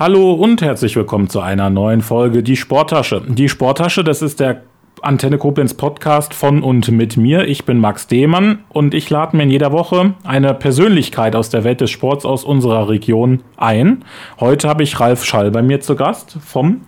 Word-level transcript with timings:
Hallo 0.00 0.32
und 0.32 0.62
herzlich 0.62 0.96
willkommen 0.96 1.28
zu 1.28 1.40
einer 1.40 1.68
neuen 1.68 2.00
Folge 2.00 2.42
Die 2.42 2.56
Sporttasche. 2.56 3.20
Die 3.28 3.50
Sporttasche, 3.50 4.02
das 4.02 4.22
ist 4.22 4.40
der 4.40 4.62
Antenne 5.02 5.36
Koblenz 5.36 5.74
Podcast 5.74 6.32
von 6.32 6.62
und 6.62 6.90
mit 6.90 7.18
mir. 7.18 7.46
Ich 7.46 7.66
bin 7.66 7.76
Max 7.76 8.06
Dehmann 8.06 8.60
und 8.70 8.94
ich 8.94 9.10
lade 9.10 9.36
mir 9.36 9.42
in 9.42 9.50
jeder 9.50 9.72
Woche 9.72 10.14
eine 10.24 10.54
Persönlichkeit 10.54 11.36
aus 11.36 11.50
der 11.50 11.64
Welt 11.64 11.82
des 11.82 11.90
Sports 11.90 12.24
aus 12.24 12.44
unserer 12.44 12.88
Region 12.88 13.42
ein. 13.58 14.02
Heute 14.40 14.70
habe 14.70 14.84
ich 14.84 14.98
Ralf 14.98 15.26
Schall 15.26 15.50
bei 15.50 15.60
mir 15.60 15.82
zu 15.82 15.96
Gast 15.96 16.38
vom 16.46 16.80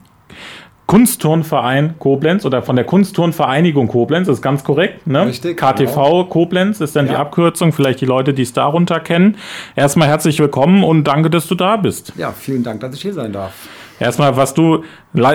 Kunstturnverein 0.86 1.94
Koblenz 1.98 2.44
oder 2.44 2.62
von 2.62 2.76
der 2.76 2.84
Kunstturnvereinigung 2.84 3.88
Koblenz, 3.88 4.26
das 4.26 4.38
ist 4.38 4.42
ganz 4.42 4.62
korrekt, 4.62 5.06
ne? 5.06 5.26
Richtig. 5.26 5.56
KTV 5.56 5.94
genau. 5.94 6.24
Koblenz 6.24 6.80
ist 6.80 6.96
dann 6.96 7.06
ja. 7.06 7.12
die 7.12 7.18
Abkürzung, 7.18 7.72
vielleicht 7.72 8.00
die 8.00 8.06
Leute, 8.06 8.34
die 8.34 8.42
es 8.42 8.52
darunter 8.52 9.00
kennen. 9.00 9.36
Erstmal 9.74 10.08
herzlich 10.08 10.38
willkommen 10.38 10.84
und 10.84 11.04
danke, 11.04 11.30
dass 11.30 11.46
du 11.46 11.54
da 11.54 11.76
bist. 11.76 12.12
Ja, 12.16 12.32
vielen 12.32 12.62
Dank, 12.62 12.80
dass 12.80 12.94
ich 12.94 13.02
hier 13.02 13.14
sein 13.14 13.32
darf. 13.32 13.52
Erstmal, 13.98 14.36
was 14.36 14.52
du 14.52 14.84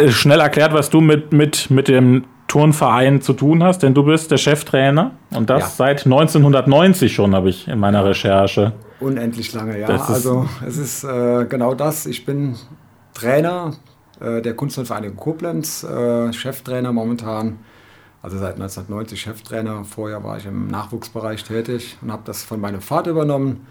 schnell 0.10 0.42
erklärt, 0.42 0.74
was 0.74 0.90
du 0.90 1.02
mit, 1.02 1.32
mit, 1.32 1.72
mit 1.72 1.88
dem 1.88 2.26
Turnverein 2.48 3.22
zu 3.22 3.34
tun 3.34 3.64
hast, 3.64 3.84
denn 3.84 3.94
du 3.94 4.04
bist 4.04 4.32
der 4.32 4.38
Cheftrainer 4.38 5.12
und 5.36 5.50
das 5.50 5.62
ja. 5.62 5.68
seit 5.68 6.06
1990 6.06 7.14
schon, 7.14 7.36
habe 7.36 7.50
ich 7.50 7.68
in 7.68 7.80
meiner 7.80 8.06
Recherche. 8.06 8.74
Unendlich 9.00 9.54
lange, 9.54 9.80
ja. 9.80 9.88
also 9.88 10.48
es 10.66 10.78
ist 10.78 11.04
äh, 11.04 11.46
genau 11.46 11.76
das. 11.76 12.06
Ich 12.06 12.26
bin 12.26 12.56
Trainer 13.14 13.74
äh, 14.20 14.42
der 14.42 14.56
Kunstvereinigung 14.56 15.18
Koblenz, 15.18 15.84
äh, 15.84 16.32
Cheftrainer 16.34 16.92
momentan. 16.92 17.60
Also 18.22 18.38
seit 18.38 18.56
1990 18.56 19.22
Cheftrainer. 19.22 19.86
Vorher 19.86 20.24
war 20.24 20.38
ich 20.38 20.46
im 20.46 20.68
Nachwuchsbereich 20.68 21.44
tätig 21.44 21.98
und 22.02 22.12
habe 22.12 22.24
das 22.26 22.44
von 22.44 22.60
meinem 22.60 22.82
Vater 22.82 23.12
übernommen. 23.12 23.68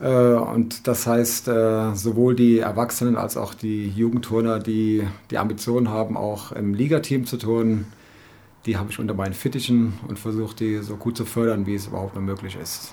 Äh, 0.00 0.32
und 0.34 0.86
das 0.86 1.06
heißt, 1.06 1.46
sowohl 1.46 2.34
die 2.34 2.58
Erwachsenen 2.58 3.16
als 3.16 3.36
auch 3.36 3.54
die 3.54 3.88
Jugendturner, 3.88 4.58
die 4.58 5.06
die 5.30 5.38
Ambition 5.38 5.88
haben, 5.88 6.16
auch 6.16 6.52
im 6.52 6.74
Ligateam 6.74 7.24
zu 7.24 7.36
turnen, 7.36 7.86
die 8.66 8.76
habe 8.76 8.90
ich 8.90 8.98
unter 8.98 9.14
meinen 9.14 9.32
Fittichen 9.32 9.94
und 10.08 10.18
versuche 10.18 10.56
die 10.56 10.78
so 10.78 10.96
gut 10.96 11.16
zu 11.16 11.24
fördern, 11.24 11.66
wie 11.66 11.74
es 11.74 11.86
überhaupt 11.86 12.14
nur 12.14 12.24
möglich 12.24 12.58
ist. 12.60 12.92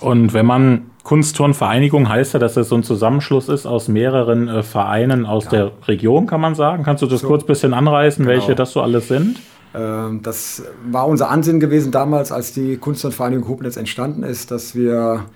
Und 0.00 0.34
wenn 0.34 0.46
man 0.46 0.90
Kunstturnvereinigung 1.02 2.08
heißt 2.08 2.34
ja, 2.34 2.40
dass 2.40 2.56
es 2.56 2.68
so 2.68 2.74
ein 2.74 2.82
Zusammenschluss 2.82 3.48
ist 3.48 3.64
aus 3.64 3.88
mehreren 3.88 4.48
äh, 4.48 4.62
Vereinen 4.62 5.24
aus 5.24 5.44
ja. 5.44 5.50
der 5.50 5.72
Region, 5.86 6.26
kann 6.26 6.40
man 6.40 6.54
sagen. 6.54 6.82
Kannst 6.82 7.02
du 7.02 7.06
das 7.06 7.20
so, 7.20 7.28
kurz 7.28 7.44
ein 7.44 7.46
bisschen 7.46 7.74
anreißen, 7.74 8.24
genau. 8.24 8.36
welche 8.36 8.54
das 8.54 8.72
so 8.72 8.80
alles 8.82 9.08
sind? 9.08 9.38
Ähm, 9.74 10.22
das 10.22 10.64
war 10.90 11.06
unser 11.06 11.30
Ansinn 11.30 11.60
gewesen 11.60 11.92
damals, 11.92 12.32
als 12.32 12.52
die 12.52 12.76
Kunstturnvereinigung 12.76 13.46
Koblenz 13.46 13.76
entstanden 13.76 14.24
ist, 14.24 14.50
dass 14.50 14.74
wir 14.74 15.26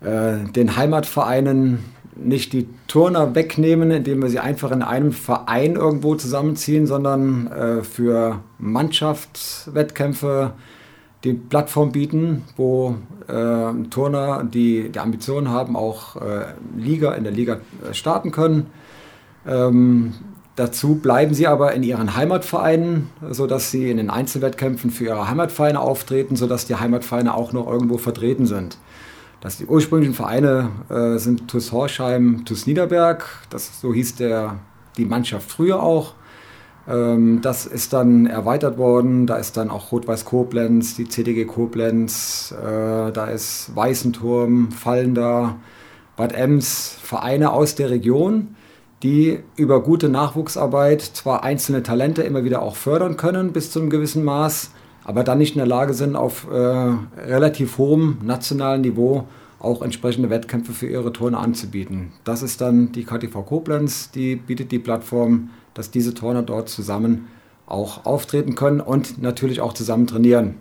äh, 0.00 0.38
den 0.54 0.76
Heimatvereinen 0.76 1.80
nicht 2.16 2.52
die 2.52 2.68
Turner 2.86 3.34
wegnehmen, 3.34 3.90
indem 3.90 4.22
wir 4.22 4.30
sie 4.30 4.38
einfach 4.38 4.70
in 4.70 4.82
einem 4.82 5.12
Verein 5.12 5.74
irgendwo 5.74 6.14
zusammenziehen, 6.14 6.86
sondern 6.86 7.48
äh, 7.48 7.82
für 7.82 8.40
Mannschaftswettkämpfe 8.58 10.52
die 11.24 11.32
Plattform 11.32 11.92
bieten, 11.92 12.42
wo 12.56 12.96
äh, 13.26 13.72
Turner, 13.90 14.44
die 14.44 14.90
die 14.90 14.98
Ambitionen 14.98 15.48
haben, 15.48 15.74
auch 15.74 16.16
äh, 16.16 16.44
Liga 16.76 17.12
in 17.12 17.24
der 17.24 17.32
Liga 17.32 17.54
äh, 17.54 17.94
starten 17.94 18.30
können. 18.30 18.66
Ähm, 19.46 20.12
dazu 20.56 20.96
bleiben 20.96 21.34
sie 21.34 21.46
aber 21.46 21.72
in 21.72 21.82
ihren 21.82 22.14
Heimatvereinen, 22.14 23.08
sodass 23.30 23.70
sie 23.70 23.90
in 23.90 23.96
den 23.96 24.10
Einzelwettkämpfen 24.10 24.90
für 24.90 25.04
ihre 25.04 25.28
Heimatvereine 25.28 25.80
auftreten, 25.80 26.36
sodass 26.36 26.66
die 26.66 26.76
Heimatvereine 26.76 27.34
auch 27.34 27.52
noch 27.52 27.66
irgendwo 27.66 27.96
vertreten 27.96 28.46
sind. 28.46 28.76
Das 29.40 29.56
die 29.58 29.66
ursprünglichen 29.66 30.14
Vereine 30.14 30.70
äh, 30.88 31.18
sind 31.18 31.48
TuS 31.48 31.72
Horsheim, 31.72 32.44
TuS 32.44 32.66
Niederberg, 32.66 33.26
das, 33.50 33.80
so 33.80 33.92
hieß 33.92 34.16
der, 34.16 34.58
die 34.96 35.04
Mannschaft 35.06 35.50
früher 35.50 35.82
auch. 35.82 36.14
Ähm, 36.88 37.40
das 37.40 37.66
ist 37.66 37.92
dann 37.92 38.26
erweitert 38.26 38.78
worden. 38.78 39.26
Da 39.26 39.36
ist 39.36 39.56
dann 39.56 39.70
auch 39.70 39.92
Rot-Weiß 39.92 40.24
Koblenz, 40.24 40.96
die 40.96 41.08
CDG 41.08 41.44
Koblenz, 41.44 42.54
da 42.60 43.24
ist 43.26 43.74
Weißenturm, 43.74 44.70
Fallender, 44.70 45.56
Bad 46.16 46.32
Ems, 46.32 46.96
Vereine 47.02 47.52
aus 47.52 47.74
der 47.74 47.90
Region, 47.90 48.54
die 49.02 49.40
über 49.56 49.82
gute 49.82 50.08
Nachwuchsarbeit 50.08 51.02
zwar 51.02 51.42
einzelne 51.42 51.82
Talente 51.82 52.22
immer 52.22 52.44
wieder 52.44 52.62
auch 52.62 52.76
fördern 52.76 53.16
können 53.16 53.52
bis 53.52 53.70
zu 53.70 53.80
einem 53.80 53.90
gewissen 53.90 54.24
Maß, 54.24 54.70
aber 55.04 55.24
dann 55.24 55.38
nicht 55.38 55.54
in 55.54 55.58
der 55.58 55.66
Lage 55.66 55.92
sind, 55.92 56.16
auf 56.16 56.46
äh, 56.50 56.56
relativ 56.56 57.78
hohem 57.78 58.18
nationalen 58.22 58.82
Niveau 58.82 59.26
auch 59.64 59.82
entsprechende 59.82 60.30
Wettkämpfe 60.30 60.72
für 60.72 60.86
ihre 60.86 61.12
Turner 61.12 61.40
anzubieten. 61.40 62.12
Das 62.24 62.42
ist 62.42 62.60
dann 62.60 62.92
die 62.92 63.04
KTV 63.04 63.44
Koblenz, 63.44 64.10
die 64.10 64.36
bietet 64.36 64.70
die 64.70 64.78
Plattform 64.78 65.50
dass 65.74 65.90
diese 65.90 66.14
Turner 66.14 66.42
dort 66.42 66.68
zusammen 66.68 67.26
auch 67.66 68.06
auftreten 68.06 68.54
können 68.54 68.80
und 68.80 69.20
natürlich 69.20 69.60
auch 69.60 69.72
zusammen 69.72 70.06
trainieren. 70.06 70.54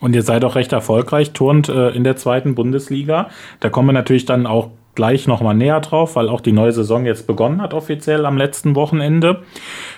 Und 0.00 0.14
ihr 0.14 0.22
seid 0.22 0.44
auch 0.44 0.54
recht 0.54 0.72
erfolgreich, 0.72 1.32
turnt 1.32 1.68
äh, 1.68 1.90
in 1.90 2.04
der 2.04 2.16
zweiten 2.16 2.54
Bundesliga. 2.54 3.30
Da 3.60 3.70
kommen 3.70 3.88
wir 3.88 3.92
natürlich 3.94 4.26
dann 4.26 4.46
auch 4.46 4.70
gleich 4.96 5.28
nochmal 5.28 5.54
näher 5.54 5.80
drauf, 5.80 6.16
weil 6.16 6.28
auch 6.28 6.40
die 6.40 6.52
neue 6.52 6.72
Saison 6.72 7.06
jetzt 7.06 7.26
begonnen 7.26 7.62
hat, 7.62 7.72
offiziell 7.72 8.26
am 8.26 8.36
letzten 8.36 8.74
Wochenende. 8.74 9.42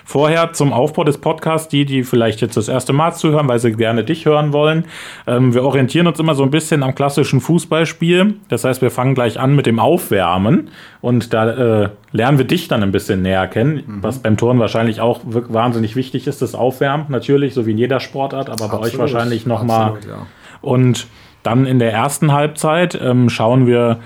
Vorher 0.05 0.53
zum 0.53 0.71
Aufbau 0.71 1.03
des 1.03 1.17
Podcasts, 1.17 1.67
die, 1.67 1.85
die 1.85 2.03
vielleicht 2.03 2.41
jetzt 2.41 2.57
das 2.57 2.67
erste 2.67 2.93
Mal 2.93 3.13
zuhören, 3.13 3.47
weil 3.47 3.59
sie 3.59 3.71
gerne 3.71 4.03
dich 4.03 4.25
hören 4.25 4.53
wollen. 4.53 4.85
Ähm, 5.25 5.53
wir 5.53 5.63
orientieren 5.63 6.05
uns 6.05 6.19
immer 6.19 6.35
so 6.35 6.43
ein 6.43 6.51
bisschen 6.51 6.83
am 6.83 6.93
klassischen 6.93 7.41
Fußballspiel. 7.41 8.35
Das 8.49 8.63
heißt, 8.63 8.81
wir 8.81 8.91
fangen 8.91 9.15
gleich 9.15 9.39
an 9.39 9.55
mit 9.55 9.65
dem 9.65 9.79
Aufwärmen 9.79 10.69
und 11.01 11.33
da 11.33 11.83
äh, 11.83 11.89
lernen 12.11 12.37
wir 12.37 12.45
dich 12.45 12.67
dann 12.67 12.83
ein 12.83 12.91
bisschen 12.91 13.21
näher 13.21 13.47
kennen, 13.47 13.83
mhm. 13.85 14.03
was 14.03 14.19
beim 14.19 14.37
Turnen 14.37 14.59
wahrscheinlich 14.59 15.01
auch 15.01 15.21
wahnsinnig 15.23 15.95
wichtig 15.95 16.27
ist, 16.27 16.41
das 16.41 16.53
Aufwärmen 16.53 17.05
natürlich, 17.09 17.53
so 17.53 17.65
wie 17.65 17.71
in 17.71 17.77
jeder 17.77 17.99
Sportart, 17.99 18.49
aber 18.49 18.65
Absolut. 18.65 18.81
bei 18.81 18.87
euch 18.87 18.97
wahrscheinlich 18.97 19.45
nochmal. 19.45 19.93
Ja. 20.07 20.27
Und 20.61 21.07
dann 21.43 21.65
in 21.65 21.79
der 21.79 21.93
ersten 21.93 22.33
Halbzeit 22.33 22.99
ähm, 23.01 23.29
schauen 23.29 23.65
wir, 23.65 23.99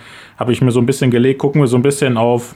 habe 0.43 0.51
ich 0.51 0.61
mir 0.61 0.71
so 0.71 0.81
ein 0.81 0.85
bisschen 0.85 1.09
gelegt, 1.09 1.39
gucken 1.39 1.61
wir 1.61 1.67
so 1.67 1.77
ein 1.77 1.81
bisschen 1.81 2.17
auf 2.17 2.53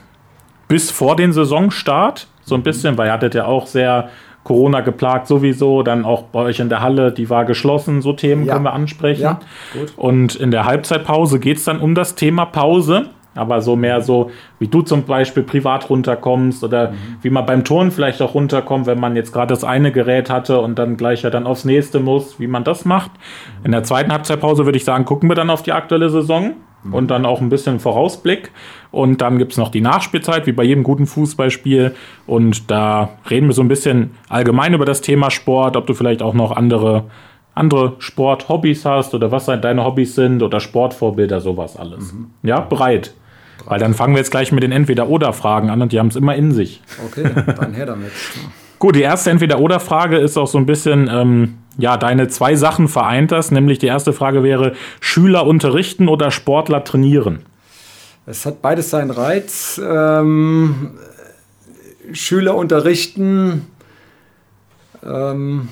bis 0.68 0.92
vor 0.92 1.16
den 1.16 1.32
Saisonstart, 1.32 2.28
so 2.44 2.54
ein 2.54 2.64
bisschen, 2.64 2.98
weil 2.98 3.08
ihr 3.08 3.14
hattet 3.14 3.34
ja 3.34 3.46
auch 3.46 3.66
sehr 3.66 4.10
Corona 4.44 4.82
geplagt 4.82 5.26
sowieso, 5.28 5.84
dann 5.84 6.04
auch 6.04 6.24
bei 6.24 6.42
euch 6.42 6.60
in 6.60 6.68
der 6.68 6.82
Halle, 6.82 7.14
die 7.14 7.30
war 7.30 7.46
geschlossen, 7.46 8.02
so 8.02 8.12
Themen 8.12 8.44
ja. 8.44 8.54
können 8.54 8.66
wir 8.66 8.74
ansprechen. 8.74 9.22
Ja, 9.22 9.40
gut. 9.72 9.94
Und 9.96 10.36
in 10.36 10.52
der 10.52 10.66
Halbzeitpause 10.66 11.40
geht 11.40 11.60
es 11.60 11.64
dann 11.64 11.80
um 11.80 11.96
das 11.96 12.16
Thema 12.16 12.44
Pause 12.44 13.10
aber 13.38 13.62
so 13.62 13.76
mehr 13.76 14.02
so, 14.02 14.32
wie 14.60 14.68
du 14.68 14.82
zum 14.82 15.04
Beispiel 15.04 15.44
privat 15.44 15.90
runterkommst 15.90 16.64
oder 16.64 16.92
mhm. 16.92 16.96
wie 17.22 17.30
man 17.30 17.46
beim 17.46 17.64
Turnen 17.64 17.92
vielleicht 17.92 18.22
auch 18.22 18.34
runterkommt, 18.34 18.88
wenn 18.88 19.00
man 19.00 19.16
jetzt 19.16 19.32
gerade 19.32 19.54
das 19.54 19.64
eine 19.64 19.92
Gerät 19.92 20.30
hatte 20.30 20.60
und 20.60 20.78
dann 20.78 20.98
gleich 20.98 21.22
ja 21.22 21.30
dann 21.30 21.46
aufs 21.46 21.66
nächste 21.66 22.00
muss, 22.00 22.40
wie 22.40 22.48
man 22.48 22.64
das 22.64 22.86
macht. 22.86 23.12
Mhm. 23.12 23.66
In 23.66 23.72
der 23.72 23.84
zweiten 23.84 24.12
Halbzeitpause 24.12 24.66
würde 24.66 24.78
ich 24.78 24.86
sagen, 24.86 25.06
gucken 25.06 25.30
wir 25.30 25.36
dann 25.36 25.50
auf 25.50 25.64
die 25.64 25.72
aktuelle 25.72 26.10
Saison. 26.10 26.54
Und 26.94 27.12
dann 27.12 27.26
auch 27.26 27.42
ein 27.42 27.50
bisschen 27.50 27.80
Vorausblick. 27.80 28.52
Und 28.92 29.22
dann 29.22 29.38
gibt 29.38 29.52
es 29.52 29.58
noch 29.58 29.70
die 29.70 29.82
Nachspielzeit, 29.82 30.48
wie 30.48 30.52
bei 30.52 30.64
jedem 30.64 30.84
guten 30.84 31.06
Fußballspiel. 31.06 31.96
Und 32.26 32.72
da 32.72 33.10
reden 33.30 33.48
wir 33.48 33.54
so 33.54 33.62
ein 33.62 33.68
bisschen 33.68 34.12
allgemein 34.30 34.74
über 34.74 34.86
das 34.86 35.02
Thema 35.02 35.30
Sport, 35.32 35.76
ob 35.76 35.88
du 35.88 35.94
vielleicht 35.94 36.22
auch 36.22 36.34
noch 36.34 36.52
andere 36.52 37.06
andere 37.58 37.96
Sport-Hobbys 37.98 38.86
hast 38.86 39.16
oder 39.16 39.32
was 39.32 39.46
deine 39.46 39.84
Hobbys 39.84 40.14
sind 40.16 40.44
oder 40.44 40.60
Sportvorbilder, 40.60 41.42
sowas 41.42 41.76
alles. 41.76 42.14
Mhm. 42.14 42.28
Ja, 42.44 42.60
bereit. 42.60 43.14
Weil 43.66 43.80
dann 43.80 43.94
fangen 43.96 44.14
wir 44.14 44.20
jetzt 44.20 44.32
gleich 44.32 44.52
mit 44.52 44.64
den 44.64 44.72
Entweder-Oder-Fragen 44.72 45.70
an 45.70 45.82
und 45.82 45.92
die 45.92 46.00
haben 46.00 46.08
es 46.08 46.16
immer 46.16 46.36
in 46.36 46.52
sich. 46.52 46.82
Okay, 47.06 47.30
dann 47.58 47.74
her 47.74 47.88
damit. 47.88 48.12
Gut, 48.80 48.96
die 48.96 49.02
erste 49.02 49.32
Entweder-Oder-Frage 49.32 50.18
ist 50.18 50.38
auch 50.38 50.48
so 50.48 50.60
ein 50.60 50.68
bisschen, 50.68 51.10
ähm, 51.12 51.58
ja, 51.78 51.98
deine 51.98 52.28
zwei 52.28 52.56
Sachen 52.56 52.88
vereint 52.88 53.32
das. 53.32 53.52
Nämlich 53.52 53.80
die 53.80 53.88
erste 53.88 54.14
Frage 54.14 54.44
wäre, 54.44 54.74
Schüler 55.00 55.46
unterrichten 55.46 56.08
oder 56.08 56.32
Sportler 56.32 56.84
trainieren? 56.84 57.40
Es 58.26 58.46
hat 58.46 58.62
beides 58.62 58.90
seinen 58.90 59.12
Reiz. 59.12 59.80
Ähm, 59.84 60.92
Schüler 62.12 62.56
unterrichten. 62.56 63.68
Ähm, 65.04 65.70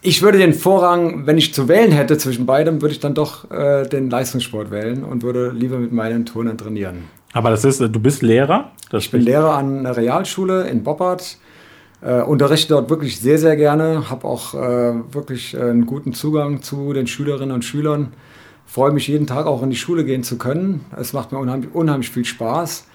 ich 0.00 0.22
würde 0.22 0.38
den 0.38 0.54
Vorrang, 0.54 1.26
wenn 1.26 1.38
ich 1.38 1.54
zu 1.54 1.68
wählen 1.68 1.90
hätte 1.90 2.18
zwischen 2.18 2.46
beidem, 2.46 2.82
würde 2.82 2.92
ich 2.92 3.00
dann 3.00 3.14
doch 3.14 3.50
äh, 3.50 3.86
den 3.88 4.10
Leistungssport 4.10 4.70
wählen 4.70 5.02
und 5.02 5.22
würde 5.22 5.50
lieber 5.50 5.78
mit 5.78 5.92
meinen 5.92 6.26
Turnern 6.26 6.58
trainieren. 6.58 7.04
Aber 7.32 7.50
das 7.50 7.64
ist, 7.64 7.80
du 7.80 8.00
bist 8.00 8.22
Lehrer? 8.22 8.70
ich 8.92 9.10
bin 9.10 9.22
Lehrer 9.22 9.56
an 9.56 9.80
einer 9.80 9.96
Realschule 9.96 10.68
in 10.68 10.84
Boppard. 10.84 11.38
Äh, 12.04 12.20
unterrichte 12.20 12.74
dort 12.74 12.90
wirklich 12.90 13.18
sehr, 13.18 13.38
sehr 13.38 13.56
gerne. 13.56 14.10
Habe 14.10 14.28
auch 14.28 14.54
äh, 14.54 14.92
wirklich 15.12 15.58
einen 15.58 15.86
guten 15.86 16.12
Zugang 16.12 16.60
zu 16.60 16.92
den 16.92 17.06
Schülerinnen 17.06 17.54
und 17.54 17.64
Schülern. 17.64 18.12
Freue 18.66 18.92
mich 18.92 19.08
jeden 19.08 19.26
Tag 19.26 19.46
auch 19.46 19.62
in 19.62 19.70
die 19.70 19.76
Schule 19.76 20.04
gehen 20.04 20.22
zu 20.22 20.36
können. 20.36 20.84
Es 20.98 21.14
macht 21.14 21.32
mir 21.32 21.38
unheimlich, 21.38 21.74
unheimlich 21.74 22.10
viel 22.10 22.24
Spaß. 22.24 22.86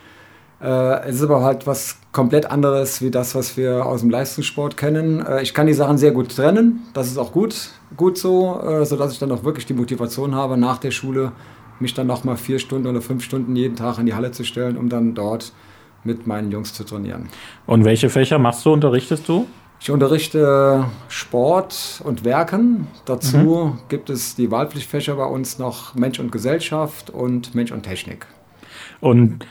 Äh, 0.61 1.07
es 1.07 1.15
ist 1.15 1.23
aber 1.23 1.41
halt 1.41 1.65
was 1.65 1.97
komplett 2.11 2.45
anderes 2.51 3.01
wie 3.01 3.11
das, 3.11 3.33
was 3.33 3.56
wir 3.56 3.85
aus 3.85 4.01
dem 4.01 4.09
Leistungssport 4.09 4.77
kennen. 4.77 5.25
Äh, 5.25 5.41
ich 5.41 5.53
kann 5.53 5.67
die 5.67 5.73
Sachen 5.73 5.97
sehr 5.97 6.11
gut 6.11 6.35
trennen, 6.35 6.81
das 6.94 7.07
ist 7.07 7.17
auch 7.17 7.31
gut, 7.31 7.69
gut 7.95 8.17
so, 8.17 8.59
äh, 8.61 8.85
sodass 8.85 9.13
ich 9.13 9.19
dann 9.19 9.31
auch 9.31 9.44
wirklich 9.44 9.65
die 9.65 9.73
Motivation 9.73 10.35
habe, 10.35 10.57
nach 10.57 10.77
der 10.77 10.91
Schule 10.91 11.31
mich 11.79 11.94
dann 11.94 12.07
nochmal 12.07 12.35
vier 12.35 12.59
Stunden 12.59 12.88
oder 12.88 13.01
fünf 13.01 13.23
Stunden 13.23 13.56
jeden 13.56 13.77
Tag 13.77 14.00
in 14.00 14.06
die 14.06 14.13
Halle 14.13 14.31
zu 14.31 14.44
stellen, 14.44 14.75
um 14.75 14.89
dann 14.89 15.15
dort 15.15 15.53
mit 16.03 16.27
meinen 16.27 16.51
Jungs 16.51 16.73
zu 16.73 16.83
trainieren. 16.83 17.29
Und 17.65 17.85
welche 17.85 18.09
Fächer 18.09 18.39
machst 18.39 18.65
du, 18.65 18.73
unterrichtest 18.73 19.27
du? 19.27 19.47
Ich 19.81 19.89
unterrichte 19.91 20.85
Sport 21.07 22.01
und 22.03 22.25
Werken. 22.25 22.87
Dazu 23.05 23.37
mhm. 23.37 23.79
gibt 23.87 24.09
es 24.09 24.35
die 24.35 24.51
Wahlpflichtfächer 24.51 25.15
bei 25.15 25.25
uns 25.25 25.57
noch 25.57 25.95
Mensch 25.95 26.19
und 26.19 26.31
Gesellschaft 26.31 27.09
und 27.09 27.55
Mensch 27.55 27.71
und 27.71 27.83
Technik. 27.83 28.27
Und 28.99 29.45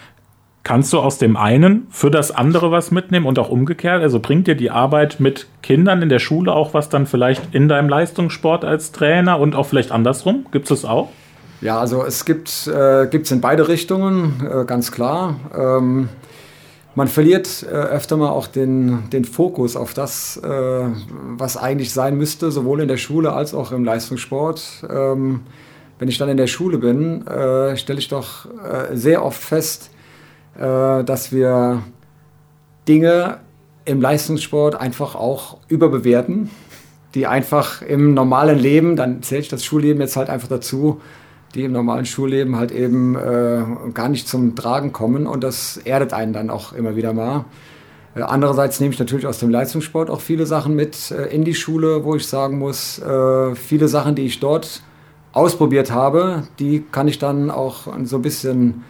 kannst 0.64 0.92
du 0.92 0.98
aus 0.98 1.16
dem 1.16 1.38
einen 1.38 1.86
für 1.88 2.10
das 2.10 2.30
andere 2.30 2.70
was 2.70 2.90
mitnehmen 2.90 3.24
und 3.24 3.38
auch 3.38 3.48
umgekehrt? 3.48 4.02
Also 4.02 4.20
bringt 4.20 4.46
dir 4.46 4.54
die 4.54 4.70
Arbeit 4.70 5.18
mit 5.18 5.46
Kindern 5.62 6.02
in 6.02 6.10
der 6.10 6.18
Schule 6.18 6.52
auch 6.52 6.74
was 6.74 6.90
dann 6.90 7.06
vielleicht 7.06 7.54
in 7.54 7.68
deinem 7.68 7.88
Leistungssport 7.88 8.66
als 8.66 8.92
Trainer 8.92 9.40
und 9.40 9.54
auch 9.54 9.64
vielleicht 9.64 9.90
andersrum? 9.90 10.44
Gibt 10.52 10.70
es 10.70 10.82
das 10.82 10.90
auch? 10.90 11.08
Ja, 11.62 11.80
also 11.80 12.04
es 12.04 12.26
gibt 12.26 12.66
äh, 12.66 13.06
es 13.06 13.30
in 13.30 13.40
beide 13.40 13.66
Richtungen, 13.66 14.46
äh, 14.46 14.64
ganz 14.66 14.92
klar. 14.92 15.36
Ähm, 15.56 16.10
man 16.98 17.06
verliert 17.06 17.62
äh, 17.62 17.66
öfter 17.68 18.16
mal 18.16 18.30
auch 18.30 18.48
den, 18.48 19.08
den 19.10 19.24
Fokus 19.24 19.76
auf 19.76 19.94
das, 19.94 20.36
äh, 20.38 20.48
was 21.36 21.56
eigentlich 21.56 21.92
sein 21.92 22.18
müsste, 22.18 22.50
sowohl 22.50 22.80
in 22.80 22.88
der 22.88 22.96
Schule 22.96 23.34
als 23.34 23.54
auch 23.54 23.70
im 23.70 23.84
Leistungssport. 23.84 24.84
Ähm, 24.90 25.42
wenn 26.00 26.08
ich 26.08 26.18
dann 26.18 26.28
in 26.28 26.36
der 26.36 26.48
Schule 26.48 26.78
bin, 26.78 27.24
äh, 27.24 27.76
stelle 27.76 28.00
ich 28.00 28.08
doch 28.08 28.46
äh, 28.46 28.96
sehr 28.96 29.24
oft 29.24 29.40
fest, 29.40 29.90
äh, 30.56 31.04
dass 31.04 31.30
wir 31.30 31.84
Dinge 32.88 33.38
im 33.84 34.00
Leistungssport 34.00 34.74
einfach 34.74 35.14
auch 35.14 35.58
überbewerten, 35.68 36.50
die 37.14 37.28
einfach 37.28 37.80
im 37.80 38.12
normalen 38.12 38.58
Leben, 38.58 38.96
dann 38.96 39.22
zähle 39.22 39.42
ich 39.42 39.48
das 39.48 39.64
Schulleben 39.64 40.00
jetzt 40.00 40.16
halt 40.16 40.30
einfach 40.30 40.48
dazu, 40.48 41.00
die 41.54 41.64
im 41.64 41.72
normalen 41.72 42.04
Schulleben 42.04 42.56
halt 42.56 42.72
eben 42.72 43.16
äh, 43.16 43.64
gar 43.94 44.08
nicht 44.08 44.28
zum 44.28 44.54
Tragen 44.54 44.92
kommen 44.92 45.26
und 45.26 45.42
das 45.42 45.76
erdet 45.78 46.12
einen 46.12 46.32
dann 46.32 46.50
auch 46.50 46.72
immer 46.72 46.96
wieder 46.96 47.12
mal. 47.12 47.44
Äh, 48.14 48.22
andererseits 48.22 48.80
nehme 48.80 48.92
ich 48.92 48.98
natürlich 48.98 49.26
aus 49.26 49.38
dem 49.38 49.50
Leistungssport 49.50 50.10
auch 50.10 50.20
viele 50.20 50.46
Sachen 50.46 50.74
mit 50.74 51.10
äh, 51.10 51.26
in 51.26 51.44
die 51.44 51.54
Schule, 51.54 52.04
wo 52.04 52.16
ich 52.16 52.26
sagen 52.26 52.58
muss, 52.58 52.98
äh, 52.98 53.54
viele 53.54 53.88
Sachen, 53.88 54.14
die 54.14 54.26
ich 54.26 54.40
dort 54.40 54.82
ausprobiert 55.32 55.92
habe, 55.92 56.44
die 56.58 56.84
kann 56.90 57.06
ich 57.06 57.18
dann 57.18 57.50
auch 57.50 57.86
so 58.04 58.16
ein 58.16 58.22
bisschen 58.22 58.84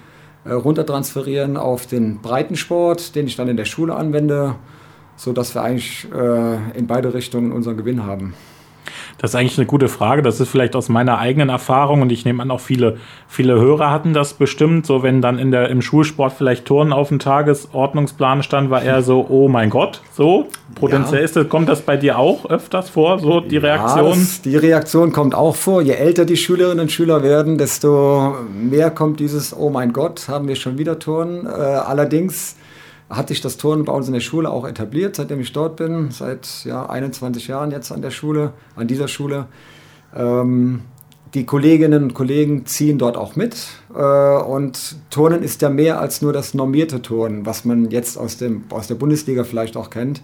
äh, 0.44 0.52
runtertransferieren 0.52 1.56
auf 1.56 1.86
den 1.86 2.20
Breitensport, 2.20 3.14
den 3.14 3.26
ich 3.26 3.36
dann 3.36 3.48
in 3.48 3.56
der 3.56 3.66
Schule 3.66 3.94
anwende, 3.94 4.54
sodass 5.16 5.54
wir 5.56 5.62
eigentlich 5.62 6.06
in 6.74 6.86
beide 6.86 7.12
Richtungen 7.12 7.50
unseren 7.50 7.76
Gewinn 7.76 8.06
haben. 8.06 8.34
Das 9.18 9.32
ist 9.32 9.34
eigentlich 9.34 9.58
eine 9.58 9.66
gute 9.66 9.88
Frage. 9.88 10.22
Das 10.22 10.40
ist 10.40 10.48
vielleicht 10.48 10.76
aus 10.76 10.88
meiner 10.88 11.18
eigenen 11.18 11.48
Erfahrung 11.48 12.02
und 12.02 12.10
ich 12.10 12.24
nehme 12.24 12.42
an, 12.42 12.50
auch 12.50 12.60
viele, 12.60 12.98
viele 13.26 13.60
Hörer 13.60 13.90
hatten 13.90 14.14
das 14.14 14.34
bestimmt. 14.34 14.86
So, 14.86 15.02
wenn 15.02 15.20
dann 15.20 15.38
in 15.38 15.50
der, 15.50 15.68
im 15.70 15.82
Schulsport 15.82 16.32
vielleicht 16.32 16.64
Turnen 16.66 16.92
auf 16.92 17.08
dem 17.08 17.18
Tagesordnungsplan 17.18 18.42
stand, 18.42 18.70
war 18.70 18.82
eher 18.82 19.02
so, 19.02 19.26
oh 19.28 19.48
mein 19.48 19.70
Gott, 19.70 20.02
so. 20.12 20.46
Potenziell 20.76 21.24
ist 21.24 21.34
das, 21.34 21.48
kommt 21.48 21.68
das 21.68 21.82
bei 21.82 21.96
dir 21.96 22.18
auch 22.18 22.48
öfters 22.48 22.90
vor, 22.90 23.18
so 23.18 23.40
die 23.40 23.56
Reaktion? 23.56 24.04
Ja, 24.04 24.10
das, 24.10 24.42
die 24.42 24.56
Reaktion 24.56 25.12
kommt 25.12 25.34
auch 25.34 25.56
vor. 25.56 25.82
Je 25.82 25.92
älter 25.92 26.24
die 26.24 26.36
Schülerinnen 26.36 26.80
und 26.80 26.92
Schüler 26.92 27.22
werden, 27.22 27.58
desto 27.58 28.36
mehr 28.52 28.90
kommt 28.90 29.18
dieses, 29.18 29.56
oh 29.56 29.70
mein 29.70 29.92
Gott, 29.92 30.28
haben 30.28 30.46
wir 30.46 30.54
schon 30.54 30.78
wieder 30.78 30.98
Turnen. 30.98 31.46
Äh, 31.46 31.48
allerdings 31.48 32.54
hat 33.10 33.28
sich 33.28 33.40
das 33.40 33.56
Turnen 33.56 33.84
bei 33.84 33.92
uns 33.92 34.06
in 34.06 34.12
der 34.12 34.20
Schule 34.20 34.50
auch 34.50 34.66
etabliert, 34.66 35.16
seitdem 35.16 35.40
ich 35.40 35.52
dort 35.52 35.76
bin, 35.76 36.10
seit 36.10 36.64
ja, 36.64 36.86
21 36.86 37.48
Jahren 37.48 37.70
jetzt 37.70 37.90
an 37.90 38.02
der 38.02 38.10
Schule, 38.10 38.52
an 38.76 38.86
dieser 38.86 39.08
Schule. 39.08 39.46
Ähm, 40.14 40.82
die 41.34 41.44
Kolleginnen 41.44 42.04
und 42.04 42.14
Kollegen 42.14 42.66
ziehen 42.66 42.98
dort 42.98 43.16
auch 43.16 43.36
mit. 43.36 43.56
Äh, 43.94 44.02
und 44.42 44.96
Turnen 45.10 45.42
ist 45.42 45.62
ja 45.62 45.70
mehr 45.70 46.00
als 46.00 46.22
nur 46.22 46.32
das 46.32 46.54
normierte 46.54 47.02
Turnen, 47.02 47.46
was 47.46 47.64
man 47.64 47.90
jetzt 47.90 48.16
aus, 48.18 48.36
dem, 48.36 48.64
aus 48.70 48.88
der 48.88 48.94
Bundesliga 48.94 49.44
vielleicht 49.44 49.76
auch 49.76 49.90
kennt. 49.90 50.20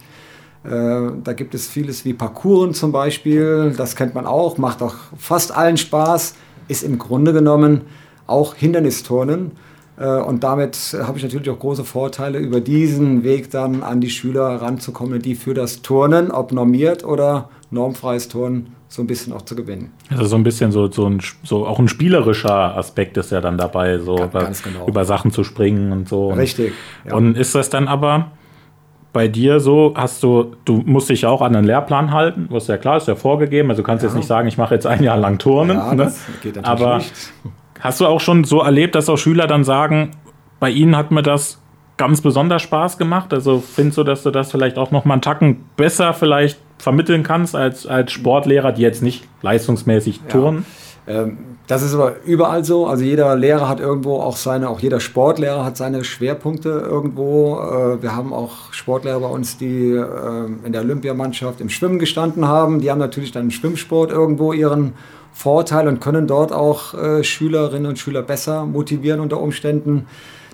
Äh, 0.64 1.12
da 1.22 1.32
gibt 1.34 1.54
es 1.54 1.66
vieles 1.66 2.04
wie 2.04 2.14
Parcours 2.14 2.78
zum 2.78 2.92
Beispiel, 2.92 3.74
das 3.76 3.96
kennt 3.96 4.14
man 4.14 4.26
auch, 4.26 4.56
macht 4.56 4.82
auch 4.82 4.94
fast 5.16 5.54
allen 5.54 5.76
Spaß, 5.76 6.34
ist 6.68 6.82
im 6.82 6.98
Grunde 6.98 7.32
genommen 7.32 7.82
auch 8.26 8.54
Hindernisturnen. 8.54 9.52
Äh, 9.96 10.06
und 10.06 10.44
damit 10.44 10.96
habe 11.00 11.18
ich 11.18 11.24
natürlich 11.24 11.50
auch 11.50 11.58
große 11.58 11.84
Vorteile, 11.84 12.38
über 12.38 12.60
diesen 12.60 13.22
Weg 13.24 13.50
dann 13.50 13.82
an 13.82 14.00
die 14.00 14.10
Schüler 14.10 14.62
ranzukommen, 14.62 15.20
die 15.22 15.34
für 15.34 15.54
das 15.54 15.82
Turnen, 15.82 16.30
ob 16.30 16.52
normiert 16.52 17.04
oder 17.04 17.48
normfreies 17.70 18.28
Turnen, 18.28 18.74
so 18.88 19.02
ein 19.02 19.06
bisschen 19.06 19.32
auch 19.32 19.42
zu 19.42 19.56
gewinnen. 19.56 19.92
Also 20.10 20.24
so 20.26 20.36
ein 20.36 20.44
bisschen 20.44 20.70
so, 20.70 20.90
so, 20.90 21.06
ein, 21.06 21.20
so 21.42 21.66
auch 21.66 21.80
ein 21.80 21.88
spielerischer 21.88 22.76
Aspekt 22.76 23.16
ist 23.16 23.32
ja 23.32 23.40
dann 23.40 23.58
dabei, 23.58 23.98
so 23.98 24.14
ganz, 24.14 24.30
über, 24.30 24.40
ganz 24.40 24.62
genau. 24.62 24.86
über, 24.86 25.04
Sachen 25.04 25.32
zu 25.32 25.42
springen 25.42 25.90
und 25.90 26.08
so. 26.08 26.30
Richtig. 26.30 26.72
Ja. 27.04 27.14
Und 27.14 27.36
ist 27.36 27.54
das 27.56 27.70
dann 27.70 27.88
aber 27.88 28.30
bei 29.12 29.26
dir 29.26 29.58
so, 29.58 29.94
hast 29.96 30.22
du, 30.22 30.54
du 30.64 30.82
musst 30.86 31.08
dich 31.08 31.22
ja 31.22 31.28
auch 31.28 31.42
an 31.42 31.56
einen 31.56 31.66
Lehrplan 31.66 32.12
halten, 32.12 32.46
was 32.50 32.68
ja 32.68 32.76
klar 32.76 32.96
ist, 32.96 33.08
ja 33.08 33.16
vorgegeben. 33.16 33.70
Also 33.70 33.82
du 33.82 33.86
kannst 33.86 34.02
ja. 34.02 34.08
jetzt 34.08 34.16
nicht 34.16 34.26
sagen, 34.26 34.46
ich 34.46 34.58
mache 34.58 34.74
jetzt 34.74 34.86
ein 34.86 35.02
Jahr 35.02 35.16
lang 35.16 35.38
Turnen. 35.38 35.76
Ja, 35.76 35.94
ne? 35.94 36.04
das 36.04 36.20
geht 36.42 36.56
natürlich 36.56 36.82
aber 36.82 36.96
nicht 36.98 37.32
Hast 37.80 38.00
du 38.00 38.06
auch 38.06 38.20
schon 38.20 38.44
so 38.44 38.60
erlebt, 38.60 38.94
dass 38.94 39.08
auch 39.08 39.16
Schüler 39.16 39.46
dann 39.46 39.64
sagen, 39.64 40.12
bei 40.60 40.70
ihnen 40.70 40.96
hat 40.96 41.10
mir 41.10 41.22
das 41.22 41.60
ganz 41.96 42.20
besonders 42.20 42.62
Spaß 42.62 42.98
gemacht? 42.98 43.32
Also 43.32 43.60
findest 43.60 43.98
du, 43.98 44.04
dass 44.04 44.22
du 44.22 44.30
das 44.30 44.50
vielleicht 44.50 44.78
auch 44.78 44.90
noch 44.90 45.04
mal 45.04 45.14
einen 45.14 45.22
Tacken 45.22 45.64
besser 45.76 46.14
vielleicht 46.14 46.58
vermitteln 46.78 47.22
kannst 47.22 47.54
als, 47.54 47.86
als 47.86 48.12
Sportlehrer, 48.12 48.72
die 48.72 48.82
jetzt 48.82 49.02
nicht 49.02 49.24
leistungsmäßig 49.42 50.22
turnen? 50.28 50.66
Ja. 51.06 51.22
Ähm, 51.22 51.38
das 51.66 51.82
ist 51.82 51.94
aber 51.94 52.16
überall 52.26 52.64
so. 52.64 52.86
Also 52.86 53.04
jeder 53.04 53.34
Lehrer 53.36 53.68
hat 53.68 53.80
irgendwo 53.80 54.20
auch 54.20 54.36
seine, 54.36 54.68
auch 54.68 54.80
jeder 54.80 55.00
Sportlehrer 55.00 55.64
hat 55.64 55.76
seine 55.76 56.04
Schwerpunkte 56.04 56.68
irgendwo. 56.68 57.58
Äh, 57.58 58.02
wir 58.02 58.14
haben 58.14 58.34
auch 58.34 58.72
Sportlehrer 58.72 59.20
bei 59.20 59.28
uns, 59.28 59.56
die 59.56 59.92
äh, 59.92 60.46
in 60.64 60.72
der 60.72 60.82
Olympiamannschaft 60.82 61.60
im 61.60 61.70
Schwimmen 61.70 61.98
gestanden 61.98 62.46
haben. 62.46 62.80
Die 62.80 62.90
haben 62.90 62.98
natürlich 62.98 63.32
dann 63.32 63.44
im 63.44 63.50
Schwimmsport 63.50 64.10
irgendwo 64.10 64.52
ihren 64.52 64.92
Vorteil 65.34 65.88
und 65.88 66.00
können 66.00 66.26
dort 66.26 66.52
auch 66.52 66.94
äh, 66.94 67.24
Schülerinnen 67.24 67.86
und 67.86 67.98
Schüler 67.98 68.22
besser 68.22 68.64
motivieren 68.64 69.20
unter 69.20 69.40
Umständen. 69.40 70.06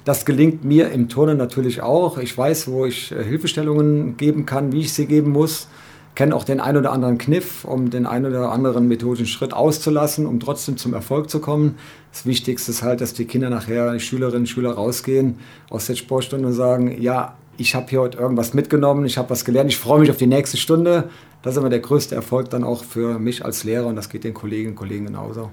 Das 0.05 0.25
gelingt 0.25 0.65
mir 0.65 0.91
im 0.91 1.11
Turnen 1.11 1.37
natürlich 1.37 1.83
auch. 1.83 2.17
Ich 2.17 2.37
weiß, 2.37 2.69
wo 2.69 2.87
ich 2.87 3.13
äh, 3.13 3.23
Hilfestellungen 3.23 4.17
geben 4.17 4.47
kann, 4.47 4.73
wie 4.73 4.81
ich 4.81 4.95
sie 4.95 5.07
geben 5.07 5.31
muss. 5.31 5.69
Kenne 6.15 6.35
auch 6.35 6.45
den 6.45 6.61
einen 6.61 6.79
oder 6.79 6.93
anderen 6.93 7.19
Kniff, 7.19 7.65
um 7.65 7.91
den 7.91 8.07
einen 8.07 8.27
oder 8.27 8.51
anderen 8.51 8.89
methodischen 8.89 9.27
Schritt 9.27 9.53
auszulassen, 9.53 10.27
um 10.27 10.41
trotzdem 10.41 10.77
zum 10.79 10.95
Erfolg 10.95 11.31
zu 11.31 11.41
kommen. 11.41 11.77
Das 12.11 12.27
Wichtigste 12.27 12.73
ist 12.73 12.83
halt, 12.83 13.03
dass 13.03 13.13
die 13.13 13.27
Kinder 13.27 13.51
nachher, 13.51 13.93
die 13.93 14.01
Schülerinnen 14.01 14.41
und 14.41 14.49
Schüler 14.49 14.73
rausgehen 14.73 15.39
aus 15.69 15.87
der 15.87 15.95
Sportstunde 15.95 16.49
und 16.49 16.55
sagen, 16.55 17.01
ja, 17.01 17.37
ich 17.57 17.75
habe 17.75 17.87
hier 17.89 18.01
heute 18.01 18.19
irgendwas 18.19 18.55
mitgenommen, 18.55 19.05
ich 19.05 19.19
habe 19.19 19.31
was 19.31 19.45
gelernt, 19.45 19.71
ich 19.71 19.77
freue 19.77 20.01
mich 20.01 20.11
auf 20.11 20.17
die 20.17 20.27
nächste 20.27 20.57
Stunde. 20.57 21.11
Das 21.43 21.55
ist 21.55 21.59
immer 21.59 21.71
der 21.71 21.81
größte 21.81 22.15
Erfolg 22.15 22.51
dann 22.51 22.65
auch 22.65 22.85
für 22.85 23.19
mich 23.19 23.45
als 23.45 23.65
Lehrer 23.65 23.87
und 23.87 23.97
das 23.97 24.09
geht 24.09 24.25
den 24.25 24.35
Kolleginnen 24.35 24.71
und 24.71 24.77
Kollegen 24.77 25.07
genauso. 25.07 25.51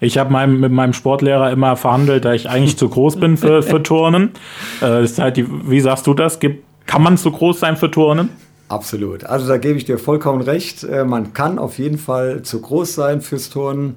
Ich 0.00 0.18
habe 0.18 0.32
mein, 0.32 0.60
mit 0.60 0.72
meinem 0.72 0.92
Sportlehrer 0.92 1.50
immer 1.50 1.76
verhandelt, 1.76 2.24
da 2.24 2.32
ich 2.32 2.48
eigentlich 2.48 2.76
zu 2.76 2.88
groß 2.88 3.16
bin 3.16 3.36
für, 3.36 3.62
für 3.64 3.82
Turnen. 3.82 4.30
Äh, 4.82 5.04
ist 5.04 5.18
halt 5.18 5.36
die, 5.36 5.46
wie 5.70 5.80
sagst 5.80 6.06
du 6.06 6.14
das? 6.14 6.38
Gibt, 6.38 6.64
kann 6.86 7.02
man 7.02 7.16
zu 7.16 7.30
groß 7.30 7.60
sein 7.60 7.76
für 7.76 7.90
Turnen? 7.90 8.30
Absolut. 8.68 9.24
Also 9.24 9.46
da 9.46 9.58
gebe 9.58 9.78
ich 9.78 9.84
dir 9.84 9.98
vollkommen 9.98 10.42
recht. 10.42 10.84
Äh, 10.84 11.04
man 11.04 11.32
kann 11.32 11.58
auf 11.58 11.78
jeden 11.78 11.98
Fall 11.98 12.42
zu 12.42 12.60
groß 12.60 12.94
sein 12.94 13.20
fürs 13.20 13.50
Turnen. 13.50 13.96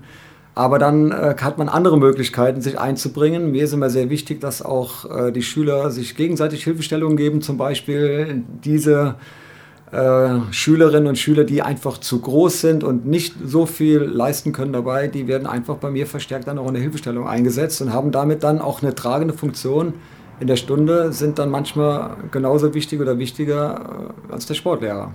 Aber 0.59 0.77
dann 0.77 1.13
äh, 1.13 1.35
hat 1.39 1.57
man 1.57 1.69
andere 1.69 1.97
Möglichkeiten, 1.97 2.59
sich 2.59 2.77
einzubringen. 2.77 3.49
Mir 3.49 3.63
ist 3.63 3.71
immer 3.71 3.89
sehr 3.89 4.09
wichtig, 4.09 4.41
dass 4.41 4.61
auch 4.61 5.05
äh, 5.09 5.31
die 5.31 5.41
Schüler 5.41 5.89
sich 5.89 6.17
gegenseitig 6.17 6.65
Hilfestellungen 6.65 7.15
geben. 7.15 7.41
Zum 7.41 7.55
Beispiel 7.55 8.43
diese 8.65 9.15
äh, 9.93 10.51
Schülerinnen 10.51 11.07
und 11.07 11.17
Schüler, 11.17 11.45
die 11.45 11.61
einfach 11.61 11.97
zu 11.97 12.19
groß 12.19 12.59
sind 12.59 12.83
und 12.83 13.05
nicht 13.05 13.35
so 13.41 13.65
viel 13.65 13.99
leisten 13.99 14.51
können 14.51 14.73
dabei, 14.73 15.07
die 15.07 15.29
werden 15.29 15.47
einfach 15.47 15.77
bei 15.77 15.91
mir 15.91 16.05
verstärkt 16.05 16.49
dann 16.49 16.57
auch 16.57 16.67
in 16.67 16.73
der 16.73 16.83
Hilfestellung 16.83 17.25
eingesetzt 17.25 17.81
und 17.81 17.93
haben 17.93 18.11
damit 18.11 18.43
dann 18.43 18.59
auch 18.59 18.81
eine 18.81 18.93
tragende 18.93 19.33
Funktion 19.33 19.93
in 20.41 20.47
der 20.47 20.57
Stunde, 20.57 21.13
sind 21.13 21.39
dann 21.39 21.51
manchmal 21.51 22.17
genauso 22.31 22.73
wichtig 22.73 22.99
oder 22.99 23.17
wichtiger 23.17 24.11
äh, 24.29 24.33
als 24.33 24.45
der 24.45 24.55
Sportlehrer. 24.55 25.13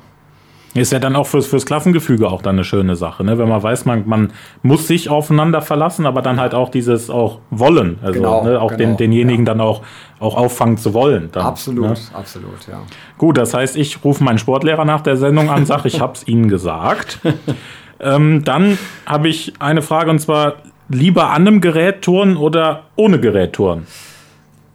Ist 0.75 0.91
ja 0.93 0.99
dann 0.99 1.15
auch 1.15 1.29
fürs, 1.29 1.47
fürs 1.47 1.67
Klassengefüge 1.67 2.29
auch 2.29 2.43
dann 2.43 2.57
eine 2.57 2.65
schöne 2.65 2.97
Sache, 2.97 3.23
ne? 3.23 3.39
wenn 3.39 3.49
man 3.49 3.63
weiß, 3.63 3.85
man, 3.85 4.09
man 4.09 4.33
muss 4.63 4.89
sich 4.89 5.09
aufeinander 5.09 5.63
verlassen, 5.63 6.05
aber 6.05 6.21
dann 6.21 6.41
halt 6.41 6.53
auch 6.53 6.69
dieses 6.69 7.11
auch 7.11 7.39
wollen, 7.51 7.99
also 8.03 8.15
genau, 8.15 8.45
ne? 8.45 8.61
auch 8.61 8.71
genau, 8.71 8.79
den, 8.79 8.97
denjenigen 8.97 9.47
ja. 9.47 9.53
dann 9.53 9.61
auch, 9.61 9.83
auch 10.19 10.37
auffangen 10.37 10.77
zu 10.77 10.93
wollen. 10.93 11.29
Dann, 11.31 11.47
absolut, 11.47 11.91
ne? 11.91 11.97
absolut, 12.13 12.67
ja. 12.69 12.83
Gut, 13.19 13.39
das 13.39 13.55
heißt, 13.55 13.77
ich 13.77 14.05
rufe 14.05 14.25
meinen 14.25 14.39
Sportlehrer 14.39 14.85
nach 14.85 15.03
der 15.03 15.17
Sendung 15.17 15.49
an, 15.49 15.65
sage, 15.65 15.87
ich 15.87 16.01
habe 16.01 16.15
es 16.15 16.27
Ihnen 16.27 16.49
gesagt. 16.49 17.21
ähm, 18.01 18.43
dann 18.45 18.77
habe 19.07 19.29
ich 19.29 19.53
eine 19.61 19.81
Frage 19.81 20.11
und 20.11 20.19
zwar, 20.19 20.55
lieber 20.89 21.31
an 21.31 21.47
einem 21.47 21.61
Gerät 21.61 22.03
touren 22.03 22.37
oder 22.37 22.83
ohne 22.97 23.21
Gerät 23.21 23.53
touren? 23.53 23.87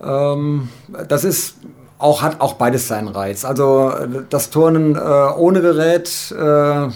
Ähm, 0.01 0.69
das 1.07 1.23
ist 1.23 1.59
auch, 1.99 2.21
hat 2.21 2.41
auch 2.41 2.53
beides 2.53 2.87
seinen 2.87 3.09
Reiz. 3.09 3.45
Also 3.45 3.91
das 4.29 4.49
Turnen 4.49 4.95
äh, 4.95 4.99
ohne 4.99 5.61
Gerät 5.61 6.33
äh, 6.37 6.87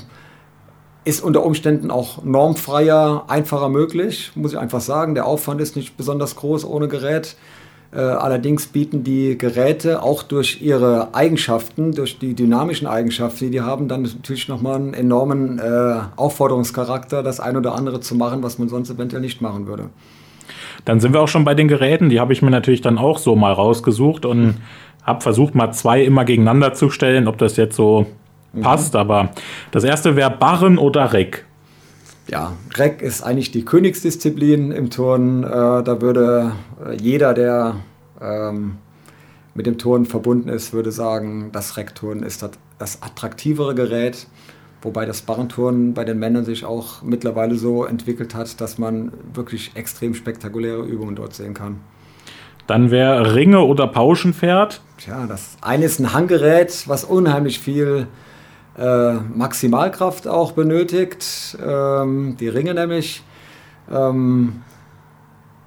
ist 1.06 1.22
unter 1.22 1.46
Umständen 1.46 1.92
auch 1.92 2.24
normfreier, 2.24 3.26
einfacher 3.28 3.70
möglich, 3.70 4.32
muss 4.36 4.54
ich 4.54 4.58
einfach 4.58 4.80
sagen. 4.80 5.14
Der 5.14 5.28
Aufwand 5.28 5.62
ist 5.62 5.76
nicht 5.76 5.98
besonders 5.98 6.38
groß 6.38 6.66
ohne 6.66 6.88
Gerät. 6.88 7.36
Äh, 7.94 8.00
allerdings 8.00 8.68
bieten 8.68 9.04
die 9.04 9.38
Geräte 9.38 10.02
auch 10.02 10.24
durch 10.24 10.62
ihre 10.62 11.14
Eigenschaften, 11.14 11.92
durch 11.92 12.18
die 12.18 12.34
dynamischen 12.34 12.88
Eigenschaften, 12.88 13.46
die 13.46 13.52
die 13.52 13.62
haben, 13.62 13.88
dann 13.88 14.04
natürlich 14.04 14.48
nochmal 14.48 14.78
einen 14.78 14.94
enormen 14.94 15.60
äh, 15.60 16.00
Aufforderungscharakter, 16.16 17.22
das 17.22 17.40
ein 17.40 17.56
oder 17.58 17.76
andere 17.76 18.00
zu 18.00 18.16
machen, 18.16 18.42
was 18.42 18.58
man 18.58 18.70
sonst 18.70 18.90
eventuell 18.90 19.22
nicht 19.22 19.42
machen 19.42 19.68
würde. 19.68 19.90
Dann 20.86 21.00
sind 21.00 21.14
wir 21.14 21.22
auch 21.22 21.28
schon 21.28 21.46
bei 21.46 21.54
den 21.54 21.68
Geräten. 21.68 22.10
Die 22.10 22.20
habe 22.20 22.34
ich 22.34 22.42
mir 22.42 22.50
natürlich 22.50 22.82
dann 22.82 22.98
auch 22.98 23.18
so 23.18 23.36
mal 23.36 23.54
rausgesucht 23.54 24.26
und 24.26 24.56
habe 25.04 25.22
versucht, 25.22 25.56
mal 25.56 25.72
zwei 25.74 26.04
immer 26.04 26.26
gegeneinander 26.26 26.74
zu 26.74 26.90
stellen, 26.90 27.28
ob 27.28 27.38
das 27.38 27.58
jetzt 27.58 27.76
so 27.76 28.06
mhm. 28.54 28.62
passt. 28.62 28.96
Aber 28.96 29.30
das 29.72 29.84
erste 29.84 30.16
wäre 30.16 30.32
Barren 30.32 30.78
oder 30.78 31.14
Reck. 31.14 31.46
Ja, 32.30 32.54
Reck 32.76 33.02
ist 33.02 33.22
eigentlich 33.22 33.52
die 33.52 33.66
Königsdisziplin 33.66 34.72
im 34.72 34.90
Turnen. 34.90 35.44
Äh, 35.44 35.48
da 35.48 36.02
würde 36.02 36.54
äh, 36.86 36.96
jeder, 36.96 37.34
der 37.34 37.76
ähm, 38.22 38.78
mit 39.54 39.66
dem 39.66 39.78
Turnen 39.78 40.06
verbunden 40.06 40.50
ist, 40.50 40.74
würde 40.74 40.92
sagen, 40.92 41.50
das 41.52 41.78
Reckturnen 41.78 42.24
ist 42.24 42.42
das, 42.42 42.52
das 42.80 43.02
attraktivere 43.02 43.76
Gerät. 43.76 44.28
Wobei 44.82 45.06
das 45.06 45.22
Barrenturnen 45.22 45.94
bei 45.94 46.04
den 46.04 46.20
Männern 46.20 46.44
sich 46.44 46.66
auch 46.66 47.02
mittlerweile 47.04 47.56
so 47.56 47.86
entwickelt 47.86 48.36
hat, 48.36 48.60
dass 48.60 48.78
man 48.78 49.14
wirklich 49.34 49.72
extrem 49.76 50.14
spektakuläre 50.14 50.84
Übungen 50.84 51.16
dort 51.16 51.34
sehen 51.34 51.54
kann. 51.54 51.80
Dann 52.68 52.92
wäre 52.92 53.36
Ringe 53.36 53.62
oder 53.62 53.88
Pauschenpferd. 53.88 54.82
Tja, 54.98 55.26
das 55.28 55.58
eine 55.62 55.86
ist 55.86 56.00
ein 56.00 56.14
Hanggerät, 56.14 56.88
was 56.88 57.04
unheimlich 57.04 57.60
viel 57.60 58.08
äh, 58.78 59.14
Maximalkraft 59.14 60.28
auch 60.28 60.54
benötigt. 60.54 61.58
Ähm, 61.64 62.38
die 62.40 62.48
Ringe 62.48 62.74
nämlich. 62.74 63.24
Ähm, 63.92 64.64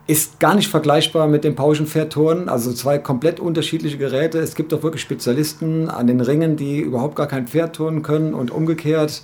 ist 0.07 0.39
gar 0.39 0.55
nicht 0.55 0.69
vergleichbar 0.69 1.27
mit 1.27 1.43
dem 1.43 1.57
Pauschenpferdturnen, 1.57 2.49
also 2.49 2.73
zwei 2.73 2.99
komplett 2.99 3.41
unterschiedliche 3.41 3.99
Geräte. 3.99 4.39
Es 4.39 4.55
gibt 4.55 4.73
auch 4.73 4.83
wirklich 4.83 5.03
Spezialisten 5.03 5.89
an 5.91 6.07
den 6.07 6.21
Ringen, 6.21 6.57
die 6.57 6.79
überhaupt 6.79 7.17
gar 7.17 7.27
kein 7.27 7.49
Pferd 7.49 7.75
turnen 7.75 8.03
können 8.03 8.33
und 8.33 8.53
umgekehrt. 8.53 9.23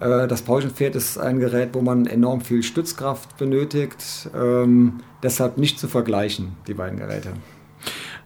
Äh, 0.00 0.26
das 0.26 0.42
Pauschenpferd 0.42 0.96
ist 0.96 1.18
ein 1.18 1.38
Gerät, 1.38 1.70
wo 1.72 1.82
man 1.82 2.06
enorm 2.06 2.40
viel 2.40 2.62
Stützkraft 2.62 3.36
benötigt. 3.36 4.28
Ähm, 4.34 5.00
deshalb 5.22 5.58
nicht 5.58 5.78
zu 5.78 5.88
vergleichen, 5.88 6.56
die 6.66 6.74
beiden 6.74 6.98
Geräte. 6.98 7.30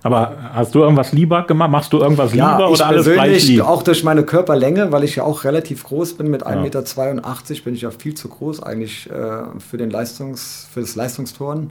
Aber 0.03 0.37
hast 0.53 0.75
du 0.75 0.81
irgendwas 0.81 1.13
lieber 1.13 1.47
gemacht? 1.47 1.71
Machst 1.71 1.93
du 1.93 1.99
irgendwas 1.99 2.35
ja, 2.35 2.53
lieber 2.53 2.71
oder 2.71 2.87
alles 2.87 3.07
gleich 3.07 3.49
lieb? 3.49 3.63
Auch 3.63 3.83
durch 3.83 4.05
meine 4.05 4.23
Körperlänge, 4.23 4.93
weil 4.93 5.03
ich 5.03 5.17
ja 5.17 5.25
auch 5.25 5.45
relativ 5.45 5.83
groß 5.85 6.15
bin, 6.15 6.31
mit 6.31 6.47
1,82 6.47 6.51
ja. 6.55 6.61
Meter 6.61 7.65
bin 7.65 7.75
ich 7.75 7.81
ja 7.81 7.91
viel 7.91 8.15
zu 8.15 8.29
groß 8.29 8.63
eigentlich 8.63 9.09
äh, 9.11 9.59
für, 9.59 9.79
den 9.79 9.91
Leistungs-, 9.91 10.69
für 10.71 10.83
das 10.83 10.95
Leistungsturnen. 10.95 11.71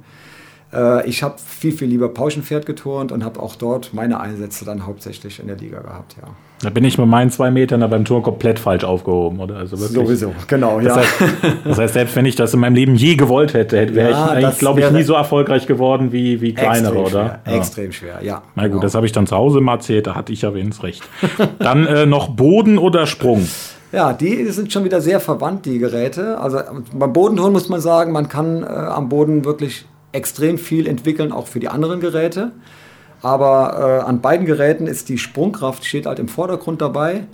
Äh, 0.73 1.07
ich 1.07 1.23
habe 1.23 1.35
viel, 1.37 1.71
viel 1.71 1.87
lieber 1.87 2.09
Pauschenpferd 2.09 2.65
geturnt 2.65 3.11
und 3.11 3.23
habe 3.23 3.39
auch 3.39 3.55
dort 3.55 3.93
meine 3.93 4.19
Einsätze 4.19 4.65
dann 4.65 4.85
hauptsächlich 4.85 5.39
in 5.39 5.47
der 5.47 5.57
Liga 5.57 5.81
gehabt, 5.81 6.15
ja. 6.21 6.29
Da 6.61 6.69
bin 6.69 6.85
ich 6.85 6.97
mit 6.97 7.07
meinen 7.07 7.29
zwei 7.29 7.51
Metern 7.51 7.81
da 7.81 7.87
beim 7.87 8.05
Turn 8.05 8.23
komplett 8.23 8.57
falsch 8.57 8.85
aufgehoben, 8.85 9.41
oder? 9.41 9.57
Also 9.57 9.77
wirklich. 9.77 9.97
Sowieso, 9.97 10.33
genau, 10.47 10.79
das 10.79 10.95
ja. 10.95 10.95
Heißt, 10.95 11.13
das 11.65 11.77
heißt, 11.77 11.93
selbst 11.93 12.15
wenn 12.15 12.25
ich 12.25 12.37
das 12.37 12.53
in 12.53 12.61
meinem 12.61 12.75
Leben 12.75 12.95
je 12.95 13.15
gewollt 13.15 13.53
hätte, 13.53 13.93
wäre 13.93 14.11
ja, 14.11 14.25
ich 14.25 14.31
eigentlich, 14.31 14.59
glaube 14.59 14.79
ich, 14.79 14.89
nie 14.91 15.03
so 15.03 15.13
erfolgreich 15.13 15.67
geworden 15.67 16.13
wie, 16.13 16.39
wie 16.39 16.53
kleinere, 16.53 16.99
oder? 16.99 17.09
Schwer, 17.09 17.39
ja. 17.45 17.57
Extrem 17.57 17.91
schwer, 17.91 18.19
ja. 18.21 18.43
Na 18.55 18.63
gut, 18.63 18.71
genau. 18.71 18.81
das 18.81 18.95
habe 18.95 19.05
ich 19.05 19.11
dann 19.11 19.27
zu 19.27 19.35
Hause 19.35 19.59
mal 19.59 19.73
erzählt, 19.73 20.07
da 20.07 20.15
hatte 20.15 20.31
ich 20.31 20.43
ja 20.43 20.53
wenigstens 20.53 20.83
recht. 20.83 21.03
dann 21.59 21.85
äh, 21.85 22.05
noch 22.05 22.29
Boden 22.29 22.77
oder 22.77 23.07
Sprung? 23.07 23.45
Ja, 23.91 24.13
die 24.13 24.45
sind 24.45 24.71
schon 24.71 24.85
wieder 24.85 25.01
sehr 25.01 25.19
verwandt, 25.19 25.65
die 25.65 25.79
Geräte. 25.79 26.39
Also 26.39 26.59
beim 26.93 27.11
Bodenturnen 27.11 27.53
muss 27.53 27.67
man 27.67 27.81
sagen, 27.81 28.11
man 28.11 28.29
kann 28.29 28.63
äh, 28.63 28.65
am 28.65 29.09
Boden 29.09 29.43
wirklich 29.43 29.85
extrem 30.13 30.58
viel 30.58 30.88
entwickeln, 30.88 31.32
auch 31.32 31.48
für 31.48 31.60
die 31.60 31.67
anderen 31.67 32.00
Geräte. 32.00 32.51
Aber 33.22 34.01
äh, 34.03 34.08
an 34.08 34.22
beiden 34.22 34.46
Geräten 34.46 34.88
ist 34.88 35.10
die 35.10 35.17
Sprungkraft 35.17 35.86
steht 35.86 36.05
halt 36.05 36.20
im 36.20 36.27
Vordergrund 36.27 36.82
dabei. 36.82 37.25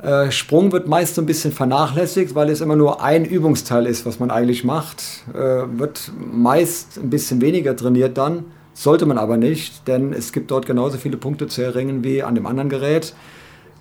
Äh, 0.00 0.30
Sprung 0.30 0.70
wird 0.70 0.86
meist 0.86 1.14
so 1.14 1.22
ein 1.22 1.26
bisschen 1.26 1.50
vernachlässigt, 1.52 2.34
weil 2.34 2.50
es 2.50 2.60
immer 2.60 2.76
nur 2.76 3.02
ein 3.02 3.24
Übungsteil 3.24 3.86
ist, 3.86 4.06
was 4.06 4.20
man 4.20 4.30
eigentlich 4.30 4.62
macht. 4.62 5.24
Äh, 5.32 5.64
wird 5.78 6.12
meist 6.16 6.98
ein 6.98 7.10
bisschen 7.10 7.40
weniger 7.40 7.74
trainiert 7.74 8.18
dann, 8.18 8.44
sollte 8.74 9.06
man 9.06 9.18
aber 9.18 9.36
nicht, 9.36 9.88
denn 9.88 10.12
es 10.12 10.32
gibt 10.32 10.50
dort 10.50 10.66
genauso 10.66 10.98
viele 10.98 11.16
Punkte 11.16 11.46
zu 11.46 11.62
erringen 11.62 12.04
wie 12.04 12.22
an 12.22 12.34
dem 12.34 12.46
anderen 12.46 12.68
Gerät. 12.68 13.14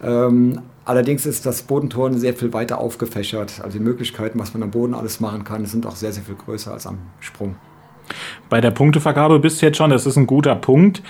Ähm, 0.02 0.62
allerdings 0.86 1.26
ist 1.26 1.46
das 1.46 1.62
Bodenturnen 1.64 2.20
sehr 2.20 2.34
viel 2.34 2.54
weiter 2.54 2.80
aufgefächert. 2.80 3.62
Also 3.64 3.78
die 3.78 3.84
Möglichkeiten, 3.84 4.40
was 4.40 4.54
man 4.54 4.64
am 4.64 4.72
Boden 4.72 4.94
alles 4.94 5.20
machen 5.20 5.44
kann, 5.44 5.66
sind 5.66 5.86
auch 5.86 5.96
sehr, 5.96 6.14
sehr 6.14 6.24
viel 6.24 6.36
größer 6.36 6.72
als 6.72 6.88
am 6.88 6.98
Sprung. 7.20 7.56
Bei 8.50 8.62
der 8.62 8.72
Punktevergabe 8.72 9.40
bist 9.40 9.62
du 9.62 9.66
jetzt 9.66 9.78
schon, 9.78 9.90
das 9.90 10.06
ist 10.06 10.18
ein 10.18 10.28
guter 10.28 10.56
Punkt. 10.56 11.02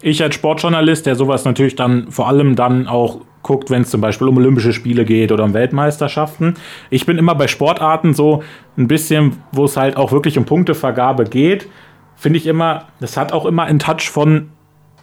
Ich 0.00 0.22
als 0.22 0.34
Sportjournalist, 0.34 1.06
der 1.06 1.16
sowas 1.16 1.44
natürlich 1.44 1.74
dann 1.74 2.10
vor 2.10 2.28
allem 2.28 2.54
dann 2.54 2.86
auch 2.86 3.20
guckt, 3.42 3.70
wenn 3.70 3.82
es 3.82 3.90
zum 3.90 4.00
Beispiel 4.00 4.28
um 4.28 4.36
Olympische 4.36 4.72
Spiele 4.72 5.04
geht 5.04 5.32
oder 5.32 5.44
um 5.44 5.54
Weltmeisterschaften. 5.54 6.54
Ich 6.90 7.06
bin 7.06 7.18
immer 7.18 7.34
bei 7.34 7.48
Sportarten 7.48 8.14
so 8.14 8.42
ein 8.76 8.88
bisschen, 8.88 9.42
wo 9.52 9.64
es 9.64 9.76
halt 9.76 9.96
auch 9.96 10.12
wirklich 10.12 10.38
um 10.38 10.44
Punktevergabe 10.44 11.24
geht, 11.24 11.68
finde 12.16 12.38
ich 12.38 12.46
immer, 12.46 12.86
das 13.00 13.16
hat 13.16 13.32
auch 13.32 13.46
immer 13.46 13.64
einen 13.64 13.78
Touch 13.78 14.10
von 14.10 14.50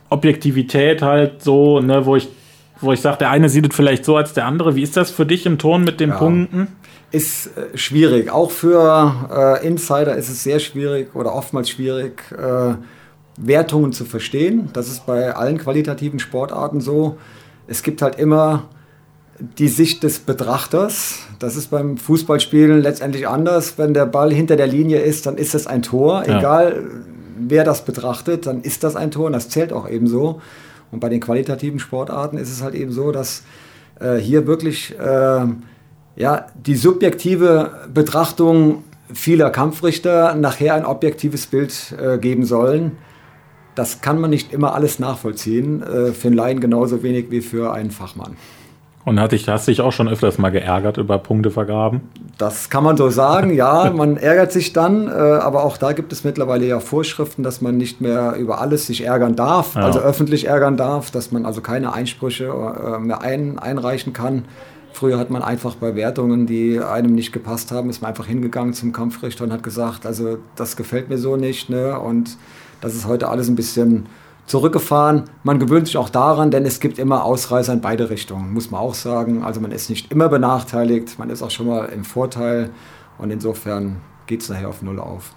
Objektivität 0.09 1.01
halt 1.01 1.41
so, 1.41 1.79
ne, 1.79 2.05
wo 2.05 2.15
ich, 2.15 2.27
wo 2.81 2.91
ich 2.91 3.01
sage, 3.01 3.17
der 3.17 3.31
eine 3.31 3.49
sieht 3.49 3.69
es 3.69 3.75
vielleicht 3.75 4.05
so 4.05 4.17
als 4.17 4.33
der 4.33 4.45
andere. 4.45 4.75
Wie 4.75 4.83
ist 4.83 4.95
das 4.97 5.11
für 5.11 5.25
dich 5.25 5.45
im 5.45 5.57
Ton 5.57 5.83
mit 5.83 5.99
den 5.99 6.09
ja. 6.09 6.17
Punkten? 6.17 6.67
Ist 7.15 7.47
äh, 7.57 7.77
schwierig. 7.77 8.29
Auch 8.31 8.51
für 8.51 9.13
äh, 9.33 9.65
Insider 9.65 10.15
ist 10.15 10.29
es 10.29 10.43
sehr 10.43 10.59
schwierig 10.59 11.15
oder 11.15 11.33
oftmals 11.33 11.69
schwierig, 11.69 12.23
äh, 12.31 12.75
Wertungen 13.37 13.93
zu 13.93 14.05
verstehen. 14.05 14.69
Das 14.73 14.87
ist 14.87 15.05
bei 15.05 15.33
allen 15.33 15.57
qualitativen 15.57 16.19
Sportarten 16.19 16.81
so. 16.81 17.17
Es 17.67 17.83
gibt 17.83 18.01
halt 18.01 18.19
immer 18.19 18.69
die 19.39 19.67
Sicht 19.67 20.03
des 20.03 20.19
Betrachters. 20.19 21.19
Das 21.39 21.55
ist 21.55 21.71
beim 21.71 21.97
Fußballspielen 21.97 22.81
letztendlich 22.81 23.27
anders. 23.27 23.77
Wenn 23.77 23.93
der 23.93 24.05
Ball 24.05 24.31
hinter 24.31 24.55
der 24.55 24.67
Linie 24.67 24.99
ist, 24.99 25.25
dann 25.25 25.37
ist 25.37 25.55
es 25.55 25.67
ein 25.67 25.81
Tor. 25.81 26.23
Ja. 26.27 26.39
Egal 26.39 26.83
wer 27.37 27.63
das 27.63 27.83
betrachtet, 27.83 28.45
dann 28.45 28.61
ist 28.61 28.83
das 28.83 28.95
ein 28.95 29.11
Tor 29.11 29.27
und 29.27 29.33
das 29.33 29.49
zählt 29.49 29.73
auch 29.73 29.89
ebenso. 29.89 30.41
Und 30.91 30.99
bei 30.99 31.09
den 31.09 31.19
qualitativen 31.19 31.79
Sportarten 31.79 32.37
ist 32.37 32.51
es 32.51 32.61
halt 32.61 32.75
eben 32.75 32.91
so, 32.91 33.11
dass 33.11 33.43
äh, 33.99 34.15
hier 34.15 34.47
wirklich 34.47 34.97
äh, 34.97 35.45
ja, 36.15 36.47
die 36.55 36.75
subjektive 36.75 37.87
Betrachtung 37.93 38.83
vieler 39.13 39.49
Kampfrichter 39.49 40.35
nachher 40.35 40.75
ein 40.75 40.85
objektives 40.85 41.47
Bild 41.47 41.95
äh, 42.01 42.17
geben 42.17 42.45
sollen. 42.45 42.93
Das 43.75 44.01
kann 44.01 44.19
man 44.19 44.29
nicht 44.29 44.53
immer 44.53 44.73
alles 44.73 44.99
nachvollziehen, 44.99 45.83
äh, 45.83 46.11
für 46.11 46.29
einen 46.29 46.37
Laien 46.37 46.59
genauso 46.59 47.03
wenig 47.03 47.29
wie 47.29 47.41
für 47.41 47.73
einen 47.73 47.91
Fachmann. 47.91 48.37
Und 49.03 49.19
hat 49.19 49.33
dich, 49.33 49.47
hast 49.47 49.67
dich 49.67 49.81
auch 49.81 49.91
schon 49.91 50.07
öfters 50.07 50.39
mal 50.39 50.49
geärgert 50.49 50.97
über 50.97 51.19
Punktevergaben? 51.19 52.01
Das 52.39 52.71
kann 52.71 52.83
man 52.83 52.97
so 52.97 53.09
sagen, 53.09 53.53
ja, 53.53 53.91
man 53.95 54.17
ärgert 54.17 54.51
sich 54.51 54.73
dann, 54.73 55.07
äh, 55.07 55.11
aber 55.11 55.63
auch 55.63 55.77
da 55.77 55.91
gibt 55.91 56.11
es 56.11 56.23
mittlerweile 56.23 56.65
ja 56.65 56.79
Vorschriften, 56.79 57.43
dass 57.43 57.61
man 57.61 57.77
nicht 57.77 58.01
mehr 58.01 58.35
über 58.35 58.61
alles 58.61 58.87
sich 58.87 59.05
ärgern 59.05 59.35
darf, 59.35 59.75
ja. 59.75 59.81
also 59.81 59.99
öffentlich 59.99 60.47
ärgern 60.47 60.75
darf, 60.75 61.11
dass 61.11 61.31
man 61.31 61.45
also 61.45 61.61
keine 61.61 61.93
Einsprüche 61.93 62.45
äh, 62.45 62.99
mehr 62.99 63.21
ein, 63.21 63.59
einreichen 63.59 64.13
kann. 64.13 64.45
Früher 64.95 65.19
hat 65.19 65.29
man 65.29 65.41
einfach 65.41 65.75
bei 65.75 65.93
Wertungen, 65.93 66.47
die 66.47 66.79
einem 66.79 67.15
nicht 67.15 67.33
gepasst 67.33 67.73
haben, 67.73 67.89
ist 67.89 68.01
man 68.01 68.11
einfach 68.11 68.27
hingegangen 68.27 68.73
zum 68.73 68.93
Kampfrichter 68.93 69.43
und 69.43 69.51
hat 69.51 69.61
gesagt, 69.61 70.05
also 70.05 70.37
das 70.55 70.77
gefällt 70.77 71.09
mir 71.09 71.17
so 71.17 71.35
nicht. 71.35 71.69
Ne? 71.69 71.99
Und 71.99 72.37
das 72.79 72.95
ist 72.95 73.05
heute 73.05 73.27
alles 73.27 73.49
ein 73.49 73.57
bisschen 73.57 74.05
zurückgefahren. 74.45 75.23
Man 75.43 75.59
gewöhnt 75.59 75.87
sich 75.87 75.97
auch 75.97 76.07
daran, 76.07 76.49
denn 76.49 76.65
es 76.65 76.79
gibt 76.79 76.97
immer 76.97 77.25
Ausreißer 77.25 77.73
in 77.73 77.81
beide 77.81 78.09
Richtungen, 78.09 78.53
muss 78.53 78.71
man 78.71 78.79
auch 78.79 78.93
sagen. 78.93 79.43
Also 79.43 79.59
man 79.59 79.71
ist 79.71 79.89
nicht 79.89 80.13
immer 80.13 80.29
benachteiligt, 80.29 81.19
man 81.19 81.29
ist 81.29 81.43
auch 81.43 81.51
schon 81.51 81.67
mal 81.67 81.87
im 81.87 82.05
Vorteil 82.05 82.69
und 83.17 83.31
insofern 83.31 83.97
geht 84.27 84.43
es 84.43 84.49
nachher 84.49 84.69
auf 84.69 84.81
Null 84.81 85.01
auf. 85.01 85.33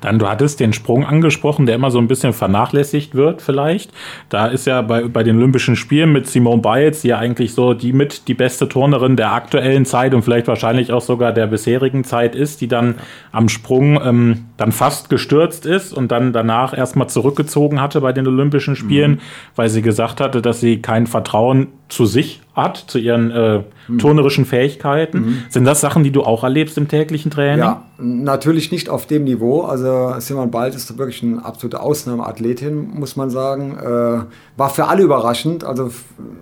Dann, 0.00 0.18
du 0.18 0.28
hattest 0.28 0.60
den 0.60 0.72
Sprung 0.72 1.06
angesprochen, 1.06 1.66
der 1.66 1.74
immer 1.74 1.90
so 1.90 1.98
ein 1.98 2.08
bisschen 2.08 2.32
vernachlässigt 2.32 3.14
wird, 3.14 3.40
vielleicht. 3.40 3.92
Da 4.28 4.46
ist 4.46 4.66
ja 4.66 4.82
bei, 4.82 5.04
bei 5.08 5.22
den 5.22 5.36
Olympischen 5.36 5.74
Spielen 5.74 6.12
mit 6.12 6.26
Simone 6.26 6.60
Biles, 6.60 7.02
die 7.02 7.08
ja 7.08 7.18
eigentlich 7.18 7.54
so 7.54 7.72
die 7.72 7.92
mit 7.92 8.28
die 8.28 8.34
beste 8.34 8.68
Turnerin 8.68 9.16
der 9.16 9.32
aktuellen 9.32 9.86
Zeit 9.86 10.14
und 10.14 10.22
vielleicht 10.22 10.48
wahrscheinlich 10.48 10.92
auch 10.92 11.00
sogar 11.00 11.32
der 11.32 11.46
bisherigen 11.46 12.04
Zeit 12.04 12.34
ist, 12.34 12.60
die 12.60 12.68
dann 12.68 12.96
am 13.32 13.48
Sprung 13.48 14.00
ähm, 14.02 14.44
dann 14.56 14.72
fast 14.72 15.08
gestürzt 15.08 15.64
ist 15.64 15.92
und 15.92 16.12
dann 16.12 16.32
danach 16.32 16.76
erstmal 16.76 17.08
zurückgezogen 17.08 17.80
hatte 17.80 18.00
bei 18.00 18.12
den 18.12 18.26
Olympischen 18.26 18.76
Spielen, 18.76 19.12
mhm. 19.12 19.20
weil 19.54 19.68
sie 19.70 19.82
gesagt 19.82 20.20
hatte, 20.20 20.42
dass 20.42 20.60
sie 20.60 20.82
kein 20.82 21.06
Vertrauen 21.06 21.68
zu 21.88 22.06
sich 22.06 22.42
hat, 22.54 22.76
zu 22.76 22.98
ihren 22.98 23.30
äh, 23.30 23.62
mhm. 23.88 23.98
turnerischen 23.98 24.44
Fähigkeiten. 24.44 25.18
Mhm. 25.18 25.38
Sind 25.50 25.64
das 25.64 25.80
Sachen, 25.80 26.02
die 26.02 26.10
du 26.10 26.22
auch 26.22 26.42
erlebst 26.42 26.76
im 26.78 26.88
täglichen 26.88 27.30
Training? 27.30 27.60
Ja, 27.60 27.84
natürlich 27.98 28.72
nicht 28.72 28.88
auf 28.88 29.06
dem 29.06 29.24
Niveau. 29.24 29.62
Also 29.62 30.14
Simon 30.18 30.50
Bald 30.50 30.74
ist 30.74 30.96
wirklich 30.98 31.22
eine 31.22 31.44
absolute 31.44 31.80
Ausnahmeathletin, 31.80 32.90
muss 32.94 33.14
man 33.16 33.30
sagen. 33.30 33.76
Äh, 33.78 34.24
war 34.56 34.70
für 34.70 34.86
alle 34.86 35.02
überraschend, 35.02 35.64
also 35.64 35.90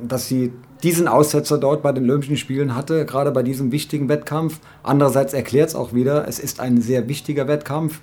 dass 0.06 0.28
sie 0.28 0.52
diesen 0.82 1.08
Aussetzer 1.08 1.58
dort 1.58 1.82
bei 1.82 1.92
den 1.92 2.04
Olympischen 2.04 2.36
Spielen 2.36 2.76
hatte, 2.76 3.04
gerade 3.06 3.30
bei 3.30 3.42
diesem 3.42 3.72
wichtigen 3.72 4.08
Wettkampf. 4.08 4.60
Andererseits 4.82 5.32
erklärt 5.32 5.70
es 5.70 5.74
auch 5.74 5.94
wieder, 5.94 6.28
es 6.28 6.38
ist 6.38 6.60
ein 6.60 6.80
sehr 6.80 7.08
wichtiger 7.08 7.48
Wettkampf. 7.48 8.00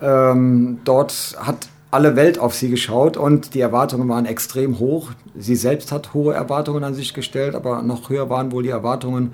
Ähm, 0.00 0.78
dort 0.84 1.36
hat 1.38 1.68
alle 1.94 2.16
Welt 2.16 2.40
auf 2.40 2.54
sie 2.54 2.70
geschaut 2.70 3.16
und 3.16 3.54
die 3.54 3.60
Erwartungen 3.60 4.08
waren 4.08 4.26
extrem 4.26 4.80
hoch. 4.80 5.12
Sie 5.38 5.54
selbst 5.54 5.92
hat 5.92 6.12
hohe 6.12 6.34
Erwartungen 6.34 6.82
an 6.82 6.92
sich 6.92 7.14
gestellt, 7.14 7.54
aber 7.54 7.82
noch 7.82 8.10
höher 8.10 8.28
waren 8.28 8.50
wohl 8.50 8.64
die 8.64 8.70
Erwartungen 8.70 9.32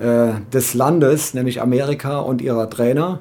äh, 0.00 0.32
des 0.52 0.74
Landes, 0.74 1.32
nämlich 1.32 1.62
Amerika 1.62 2.18
und 2.18 2.42
ihrer 2.42 2.68
Trainer. 2.68 3.20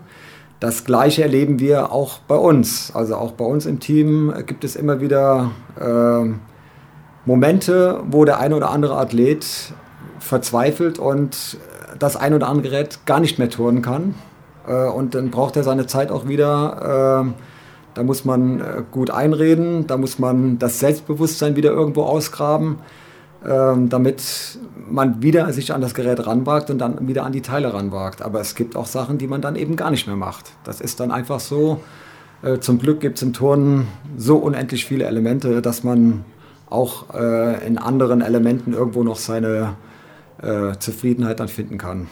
Das 0.60 0.84
Gleiche 0.84 1.22
erleben 1.22 1.60
wir 1.60 1.92
auch 1.92 2.18
bei 2.28 2.36
uns. 2.36 2.92
Also 2.96 3.18
auch 3.18 3.34
bei 3.34 3.46
uns 3.46 3.68
im 3.68 3.80
Team 3.80 4.34
gibt 4.48 4.64
es 4.64 4.76
immer 4.76 5.00
wieder 5.00 5.52
äh, 5.80 6.30
Momente, 7.26 8.02
wo 8.10 8.26
der 8.26 8.40
eine 8.40 8.56
oder 8.56 8.72
andere 8.72 8.98
Athlet 8.98 9.46
verzweifelt 10.18 10.98
und 10.98 11.58
das 12.00 12.16
ein 12.16 12.34
oder 12.34 12.48
andere 12.48 12.70
Gerät 12.70 13.06
gar 13.06 13.20
nicht 13.20 13.38
mehr 13.38 13.52
turnen 13.52 13.84
kann. 13.84 14.16
Äh, 14.68 14.88
und 14.88 15.14
dann 15.14 15.30
braucht 15.30 15.56
er 15.56 15.62
seine 15.62 15.86
Zeit 15.86 16.10
auch 16.10 16.28
wieder. 16.28 17.36
Da 17.94 18.04
muss 18.04 18.26
man 18.26 18.60
äh, 18.60 18.84
gut 18.90 19.12
einreden, 19.12 19.88
da 19.88 19.98
muss 19.98 20.20
man 20.20 20.60
das 20.60 20.80
Selbstbewusstsein 20.80 21.56
wieder 21.56 21.72
irgendwo 21.72 22.04
ausgraben, 22.04 22.78
ähm, 23.46 23.90
damit 23.90 24.60
man 24.90 25.22
wieder 25.22 25.52
sich 25.52 25.74
an 25.74 25.82
das 25.82 25.94
Gerät 25.94 26.26
ranwagt 26.26 26.70
und 26.70 26.80
dann 26.80 27.08
wieder 27.08 27.26
an 27.26 27.32
die 27.32 27.42
Teile 27.42 27.74
ranwagt. 27.74 28.22
Aber 28.22 28.40
es 28.40 28.56
gibt 28.56 28.76
auch 28.76 28.86
Sachen, 28.86 29.18
die 29.18 29.28
man 29.28 29.42
dann 29.42 29.56
eben 29.56 29.76
gar 29.76 29.92
nicht 29.92 30.08
mehr 30.08 30.16
macht. 30.16 30.52
Das 30.64 30.80
ist 30.80 31.00
dann 31.00 31.12
einfach 31.12 31.40
so. 31.40 31.82
Äh, 32.44 32.60
zum 32.60 32.80
Glück 32.80 33.02
gibt 33.02 33.18
es 33.18 33.24
im 33.24 33.34
Turnen 33.34 33.88
so 34.18 34.38
unendlich 34.38 34.86
viele 34.86 35.06
Elemente, 35.06 35.62
dass 35.62 35.84
man 35.84 36.24
auch 36.70 37.14
äh, 37.14 37.66
in 37.68 37.78
anderen 37.78 38.22
Elementen 38.22 38.74
irgendwo 38.74 39.04
noch 39.04 39.18
seine 39.18 39.76
Zufriedenheit 40.80 41.40
dann 41.40 41.50
finden 41.50 41.78
kann. 41.78 42.08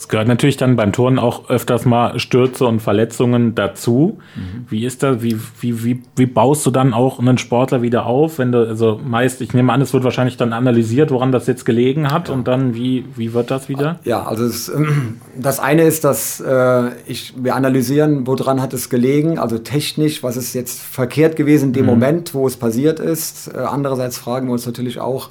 Es 0.00 0.08
gehört 0.08 0.28
natürlich 0.28 0.56
dann 0.56 0.76
beim 0.76 0.92
Turnen 0.92 1.18
auch 1.18 1.50
öfters 1.50 1.84
mal 1.84 2.18
Stürze 2.18 2.64
und 2.64 2.80
Verletzungen 2.80 3.54
dazu. 3.54 4.16
Mhm. 4.34 4.64
Wie 4.70 4.86
ist 4.86 5.02
das? 5.02 5.20
Wie, 5.20 5.36
wie, 5.60 5.84
wie, 5.84 6.02
wie 6.16 6.24
baust 6.24 6.64
du 6.64 6.70
dann 6.70 6.94
auch 6.94 7.18
einen 7.18 7.36
Sportler 7.36 7.82
wieder 7.82 8.06
auf? 8.06 8.38
Wenn 8.38 8.50
du, 8.50 8.66
also 8.66 8.98
meist, 9.04 9.42
ich 9.42 9.52
nehme 9.52 9.70
an, 9.74 9.82
es 9.82 9.92
wird 9.92 10.02
wahrscheinlich 10.02 10.38
dann 10.38 10.54
analysiert, 10.54 11.10
woran 11.10 11.32
das 11.32 11.46
jetzt 11.46 11.66
gelegen 11.66 12.10
hat 12.10 12.28
ja. 12.28 12.34
und 12.34 12.48
dann 12.48 12.74
wie, 12.74 13.04
wie 13.14 13.34
wird 13.34 13.50
das 13.50 13.68
wieder? 13.68 13.98
Ja, 14.04 14.22
also 14.22 14.46
es, 14.46 14.72
das 15.38 15.60
eine 15.60 15.82
ist, 15.82 16.02
dass 16.02 16.40
äh, 16.40 16.84
ich, 17.06 17.34
wir 17.36 17.54
analysieren, 17.54 18.26
woran 18.26 18.62
hat 18.62 18.72
es 18.72 18.88
gelegen, 18.88 19.38
also 19.38 19.58
technisch, 19.58 20.22
was 20.22 20.38
ist 20.38 20.54
jetzt 20.54 20.80
verkehrt 20.80 21.36
gewesen 21.36 21.66
in 21.66 21.72
dem 21.74 21.84
mhm. 21.84 21.90
Moment, 21.90 22.32
wo 22.32 22.46
es 22.46 22.56
passiert 22.56 23.00
ist. 23.00 23.52
Äh, 23.52 23.58
andererseits 23.58 24.16
fragen 24.16 24.46
wir 24.46 24.54
uns 24.54 24.64
natürlich 24.64 24.98
auch, 24.98 25.28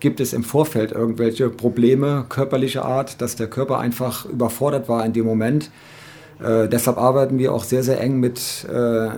Gibt 0.00 0.20
es 0.20 0.32
im 0.32 0.44
Vorfeld 0.44 0.92
irgendwelche 0.92 1.50
Probleme 1.50 2.24
körperlicher 2.28 2.84
Art, 2.84 3.20
dass 3.20 3.34
der 3.34 3.48
Körper 3.48 3.78
einfach 3.78 4.26
überfordert 4.26 4.88
war 4.88 5.04
in 5.04 5.12
dem 5.12 5.26
Moment? 5.26 5.70
Äh, 6.40 6.68
deshalb 6.68 6.98
arbeiten 6.98 7.38
wir 7.38 7.52
auch 7.52 7.64
sehr, 7.64 7.82
sehr 7.82 8.00
eng 8.00 8.20
mit 8.20 8.64
äh, 8.72 9.08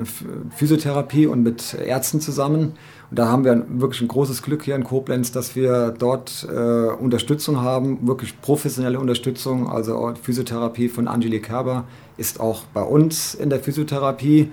Physiotherapie 0.57 1.27
und 1.27 1.43
mit 1.43 1.75
Ärzten 1.75 2.21
zusammen. 2.21 2.73
Und 3.11 3.19
da 3.19 3.29
haben 3.29 3.45
wir 3.45 3.65
wirklich 3.69 4.01
ein 4.01 4.09
großes 4.09 4.43
Glück 4.43 4.63
hier 4.63 4.75
in 4.75 4.85
Koblenz, 4.85 5.33
dass 5.33 5.55
wir 5.55 5.95
dort 5.99 6.49
äh, 6.51 6.55
Unterstützung 6.55 7.61
haben, 7.61 8.07
wirklich 8.07 8.41
professionelle 8.41 8.99
Unterstützung. 8.99 9.69
Also 9.69 10.15
Physiotherapie 10.23 10.89
von 10.89 11.09
Angelique 11.09 11.47
Kerber 11.47 11.85
ist 12.17 12.41
auch 12.41 12.63
bei 12.73 12.83
uns 12.83 13.35
in 13.35 13.51
der 13.51 13.61
Physiotherapie. 13.61 14.51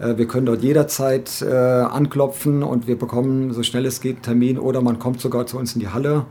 Äh, 0.00 0.16
wir 0.16 0.26
können 0.26 0.46
dort 0.46 0.62
jederzeit 0.62 1.42
äh, 1.42 1.54
anklopfen 1.54 2.62
und 2.62 2.86
wir 2.86 2.98
bekommen 2.98 3.52
so 3.52 3.62
schnell 3.62 3.86
es 3.86 4.00
geht 4.00 4.16
einen 4.16 4.22
Termin 4.22 4.58
oder 4.58 4.80
man 4.80 4.98
kommt 4.98 5.20
sogar 5.20 5.46
zu 5.46 5.58
uns 5.58 5.74
in 5.74 5.80
die 5.80 5.88
Halle 5.88 6.26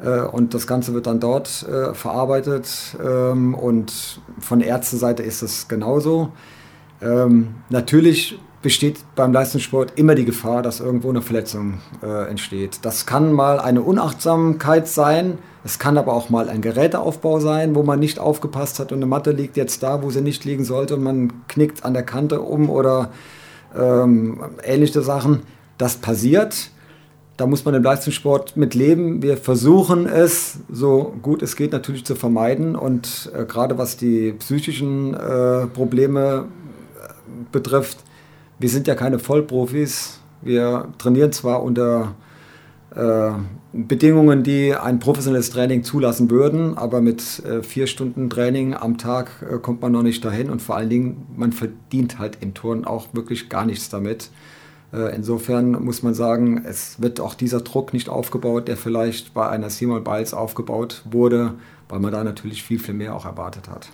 äh, 0.00 0.20
und 0.20 0.54
das 0.54 0.66
Ganze 0.66 0.94
wird 0.94 1.06
dann 1.06 1.20
dort 1.20 1.48
verarbeitet 1.94 2.96
ähm, 3.04 3.54
und 3.54 4.20
von 4.38 4.60
Ärzteseite 4.60 5.22
ist 5.22 5.42
es 5.42 5.68
genauso. 5.68 6.32
Ähm, 7.00 7.54
natürlich 7.70 8.38
besteht 8.62 8.98
beim 9.14 9.32
Leistungssport 9.32 9.92
immer 9.96 10.14
die 10.14 10.24
Gefahr, 10.24 10.62
dass 10.62 10.80
irgendwo 10.80 11.10
eine 11.10 11.22
Verletzung 11.22 11.74
äh, 12.02 12.28
entsteht. 12.28 12.80
Das 12.82 13.06
kann 13.06 13.32
mal 13.32 13.60
eine 13.60 13.82
Unachtsamkeit 13.82 14.88
sein, 14.88 15.38
es 15.64 15.78
kann 15.78 15.98
aber 15.98 16.12
auch 16.12 16.28
mal 16.30 16.48
ein 16.48 16.60
Geräteaufbau 16.60 17.40
sein, 17.40 17.74
wo 17.74 17.82
man 17.82 18.00
nicht 18.00 18.18
aufgepasst 18.18 18.78
hat 18.78 18.90
und 18.90 18.98
eine 18.98 19.06
Matte 19.06 19.30
liegt 19.30 19.56
jetzt 19.56 19.82
da, 19.82 20.02
wo 20.02 20.10
sie 20.10 20.22
nicht 20.22 20.44
liegen 20.44 20.64
sollte 20.64 20.96
und 20.96 21.02
man 21.02 21.46
knickt 21.46 21.84
an 21.84 21.94
der 21.94 22.04
Kante 22.04 22.40
um 22.40 22.70
oder 22.70 23.10
ähm, 23.76 24.40
ähnliche 24.64 25.02
Sachen. 25.02 25.42
Das 25.76 25.96
passiert. 25.96 26.70
Da 27.36 27.46
muss 27.46 27.64
man 27.64 27.74
im 27.74 27.84
Leistungssport 27.84 28.56
mit 28.56 28.74
leben. 28.74 29.22
Wir 29.22 29.36
versuchen 29.36 30.06
es 30.06 30.58
so 30.68 31.14
gut 31.22 31.40
es 31.42 31.54
geht 31.54 31.70
natürlich 31.70 32.04
zu 32.04 32.16
vermeiden 32.16 32.74
und 32.74 33.30
äh, 33.32 33.44
gerade 33.44 33.78
was 33.78 33.96
die 33.96 34.32
psychischen 34.32 35.14
äh, 35.14 35.66
Probleme 35.66 36.46
äh, 36.96 37.12
betrifft, 37.52 37.98
wir 38.58 38.68
sind 38.68 38.86
ja 38.86 38.94
keine 38.94 39.18
Vollprofis. 39.18 40.20
Wir 40.42 40.88
trainieren 40.98 41.32
zwar 41.32 41.62
unter 41.62 42.14
äh, 42.94 43.30
Bedingungen, 43.72 44.42
die 44.42 44.74
ein 44.74 44.98
professionelles 44.98 45.50
Training 45.50 45.84
zulassen 45.84 46.30
würden, 46.30 46.78
aber 46.78 47.00
mit 47.00 47.44
äh, 47.44 47.62
vier 47.62 47.86
Stunden 47.86 48.30
Training 48.30 48.74
am 48.74 48.98
Tag 48.98 49.30
äh, 49.42 49.58
kommt 49.58 49.82
man 49.82 49.92
noch 49.92 50.02
nicht 50.02 50.24
dahin 50.24 50.50
und 50.50 50.62
vor 50.62 50.76
allen 50.76 50.88
Dingen, 50.88 51.26
man 51.36 51.52
verdient 51.52 52.18
halt 52.18 52.38
im 52.40 52.54
Turnen 52.54 52.84
auch 52.84 53.08
wirklich 53.12 53.48
gar 53.48 53.66
nichts 53.66 53.88
damit. 53.88 54.30
Äh, 54.92 55.14
insofern 55.14 55.72
muss 55.84 56.02
man 56.02 56.14
sagen, 56.14 56.64
es 56.64 57.00
wird 57.00 57.20
auch 57.20 57.34
dieser 57.34 57.60
Druck 57.60 57.92
nicht 57.92 58.08
aufgebaut, 58.08 58.68
der 58.68 58.76
vielleicht 58.76 59.34
bei 59.34 59.48
einer 59.48 59.70
Simon 59.70 60.02
Biles 60.02 60.32
aufgebaut 60.32 61.02
wurde, 61.10 61.54
weil 61.88 62.00
man 62.00 62.12
da 62.12 62.24
natürlich 62.24 62.62
viel, 62.62 62.78
viel 62.78 62.94
mehr 62.94 63.14
auch 63.14 63.26
erwartet 63.26 63.68
hat. 63.68 63.90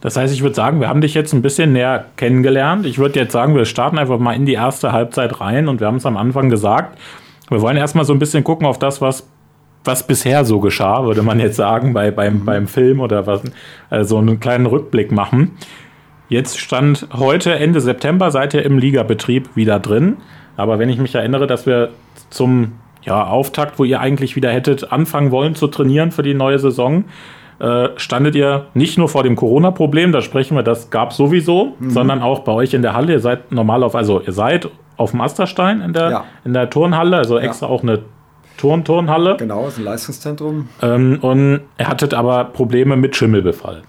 Das 0.00 0.16
heißt, 0.16 0.32
ich 0.32 0.42
würde 0.42 0.54
sagen, 0.54 0.80
wir 0.80 0.88
haben 0.88 1.00
dich 1.00 1.14
jetzt 1.14 1.32
ein 1.32 1.42
bisschen 1.42 1.72
näher 1.72 2.06
kennengelernt. 2.16 2.86
Ich 2.86 2.98
würde 2.98 3.18
jetzt 3.18 3.32
sagen, 3.32 3.56
wir 3.56 3.64
starten 3.64 3.98
einfach 3.98 4.18
mal 4.18 4.34
in 4.34 4.46
die 4.46 4.54
erste 4.54 4.92
Halbzeit 4.92 5.40
rein 5.40 5.68
und 5.68 5.80
wir 5.80 5.88
haben 5.88 5.96
es 5.96 6.06
am 6.06 6.16
Anfang 6.16 6.48
gesagt. 6.50 6.98
Wir 7.48 7.60
wollen 7.60 7.76
erstmal 7.76 8.04
so 8.04 8.12
ein 8.12 8.18
bisschen 8.18 8.44
gucken 8.44 8.66
auf 8.66 8.78
das, 8.78 9.00
was, 9.00 9.28
was 9.84 10.06
bisher 10.06 10.44
so 10.44 10.60
geschah, 10.60 11.04
würde 11.04 11.22
man 11.22 11.40
jetzt 11.40 11.56
sagen, 11.56 11.94
bei, 11.94 12.10
beim, 12.10 12.40
mhm. 12.40 12.44
beim 12.44 12.68
Film 12.68 13.00
oder 13.00 13.26
was, 13.26 13.42
also 13.90 14.18
einen 14.18 14.38
kleinen 14.38 14.66
Rückblick 14.66 15.10
machen. 15.10 15.52
Jetzt 16.28 16.60
stand 16.60 17.08
heute, 17.16 17.54
Ende 17.54 17.80
September, 17.80 18.30
seid 18.30 18.54
ihr 18.54 18.64
im 18.64 18.78
Ligabetrieb 18.78 19.56
wieder 19.56 19.80
drin. 19.80 20.18
Aber 20.56 20.78
wenn 20.78 20.90
ich 20.90 20.98
mich 20.98 21.14
erinnere, 21.14 21.46
dass 21.46 21.66
wir 21.66 21.90
zum 22.30 22.72
ja, 23.02 23.26
Auftakt, 23.26 23.78
wo 23.78 23.84
ihr 23.84 24.00
eigentlich 24.00 24.36
wieder 24.36 24.50
hättet 24.50 24.92
anfangen 24.92 25.30
wollen 25.30 25.54
zu 25.54 25.68
trainieren 25.68 26.12
für 26.12 26.22
die 26.22 26.34
neue 26.34 26.58
Saison, 26.58 27.04
äh, 27.60 27.88
standet 27.96 28.34
ihr 28.34 28.66
nicht 28.74 28.98
nur 28.98 29.08
vor 29.08 29.22
dem 29.22 29.36
Corona-Problem, 29.36 30.12
da 30.12 30.22
sprechen 30.22 30.56
wir, 30.56 30.62
das 30.62 30.90
gab 30.90 31.12
sowieso, 31.12 31.74
mhm. 31.78 31.90
sondern 31.90 32.22
auch 32.22 32.40
bei 32.40 32.52
euch 32.52 32.74
in 32.74 32.82
der 32.82 32.94
Halle. 32.94 33.12
Ihr 33.12 33.20
seid 33.20 33.50
normal 33.52 33.82
auf, 33.82 33.94
also 33.94 34.20
ihr 34.20 34.32
seid 34.32 34.68
auf 34.96 35.10
dem 35.12 35.20
Asterstein 35.20 35.80
in 35.80 35.92
der, 35.92 36.10
ja. 36.10 36.24
in 36.44 36.52
der 36.52 36.70
Turnhalle, 36.70 37.16
also 37.16 37.38
extra 37.38 37.66
ja. 37.66 37.72
auch 37.72 37.82
eine 37.82 38.00
Turn-Turnhalle. 38.58 39.36
Genau, 39.38 39.68
ist 39.68 39.78
ein 39.78 39.84
Leistungszentrum. 39.84 40.68
Ähm, 40.82 41.18
und 41.22 41.60
er 41.76 41.88
hattet 41.88 42.12
aber 42.12 42.44
Probleme 42.44 42.96
mit 42.96 43.16
Schimmelbefall. 43.16 43.82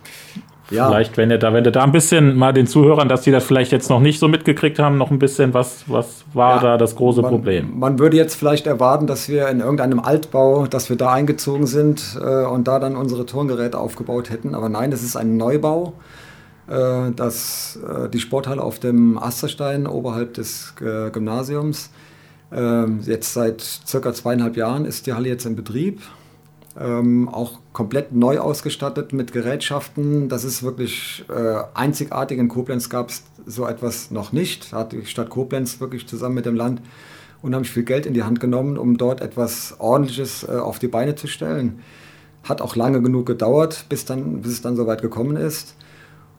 Ja. 0.72 0.88
Vielleicht, 0.88 1.18
wenn 1.18 1.32
ihr 1.32 1.38
da, 1.38 1.54
wenn 1.54 1.66
ihr 1.66 1.72
da 1.72 1.84
ein 1.84 1.92
bisschen 1.92 2.36
mal 2.36 2.54
den 2.54 2.68
Zuhörern, 2.68 3.10
dass 3.10 3.22
die 3.22 3.32
das 3.32 3.44
vielleicht 3.44 3.72
jetzt 3.72 3.90
noch 3.90 4.00
nicht 4.00 4.20
so 4.20 4.28
mitgekriegt 4.28 4.80
haben, 4.80 4.98
noch 4.98 5.12
ein 5.12 5.20
bisschen, 5.20 5.54
was, 5.54 5.84
was 5.88 6.24
war 6.34 6.58
ja, 6.58 6.62
da 6.62 6.78
das 6.78 6.96
große 6.96 7.22
man, 7.22 7.32
Problem? 7.32 7.80
Man 7.80 8.00
würde 8.00 8.18
jetzt 8.18 8.36
vielleicht 8.36 8.68
erwarten, 8.68 9.08
dass 9.08 9.30
wir 9.30 9.48
in 9.50 9.62
irgendeinem 9.62 10.00
Altbau, 10.00 10.68
dass 10.68 10.90
wir 10.90 10.96
da 10.96 11.12
eingezogen 11.12 11.66
sind 11.66 12.20
äh, 12.22 12.46
und 12.46 12.68
da 12.68 12.80
dann 12.80 12.96
unsere 12.96 13.26
Turngeräte 13.26 13.78
aufgebaut 13.80 14.30
hätten. 14.30 14.54
Aber 14.54 14.70
nein, 14.70 14.92
das 14.92 15.04
ist 15.04 15.16
ein 15.16 15.38
Neubau. 15.38 15.94
Äh, 16.70 17.14
dass 17.16 17.80
äh, 17.88 18.10
die 18.10 18.20
Sporthalle 18.20 18.62
auf 18.62 18.78
dem 18.78 19.18
Asterstein 19.18 19.88
oberhalb 19.88 20.36
des 20.36 20.76
äh, 20.82 21.10
Gymnasiums 21.10 21.90
ähm, 22.52 23.00
jetzt 23.06 23.34
seit 23.34 23.62
circa 23.62 24.14
zweieinhalb 24.14 24.56
Jahren 24.56 24.86
ist 24.86 25.08
die 25.08 25.14
Halle 25.14 25.30
jetzt 25.30 25.46
in 25.46 25.56
Betrieb. 25.56 26.00
Ähm, 26.80 27.28
auch 27.28 27.60
komplett 27.74 28.14
neu 28.14 28.40
ausgestattet 28.40 29.12
mit 29.12 29.34
Gerätschaften. 29.34 30.30
Das 30.30 30.46
ist 30.46 30.64
wirklich 30.64 31.26
äh, 31.28 31.56
einzigartig. 31.74 32.40
In 32.40 32.48
Koblenz 32.48 32.90
gab 32.90 33.10
es 33.10 33.24
so 33.46 33.68
etwas 33.68 34.12
noch 34.12 34.32
nicht. 34.32 34.72
Da 34.72 34.78
hat 34.78 34.94
die 34.94 35.06
Stadt 35.06 35.30
Koblenz 35.30 35.82
wirklich 35.82 36.08
zusammen 36.08 36.36
mit 36.36 36.46
dem 36.46 36.56
Land 36.56 36.82
unheimlich 37.42 37.72
viel 37.72 37.84
Geld 37.84 38.06
in 38.06 38.14
die 38.14 38.24
Hand 38.24 38.40
genommen, 38.40 38.78
um 38.78 38.98
dort 38.98 39.22
etwas 39.22 39.76
Ordentliches 39.80 40.44
äh, 40.48 40.52
auf 40.54 40.80
die 40.80 40.88
Beine 40.88 41.16
zu 41.16 41.28
stellen. 41.28 41.80
Hat 42.44 42.62
auch 42.62 42.76
lange 42.78 43.02
genug 43.02 43.26
gedauert, 43.26 43.86
bis, 43.90 44.06
dann, 44.06 44.42
bis 44.42 44.54
es 44.54 44.62
dann 44.62 44.78
soweit 44.78 45.02
gekommen 45.02 45.36
ist. 45.36 45.76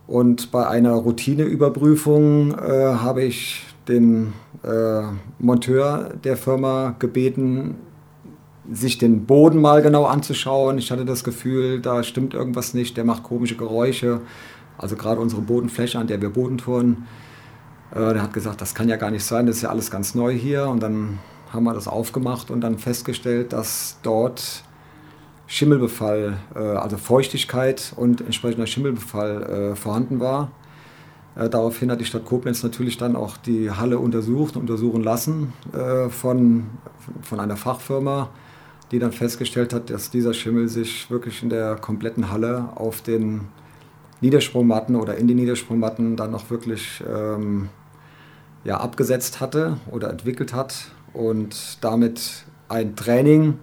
Und 0.06 0.50
bei 0.50 0.66
einer 0.66 0.94
Routineüberprüfung 0.94 2.52
äh, 2.58 2.94
habe 2.94 3.22
ich 3.22 3.66
den 3.88 4.32
äh, 4.62 5.02
Monteur 5.38 6.14
der 6.24 6.36
Firma 6.36 6.94
gebeten, 6.98 7.76
sich 8.70 8.98
den 8.98 9.26
Boden 9.26 9.60
mal 9.60 9.82
genau 9.82 10.04
anzuschauen. 10.04 10.78
Ich 10.78 10.90
hatte 10.90 11.04
das 11.04 11.24
Gefühl, 11.24 11.80
da 11.80 12.02
stimmt 12.02 12.34
irgendwas 12.34 12.74
nicht, 12.74 12.96
der 12.96 13.04
macht 13.04 13.22
komische 13.22 13.56
Geräusche. 13.56 14.20
Also 14.78 14.96
gerade 14.96 15.20
unsere 15.20 15.42
Bodenfläche, 15.42 15.98
an 15.98 16.06
der 16.06 16.20
wir 16.20 16.30
Bodentouren. 16.30 17.06
Äh, 17.92 18.14
der 18.14 18.22
hat 18.22 18.32
gesagt, 18.32 18.60
das 18.60 18.74
kann 18.74 18.88
ja 18.88 18.96
gar 18.96 19.10
nicht 19.10 19.24
sein, 19.24 19.46
das 19.46 19.56
ist 19.56 19.62
ja 19.62 19.70
alles 19.70 19.90
ganz 19.90 20.14
neu 20.14 20.32
hier. 20.32 20.68
Und 20.68 20.82
dann 20.82 21.18
haben 21.52 21.64
wir 21.64 21.74
das 21.74 21.88
aufgemacht 21.88 22.50
und 22.50 22.60
dann 22.60 22.78
festgestellt, 22.78 23.52
dass 23.52 23.98
dort 24.02 24.64
Schimmelbefall, 25.46 26.36
äh, 26.54 26.58
also 26.58 26.96
Feuchtigkeit 26.96 27.92
und 27.96 28.20
entsprechender 28.20 28.66
Schimmelbefall 28.66 29.42
äh, 29.72 29.76
vorhanden 29.76 30.20
war. 30.20 30.52
Äh, 31.34 31.48
daraufhin 31.48 31.90
hat 31.90 32.00
die 32.00 32.04
Stadt 32.04 32.24
Koblenz 32.24 32.62
natürlich 32.62 32.98
dann 32.98 33.16
auch 33.16 33.36
die 33.36 33.70
Halle 33.70 33.98
untersucht, 33.98 34.56
untersuchen 34.56 35.02
lassen 35.02 35.52
äh, 35.72 36.08
von, 36.08 36.66
von 37.22 37.40
einer 37.40 37.56
Fachfirma, 37.56 38.30
die 38.90 38.98
dann 38.98 39.12
festgestellt 39.12 39.72
hat, 39.72 39.90
dass 39.90 40.10
dieser 40.10 40.34
Schimmel 40.34 40.68
sich 40.68 41.10
wirklich 41.10 41.42
in 41.42 41.48
der 41.48 41.76
kompletten 41.76 42.30
Halle 42.30 42.70
auf 42.74 43.02
den 43.02 43.42
Niedersprungmatten 44.20 44.96
oder 44.96 45.16
in 45.16 45.28
die 45.28 45.34
Niedersprungmatten 45.34 46.16
dann 46.16 46.30
noch 46.30 46.50
wirklich 46.50 47.02
ähm, 47.08 47.68
ja, 48.64 48.78
abgesetzt 48.78 49.40
hatte 49.40 49.78
oder 49.90 50.10
entwickelt 50.10 50.52
hat 50.52 50.90
und 51.12 51.78
damit 51.82 52.44
ein 52.68 52.96
Training 52.96 53.58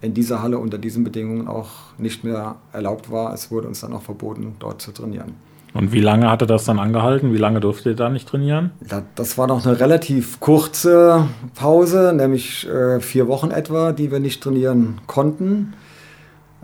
in 0.00 0.14
dieser 0.14 0.42
Halle 0.42 0.58
unter 0.58 0.78
diesen 0.78 1.02
Bedingungen 1.02 1.48
auch 1.48 1.70
nicht 1.98 2.22
mehr 2.22 2.56
erlaubt 2.72 3.10
war. 3.10 3.34
Es 3.34 3.50
wurde 3.50 3.66
uns 3.66 3.80
dann 3.80 3.92
auch 3.92 4.02
verboten, 4.02 4.54
dort 4.60 4.80
zu 4.80 4.92
trainieren. 4.92 5.34
Und 5.74 5.92
wie 5.92 6.00
lange 6.00 6.30
hatte 6.30 6.46
das 6.46 6.64
dann 6.64 6.78
angehalten? 6.78 7.32
Wie 7.32 7.38
lange 7.38 7.60
durfte 7.60 7.90
ihr 7.90 7.96
da 7.96 8.08
nicht 8.08 8.28
trainieren? 8.28 8.70
Das 9.14 9.38
war 9.38 9.46
noch 9.46 9.64
eine 9.64 9.78
relativ 9.78 10.40
kurze 10.40 11.28
Pause, 11.54 12.12
nämlich 12.14 12.66
äh, 12.68 13.00
vier 13.00 13.28
Wochen 13.28 13.50
etwa, 13.50 13.92
die 13.92 14.10
wir 14.10 14.20
nicht 14.20 14.42
trainieren 14.42 15.00
konnten. 15.06 15.74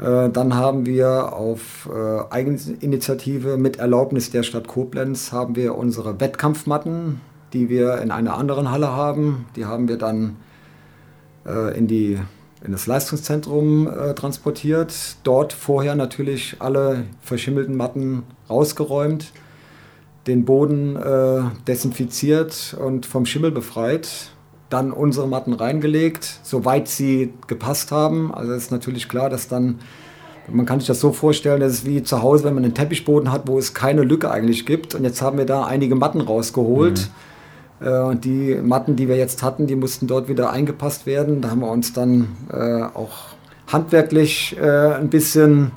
Äh, 0.01 0.31
dann 0.31 0.55
haben 0.55 0.87
wir 0.87 1.33
auf 1.35 1.89
äh, 1.93 2.33
Eigeninitiative 2.33 3.57
mit 3.57 3.77
Erlaubnis 3.77 4.31
der 4.31 4.43
Stadt 4.43 4.67
Koblenz 4.69 5.33
haben 5.33 5.55
wir 5.55 5.77
unsere 5.77 6.19
Wettkampfmatten, 6.19 7.21
die 7.53 7.69
wir 7.69 7.99
in 7.99 8.11
einer 8.11 8.37
anderen 8.37 8.71
Halle 8.71 8.89
haben, 8.89 9.47
die 9.57 9.67
haben 9.67 9.89
wir 9.89 9.99
dann 9.99 10.37
in 11.77 11.87
die 11.87 12.19
in 12.65 12.73
das 12.73 12.87
Leistungszentrum 12.87 13.89
äh, 13.89 14.15
transportiert. 14.15 15.17
Dort 15.23 15.53
vorher 15.53 15.95
natürlich 15.95 16.57
alle 16.61 17.05
verschimmelten 17.21 17.77
Matten 17.77 18.23
rausgeräumt, 18.49 19.33
den 20.27 20.45
Boden 20.45 20.97
äh, 20.97 21.43
desinfiziert 21.67 22.77
und 22.81 23.05
vom 23.05 23.27
Schimmel 23.27 23.51
befreit. 23.51 24.31
Dann 24.71 24.93
unsere 24.93 25.29
Matten 25.29 25.53
reingelegt, 25.53 26.41
soweit 26.43 26.89
sie 26.89 27.35
gepasst 27.47 27.93
haben. 27.93 28.35
Also 28.35 28.53
ist 28.53 28.73
natürlich 28.73 29.11
klar, 29.11 29.29
dass 29.29 29.47
dann, 29.47 29.79
man 30.49 30.65
kann 30.65 30.81
sich 30.81 30.87
das 30.87 31.01
so 31.01 31.13
vorstellen, 31.13 31.61
das 31.61 31.75
ist 31.75 31.87
wie 31.87 32.03
zu 32.03 32.23
Hause, 32.23 32.45
wenn 32.45 32.55
man 32.55 32.65
einen 32.65 32.75
Teppichboden 32.75 33.31
hat, 33.31 33.47
wo 33.47 33.59
es 33.59 33.75
keine 33.75 34.03
Lücke 34.03 34.31
eigentlich 34.31 34.65
gibt. 34.65 34.95
Und 34.95 35.05
jetzt 35.05 35.21
haben 35.21 35.37
wir 35.37 35.45
da 35.45 35.65
einige 35.65 35.97
Matten 35.97 36.23
rausgeholt. 36.23 36.99
Mhm 36.99 37.34
und 37.81 38.25
die 38.25 38.55
Matten, 38.55 38.97
die 38.97 39.09
wir 39.09 39.17
jetzt 39.17 39.43
hatten, 39.43 39.67
die 39.67 39.77
mussten 39.77 40.07
dort 40.07 40.29
wieder 40.29 40.51
eingepasst 40.51 41.07
werden. 41.07 41.41
Da 41.41 41.51
haben 41.51 41.61
wir 41.61 41.71
uns 41.71 41.93
dann 41.93 42.29
äh, 42.53 42.83
auch 42.83 43.35
handwerklich 43.71 44.57
äh, 44.61 44.95
ein 44.95 45.11
bisschen 45.11 45.73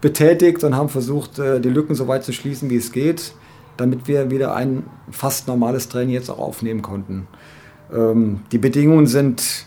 betätigt 0.00 0.64
und 0.64 0.76
haben 0.76 0.88
versucht, 0.90 1.38
die 1.38 1.68
Lücken 1.68 1.94
so 1.94 2.08
weit 2.08 2.24
zu 2.24 2.34
schließen, 2.34 2.68
wie 2.68 2.76
es 2.76 2.92
geht, 2.92 3.32
damit 3.78 4.06
wir 4.06 4.30
wieder 4.30 4.54
ein 4.54 4.84
fast 5.10 5.48
normales 5.48 5.88
Training 5.88 6.12
jetzt 6.12 6.28
auch 6.28 6.38
aufnehmen 6.38 6.82
konnten. 6.82 7.26
Ähm, 7.92 8.40
die 8.52 8.58
Bedingungen 8.58 9.06
sind 9.06 9.66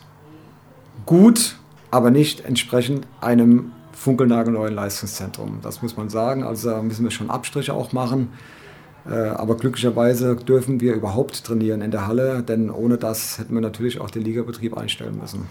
gut, 1.05 1.57
aber 1.91 2.11
nicht 2.11 2.45
entsprechend 2.45 3.07
einem 3.21 3.71
funkelnagelneuen 3.93 4.75
Leistungszentrum. 4.75 5.59
Das 5.61 5.81
muss 5.81 5.97
man 5.97 6.09
sagen. 6.09 6.43
Also 6.43 6.69
da 6.69 6.81
müssen 6.81 7.03
wir 7.03 7.11
schon 7.11 7.29
Abstriche 7.29 7.73
auch 7.73 7.93
machen. 7.93 8.29
Äh, 9.09 9.29
aber 9.29 9.55
glücklicherweise 9.55 10.35
dürfen 10.35 10.81
wir 10.81 10.93
überhaupt 10.93 11.43
trainieren 11.43 11.81
in 11.81 11.91
der 11.91 12.07
Halle, 12.07 12.43
denn 12.43 12.69
ohne 12.69 12.97
das 12.97 13.39
hätten 13.39 13.53
wir 13.53 13.61
natürlich 13.61 14.01
auch 14.01 14.09
den 14.09 14.23
Ligabetrieb 14.23 14.77
einstellen 14.77 15.17
müssen. 15.19 15.47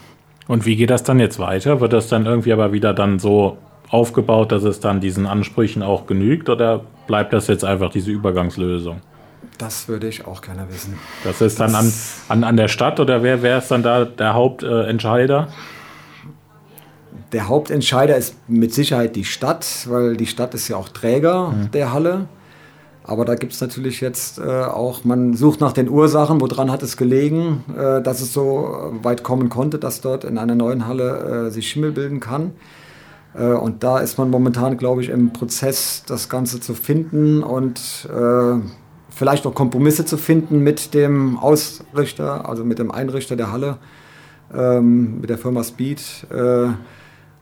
Und 0.46 0.66
wie 0.66 0.76
geht 0.76 0.90
das 0.90 1.02
dann 1.02 1.18
jetzt 1.18 1.38
weiter? 1.38 1.80
Wird 1.80 1.92
das 1.92 2.08
dann 2.08 2.26
irgendwie 2.26 2.52
aber 2.52 2.72
wieder 2.72 2.94
dann 2.94 3.18
so 3.18 3.58
aufgebaut, 3.88 4.52
dass 4.52 4.64
es 4.64 4.80
dann 4.80 5.00
diesen 5.00 5.26
Ansprüchen 5.26 5.82
auch 5.82 6.06
genügt 6.06 6.48
oder 6.48 6.82
bleibt 7.06 7.32
das 7.32 7.46
jetzt 7.46 7.64
einfach 7.64 7.90
diese 7.90 8.10
Übergangslösung? 8.10 9.00
Das 9.58 9.88
würde 9.88 10.08
ich 10.08 10.26
auch 10.26 10.42
gerne 10.42 10.66
wissen. 10.68 10.98
Das 11.24 11.40
ist 11.40 11.58
dann 11.58 11.74
an, 11.74 11.92
an, 12.28 12.44
an 12.44 12.56
der 12.56 12.68
Stadt 12.68 13.00
oder 13.00 13.22
wer, 13.22 13.42
wer 13.42 13.58
ist 13.58 13.70
dann 13.70 13.82
da 13.82 14.04
der 14.04 14.34
Hauptentscheider? 14.34 15.48
der 17.32 17.48
Hauptentscheider 17.48 18.16
ist 18.16 18.36
mit 18.48 18.72
Sicherheit 18.72 19.16
die 19.16 19.24
Stadt, 19.24 19.86
weil 19.88 20.16
die 20.16 20.26
Stadt 20.26 20.54
ist 20.54 20.68
ja 20.68 20.76
auch 20.76 20.88
Träger 20.88 21.50
mhm. 21.50 21.70
der 21.70 21.92
Halle. 21.92 22.28
Aber 23.06 23.24
da 23.24 23.36
gibt 23.36 23.52
es 23.52 23.60
natürlich 23.60 24.00
jetzt 24.00 24.38
äh, 24.38 24.42
auch, 24.42 25.04
man 25.04 25.34
sucht 25.34 25.60
nach 25.60 25.72
den 25.72 25.88
Ursachen, 25.88 26.40
woran 26.40 26.72
hat 26.72 26.82
es 26.82 26.96
gelegen, 26.96 27.64
äh, 27.76 28.02
dass 28.02 28.20
es 28.20 28.32
so 28.32 28.92
weit 29.02 29.22
kommen 29.22 29.48
konnte, 29.48 29.78
dass 29.78 30.00
dort 30.00 30.24
in 30.24 30.38
einer 30.38 30.56
neuen 30.56 30.88
Halle 30.88 31.46
äh, 31.46 31.50
sich 31.50 31.68
Schimmel 31.68 31.92
bilden 31.92 32.18
kann. 32.18 32.52
Äh, 33.34 33.52
und 33.52 33.84
da 33.84 33.98
ist 34.00 34.18
man 34.18 34.28
momentan, 34.28 34.76
glaube 34.76 35.02
ich, 35.02 35.08
im 35.08 35.32
Prozess, 35.32 36.02
das 36.06 36.28
Ganze 36.28 36.60
zu 36.60 36.74
finden 36.74 37.44
und 37.44 38.08
äh, 38.12 38.58
vielleicht 39.10 39.46
auch 39.46 39.54
Kompromisse 39.54 40.04
zu 40.04 40.16
finden 40.16 40.58
mit 40.58 40.92
dem 40.92 41.38
Ausrichter, 41.38 42.48
also 42.48 42.64
mit 42.64 42.80
dem 42.80 42.90
Einrichter 42.90 43.36
der 43.36 43.52
Halle, 43.52 43.78
ähm, 44.52 45.20
mit 45.20 45.30
der 45.30 45.38
Firma 45.38 45.62
Speed 45.62 46.26
äh, 46.30 46.70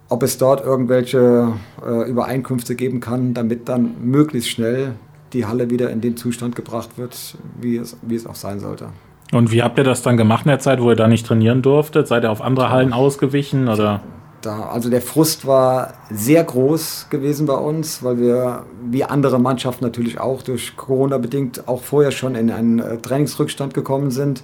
ob 0.09 0.23
es 0.23 0.39
dort 0.39 0.65
irgendwelche 0.65 1.53
äh, 1.85 2.09
Übereinkünfte 2.09 2.75
geben 2.75 3.01
kann, 3.01 3.35
damit 3.35 3.69
dann 3.69 3.97
möglichst 4.03 4.51
schnell 4.51 4.95
die 5.35 5.45
Halle 5.47 5.71
wieder 5.71 5.91
in 5.91 6.01
den 6.01 6.17
Zustand 6.17 6.57
gebracht 6.57 6.97
wird, 6.97 7.37
wie 7.61 7.77
es, 7.77 7.97
wie 8.03 8.15
es 8.15 8.27
auch 8.27 8.35
sein 8.35 8.61
sollte. 8.61 8.89
Und 9.33 9.51
wie 9.51 9.63
habt 9.63 9.79
ihr 9.79 9.85
das 9.85 10.03
dann 10.03 10.17
gemacht 10.17 10.47
in 10.47 10.51
der 10.51 10.61
Zeit, 10.61 10.81
wo 10.81 10.91
ihr 10.91 10.97
da 10.97 11.09
nicht 11.09 11.27
trainieren 11.27 11.61
durftet? 11.61 12.07
Seid 12.07 12.25
ihr 12.25 12.31
auf 12.31 12.41
andere 12.41 12.71
Hallen 12.71 12.93
ausgewichen 12.93 13.69
oder? 13.69 14.01
Da, 14.43 14.69
also 14.69 14.91
der 14.91 15.01
Frust 15.01 15.47
war 15.47 15.95
sehr 16.11 16.45
groß 16.45 17.07
gewesen 17.09 17.47
bei 17.47 17.55
uns, 17.55 18.03
weil 18.03 18.19
wir 18.19 18.65
wie 18.91 19.03
andere 19.03 19.39
Mannschaften 19.39 19.85
natürlich 19.85 20.21
auch 20.21 20.43
durch 20.43 20.77
Corona 20.77 21.19
bedingt 21.19 21.67
auch 21.67 21.83
vorher 21.83 22.11
schon 22.11 22.35
in 22.35 22.51
einen 22.51 22.79
äh, 22.79 22.99
Trainingsrückstand 22.99 23.73
gekommen 23.73 24.11
sind. 24.11 24.43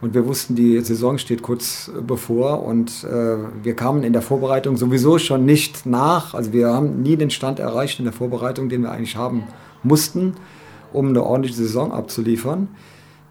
Und 0.00 0.14
wir 0.14 0.26
wussten, 0.26 0.54
die 0.54 0.80
Saison 0.80 1.18
steht 1.18 1.42
kurz 1.42 1.90
bevor 2.06 2.62
und 2.62 3.04
äh, 3.04 3.36
wir 3.62 3.74
kamen 3.74 4.04
in 4.04 4.12
der 4.12 4.22
Vorbereitung 4.22 4.76
sowieso 4.76 5.18
schon 5.18 5.44
nicht 5.44 5.86
nach. 5.86 6.34
Also 6.34 6.52
wir 6.52 6.68
haben 6.68 7.02
nie 7.02 7.16
den 7.16 7.30
Stand 7.30 7.58
erreicht 7.58 7.98
in 7.98 8.04
der 8.04 8.12
Vorbereitung, 8.12 8.68
den 8.68 8.82
wir 8.82 8.92
eigentlich 8.92 9.16
haben 9.16 9.44
mussten, 9.84 10.34
um 10.92 11.08
eine 11.08 11.22
ordentliche 11.22 11.56
Saison 11.56 11.92
abzuliefern. 11.92 12.68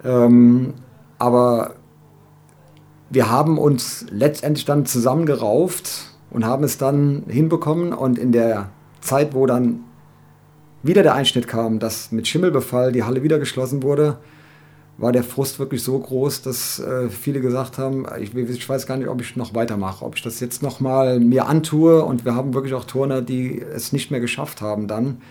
Ähm, 0.04 0.74
aber 1.20 1.76
wir 3.10 3.30
haben 3.30 3.58
uns 3.58 4.06
letztendlich 4.10 4.66
dann 4.66 4.86
zusammengerauft 4.86 6.12
und 6.32 6.46
haben 6.46 6.64
es 6.64 6.78
dann 6.78 7.24
hinbekommen. 7.28 7.94
Und 7.94 8.18
in 8.18 8.32
der 8.32 8.70
Zeit, 9.02 9.34
wo 9.34 9.46
dann 9.46 9.82
wieder 10.82 11.04
der 11.04 11.14
Einschnitt 11.14 11.48
kam, 11.48 11.80
dass 11.80 12.12
mit 12.12 12.28
Schimmelbefall 12.28 12.92
die 12.92 13.04
Halle 13.04 13.24
wieder 13.24 13.40
geschlossen 13.40 13.84
wurde, 13.84 14.18
war 14.98 15.12
der 15.12 15.24
Frust 15.24 15.58
wirklich 15.58 15.82
so 15.82 15.98
groß, 15.98 16.44
dass 16.44 16.80
äh, 16.80 17.10
viele 17.10 17.40
gesagt 17.42 17.78
haben, 17.78 18.06
ich, 18.20 18.36
ich, 18.36 18.70
weiß 18.70 18.86
gar 18.86 18.98
nicht, 18.98 19.08
ob 19.08 19.22
ich 19.22 19.36
noch 19.36 19.56
weitermache, 19.56 20.06
ob 20.06 20.16
ich 20.16 20.22
das 20.22 20.40
jetzt 20.40 20.62
nochmal 20.62 21.20
mir 21.20 21.48
antue. 21.48 22.04
Und 22.04 22.26
wir 22.26 22.36
haben 22.36 22.54
wirklich 22.54 22.74
auch 22.74 22.86
Turner, 22.86 23.22
die 23.22 23.60
es 23.60 23.92
nicht 23.92 24.12
mehr 24.12 24.20
geschafft 24.20 24.62
haben 24.62 24.88
dann 24.88 25.22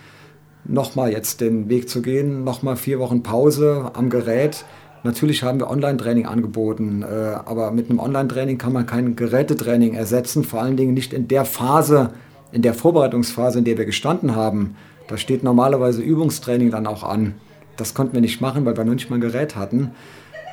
nochmal 0.65 1.11
jetzt 1.11 1.41
den 1.41 1.69
Weg 1.69 1.89
zu 1.89 2.01
gehen, 2.01 2.43
nochmal 2.43 2.75
vier 2.75 2.99
Wochen 2.99 3.23
Pause 3.23 3.91
am 3.93 4.09
Gerät. 4.09 4.65
Natürlich 5.03 5.43
haben 5.43 5.59
wir 5.59 5.69
Online-Training 5.69 6.25
angeboten, 6.25 7.03
äh, 7.03 7.05
aber 7.45 7.71
mit 7.71 7.89
einem 7.89 7.99
Online-Training 7.99 8.57
kann 8.57 8.71
man 8.71 8.85
kein 8.85 9.15
Gerätetraining 9.15 9.95
ersetzen, 9.95 10.45
vor 10.45 10.61
allen 10.61 10.77
Dingen 10.77 10.93
nicht 10.93 11.11
in 11.11 11.27
der 11.27 11.43
Phase, 11.43 12.11
in 12.53 12.61
der 12.61 12.73
Vorbereitungsphase, 12.73 13.59
in 13.59 13.65
der 13.65 13.77
wir 13.77 13.85
gestanden 13.85 14.35
haben. 14.35 14.75
Da 15.07 15.17
steht 15.17 15.43
normalerweise 15.43 16.01
Übungstraining 16.01 16.71
dann 16.71 16.87
auch 16.87 17.03
an. 17.03 17.35
Das 17.75 17.93
konnten 17.93 18.13
wir 18.13 18.21
nicht 18.21 18.39
machen, 18.39 18.65
weil 18.65 18.77
wir 18.77 18.85
noch 18.85 18.93
nicht 18.93 19.09
mal 19.09 19.17
ein 19.17 19.21
Gerät 19.21 19.55
hatten. 19.55 19.91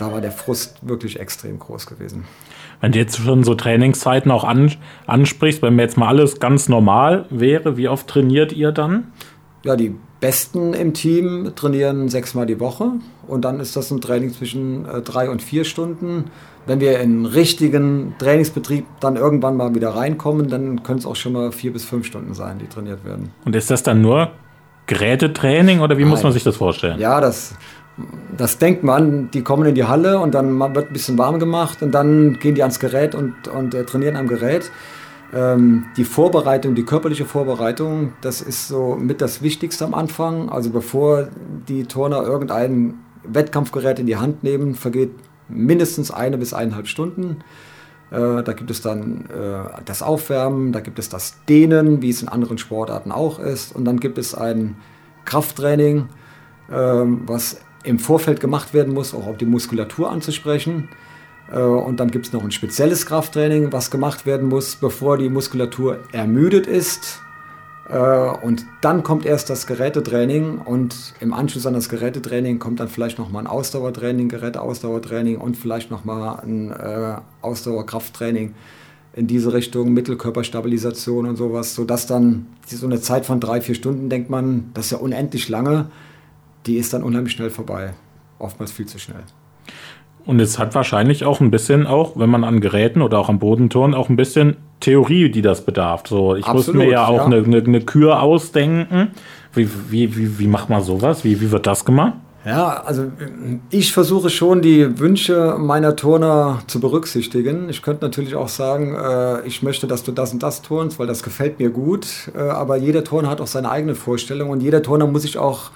Da 0.01 0.11
war 0.12 0.20
der 0.20 0.33
Frust 0.33 0.79
wirklich 0.81 1.20
extrem 1.20 1.59
groß 1.59 1.87
gewesen. 1.87 2.25
Wenn 2.81 2.92
du 2.92 2.99
jetzt 2.99 3.18
schon 3.18 3.44
so 3.44 3.55
Trainingszeiten 3.55 4.31
auch 4.31 4.49
ansprichst, 5.07 5.61
wenn 5.61 5.77
mir 5.77 5.83
jetzt 5.83 5.99
mal 5.99 6.09
alles 6.09 6.40
ganz 6.40 6.68
normal 6.68 7.27
wäre, 7.29 7.77
wie 7.77 7.88
oft 7.88 8.09
trainiert 8.09 8.53
ihr 8.53 8.73
dann? 8.73 9.12
Ja, 9.64 9.77
die 9.77 9.94
Besten 10.20 10.75
im 10.75 10.94
Team 10.94 11.53
trainieren 11.57 12.09
sechsmal 12.09 12.46
die 12.46 12.61
Woche 12.61 12.92
und 13.27 13.44
dann 13.44 13.61
ist 13.61 13.77
das 13.77 13.90
ein 13.90 14.01
Training 14.01 14.33
zwischen 14.33 14.87
äh, 14.87 15.01
drei 15.01 15.31
und 15.31 15.42
vier 15.42 15.64
Stunden. 15.64 16.25
Wenn 16.66 16.81
wir 16.81 17.01
in 17.01 17.25
richtigen 17.25 18.14
Trainingsbetrieb 18.18 18.85
dann 19.01 19.16
irgendwann 19.16 19.57
mal 19.57 19.75
wieder 19.75 19.90
reinkommen, 19.90 20.49
dann 20.49 20.83
können 20.83 20.99
es 20.99 21.07
auch 21.07 21.16
schon 21.16 21.33
mal 21.33 21.53
vier 21.53 21.73
bis 21.73 21.85
fünf 21.85 22.07
Stunden 22.07 22.35
sein, 22.35 22.59
die 22.59 22.66
trainiert 22.66 23.05
werden. 23.05 23.31
Und 23.44 23.57
ist 23.57 23.70
das 23.70 23.83
dann 23.83 24.03
nur 24.03 24.31
Gerätetraining 24.87 25.81
oder 25.81 25.96
wie 25.96 26.03
Nein. 26.03 26.11
muss 26.11 26.23
man 26.23 26.33
sich 26.33 26.44
das 26.44 26.57
vorstellen? 26.57 26.99
Ja, 26.99 27.20
das, 27.20 27.55
das 28.37 28.59
denkt 28.59 28.85
man. 28.85 29.31
Die 29.31 29.42
kommen 29.42 29.64
in 29.66 29.75
die 29.75 29.85
Halle 29.85 30.18
und 30.18 30.35
dann 30.35 30.59
wird 30.75 30.88
ein 30.88 30.92
bisschen 30.92 31.16
warm 31.16 31.38
gemacht 31.38 31.83
und 31.83 31.92
dann 31.92 32.38
gehen 32.38 32.55
die 32.55 32.62
ans 32.62 32.79
Gerät 32.79 33.14
und, 33.14 33.49
und 33.49 33.75
äh, 33.75 33.85
trainieren 33.85 34.16
am 34.16 34.29
Gerät. 34.29 34.70
Ähm, 35.33 35.87
die 35.97 36.05
Vorbereitung, 36.05 36.75
die 36.75 36.85
körperliche 36.85 37.25
Vorbereitung, 37.25 38.14
das 38.21 38.40
ist 38.40 38.69
so 38.69 38.97
mit 38.97 39.21
das 39.21 39.43
Wichtigste 39.43 39.85
am 39.85 39.95
Anfang. 39.95 40.49
Also 40.49 40.71
bevor 40.71 41.29
die 41.69 41.85
Turner 41.85 42.23
irgendein 42.23 42.95
Wettkampfgerät 43.25 43.99
in 43.99 44.07
die 44.07 44.16
Hand 44.16 44.43
nehmen, 44.43 44.75
vergeht 44.75 45.11
mindestens 45.49 46.11
eine 46.11 46.38
bis 46.38 46.53
eineinhalb 46.53 46.88
Stunden. 46.88 47.38
Äh, 48.11 48.43
da 48.43 48.53
gibt 48.53 48.71
es 48.71 48.83
dann 48.83 49.27
äh, 49.27 49.83
das 49.85 50.03
Aufwärmen, 50.03 50.73
da 50.73 50.81
gibt 50.81 50.99
es 50.99 51.09
das 51.09 51.45
Dehnen, 51.49 52.03
wie 52.03 52.11
es 52.11 52.23
in 52.23 52.29
anderen 52.29 52.59
Sportarten 52.59 53.12
auch 53.12 53.38
ist. 53.38 53.75
Und 53.75 53.85
dann 53.85 54.01
gibt 54.01 54.19
es 54.19 54.35
ein 54.35 54.77
Krafttraining, 55.25 56.09
äh, 56.71 56.75
was 56.75 57.61
im 57.85 57.99
Vorfeld 57.99 58.40
gemacht 58.40 58.75
werden 58.75 58.93
muss, 58.93 59.14
auch 59.14 59.27
auf 59.27 59.37
die 59.37 59.47
Muskulatur 59.47 60.11
anzusprechen. 60.11 60.88
Äh, 61.52 61.60
und 61.60 62.00
dann 62.00 62.10
gibt 62.10 62.26
es 62.26 62.32
noch 62.32 62.44
ein 62.44 62.50
spezielles 62.50 63.06
Krafttraining, 63.06 63.72
was 63.72 63.90
gemacht 63.90 64.26
werden 64.26 64.48
muss, 64.48 64.76
bevor 64.76 65.18
die 65.18 65.28
Muskulatur 65.28 65.98
ermüdet 66.12 66.66
ist 66.66 67.20
äh, 67.90 68.30
und 68.42 68.66
dann 68.80 69.02
kommt 69.02 69.26
erst 69.26 69.50
das 69.50 69.66
Gerätetraining 69.66 70.58
und 70.58 71.14
im 71.20 71.32
Anschluss 71.32 71.66
an 71.66 71.74
das 71.74 71.88
Gerätetraining 71.88 72.58
kommt 72.58 72.80
dann 72.80 72.88
vielleicht 72.88 73.18
nochmal 73.18 73.42
ein 73.42 73.46
Ausdauertraining, 73.48 74.28
Geräteausdauertraining 74.28 75.38
und 75.38 75.56
vielleicht 75.56 75.90
nochmal 75.90 76.40
ein 76.40 76.70
äh, 76.70 77.16
Ausdauerkrafttraining 77.42 78.54
in 79.12 79.26
diese 79.26 79.52
Richtung, 79.52 79.92
Mittelkörperstabilisation 79.92 81.26
und 81.26 81.36
sowas, 81.36 81.74
sodass 81.74 82.06
dann 82.06 82.46
so 82.64 82.86
eine 82.86 83.00
Zeit 83.00 83.26
von 83.26 83.40
drei, 83.40 83.60
vier 83.60 83.74
Stunden, 83.74 84.08
denkt 84.08 84.30
man, 84.30 84.70
das 84.72 84.86
ist 84.86 84.90
ja 84.92 84.98
unendlich 84.98 85.48
lange, 85.48 85.90
die 86.66 86.76
ist 86.76 86.92
dann 86.92 87.02
unheimlich 87.02 87.32
schnell 87.32 87.50
vorbei. 87.50 87.94
Oftmals 88.38 88.70
viel 88.70 88.86
zu 88.86 89.00
schnell. 89.00 89.24
Und 90.26 90.40
es 90.40 90.59
hat 90.59 90.74
wahrscheinlich 90.74 91.24
auch 91.24 91.40
ein 91.40 91.50
bisschen 91.50 91.87
auch, 91.87 92.12
wenn 92.16 92.30
man 92.30 92.44
an 92.44 92.61
Geräten 92.61 93.02
oder 93.02 93.18
auch 93.18 93.28
am 93.28 93.38
Bodenturnen, 93.38 93.94
auch 93.94 94.09
ein 94.09 94.16
bisschen 94.16 94.56
Theorie, 94.80 95.30
die 95.30 95.42
das 95.42 95.64
bedarf. 95.64 96.04
So, 96.06 96.37
ich 96.37 96.44
Absolut, 96.44 96.76
muss 96.76 96.87
mir 96.87 96.90
ja 96.90 97.06
auch 97.06 97.18
ja. 97.18 97.24
Eine, 97.24 97.37
eine, 97.44 97.59
eine, 97.59 97.80
Kür 97.80 98.22
ausdenken. 98.22 99.09
Wie, 99.54 99.68
wie, 99.90 100.16
wie, 100.16 100.38
wie 100.38 100.46
macht 100.46 100.70
man 100.70 100.83
sowas? 100.83 101.24
Wie, 101.24 101.40
wie 101.40 101.50
wird 101.50 101.66
das 101.66 101.85
gemacht? 101.85 102.14
Ja, 102.44 102.83
also 102.85 103.12
ich 103.70 103.92
versuche 103.92 104.30
schon 104.30 104.62
die 104.62 104.98
Wünsche 104.98 105.56
meiner 105.59 105.94
Turner 105.94 106.62
zu 106.68 106.80
berücksichtigen. 106.80 107.68
Ich 107.68 107.83
könnte 107.83 108.02
natürlich 108.02 108.35
auch 108.35 108.48
sagen, 108.48 108.94
äh, 108.94 109.46
ich 109.46 109.62
möchte, 109.62 109.87
dass 109.87 110.04
du 110.04 110.12
das 110.12 110.33
und 110.33 110.42
das 110.42 110.62
turnst, 110.62 110.98
weil 110.98 111.06
das 111.06 111.22
gefällt 111.22 111.59
mir 111.59 111.68
gut. 111.68 112.30
Äh, 112.35 112.38
aber 112.38 112.76
jeder 112.76 113.04
Turner 113.04 113.28
hat 113.28 113.42
auch 113.42 113.46
seine 113.46 113.70
eigene 113.70 113.94
Vorstellung 113.94 114.48
und 114.48 114.62
jeder 114.62 114.83
Turner 114.83 115.06
muss 115.06 115.22
sich 115.22 115.37
auch 115.37 115.70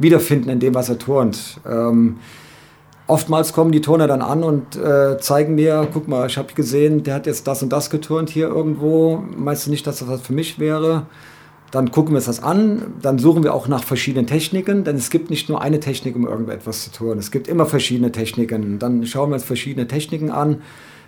wiederfinden 0.00 0.50
in 0.50 0.58
dem, 0.58 0.74
was 0.74 0.88
er 0.88 0.98
turnt. 0.98 1.60
Ähm, 1.64 2.16
oftmals 3.08 3.52
kommen 3.52 3.72
die 3.72 3.80
Turner 3.80 4.06
dann 4.06 4.22
an 4.22 4.44
und 4.44 4.76
äh, 4.76 5.18
zeigen 5.18 5.56
mir, 5.56 5.88
guck 5.92 6.06
mal, 6.06 6.26
ich 6.28 6.38
habe 6.38 6.52
gesehen, 6.54 7.02
der 7.02 7.14
hat 7.14 7.26
jetzt 7.26 7.46
das 7.46 7.62
und 7.62 7.72
das 7.72 7.90
geturnt 7.90 8.30
hier 8.30 8.48
irgendwo. 8.48 9.22
Meinst 9.36 9.66
du 9.66 9.70
nicht, 9.70 9.86
dass 9.86 9.98
das 9.98 10.08
was 10.08 10.20
für 10.20 10.34
mich 10.34 10.60
wäre? 10.60 11.06
Dann 11.70 11.90
gucken 11.90 12.12
wir 12.12 12.16
uns 12.16 12.26
das 12.26 12.42
an, 12.42 12.94
dann 13.02 13.18
suchen 13.18 13.42
wir 13.42 13.52
auch 13.52 13.68
nach 13.68 13.84
verschiedenen 13.84 14.26
Techniken, 14.26 14.84
denn 14.84 14.96
es 14.96 15.10
gibt 15.10 15.28
nicht 15.28 15.50
nur 15.50 15.60
eine 15.60 15.80
Technik, 15.80 16.16
um 16.16 16.26
irgendetwas 16.26 16.84
zu 16.84 16.92
tun. 16.92 17.18
Es 17.18 17.30
gibt 17.30 17.46
immer 17.46 17.66
verschiedene 17.66 18.10
Techniken. 18.10 18.78
Dann 18.78 19.04
schauen 19.04 19.30
wir 19.30 19.34
uns 19.34 19.44
verschiedene 19.44 19.86
Techniken 19.86 20.30
an 20.30 20.62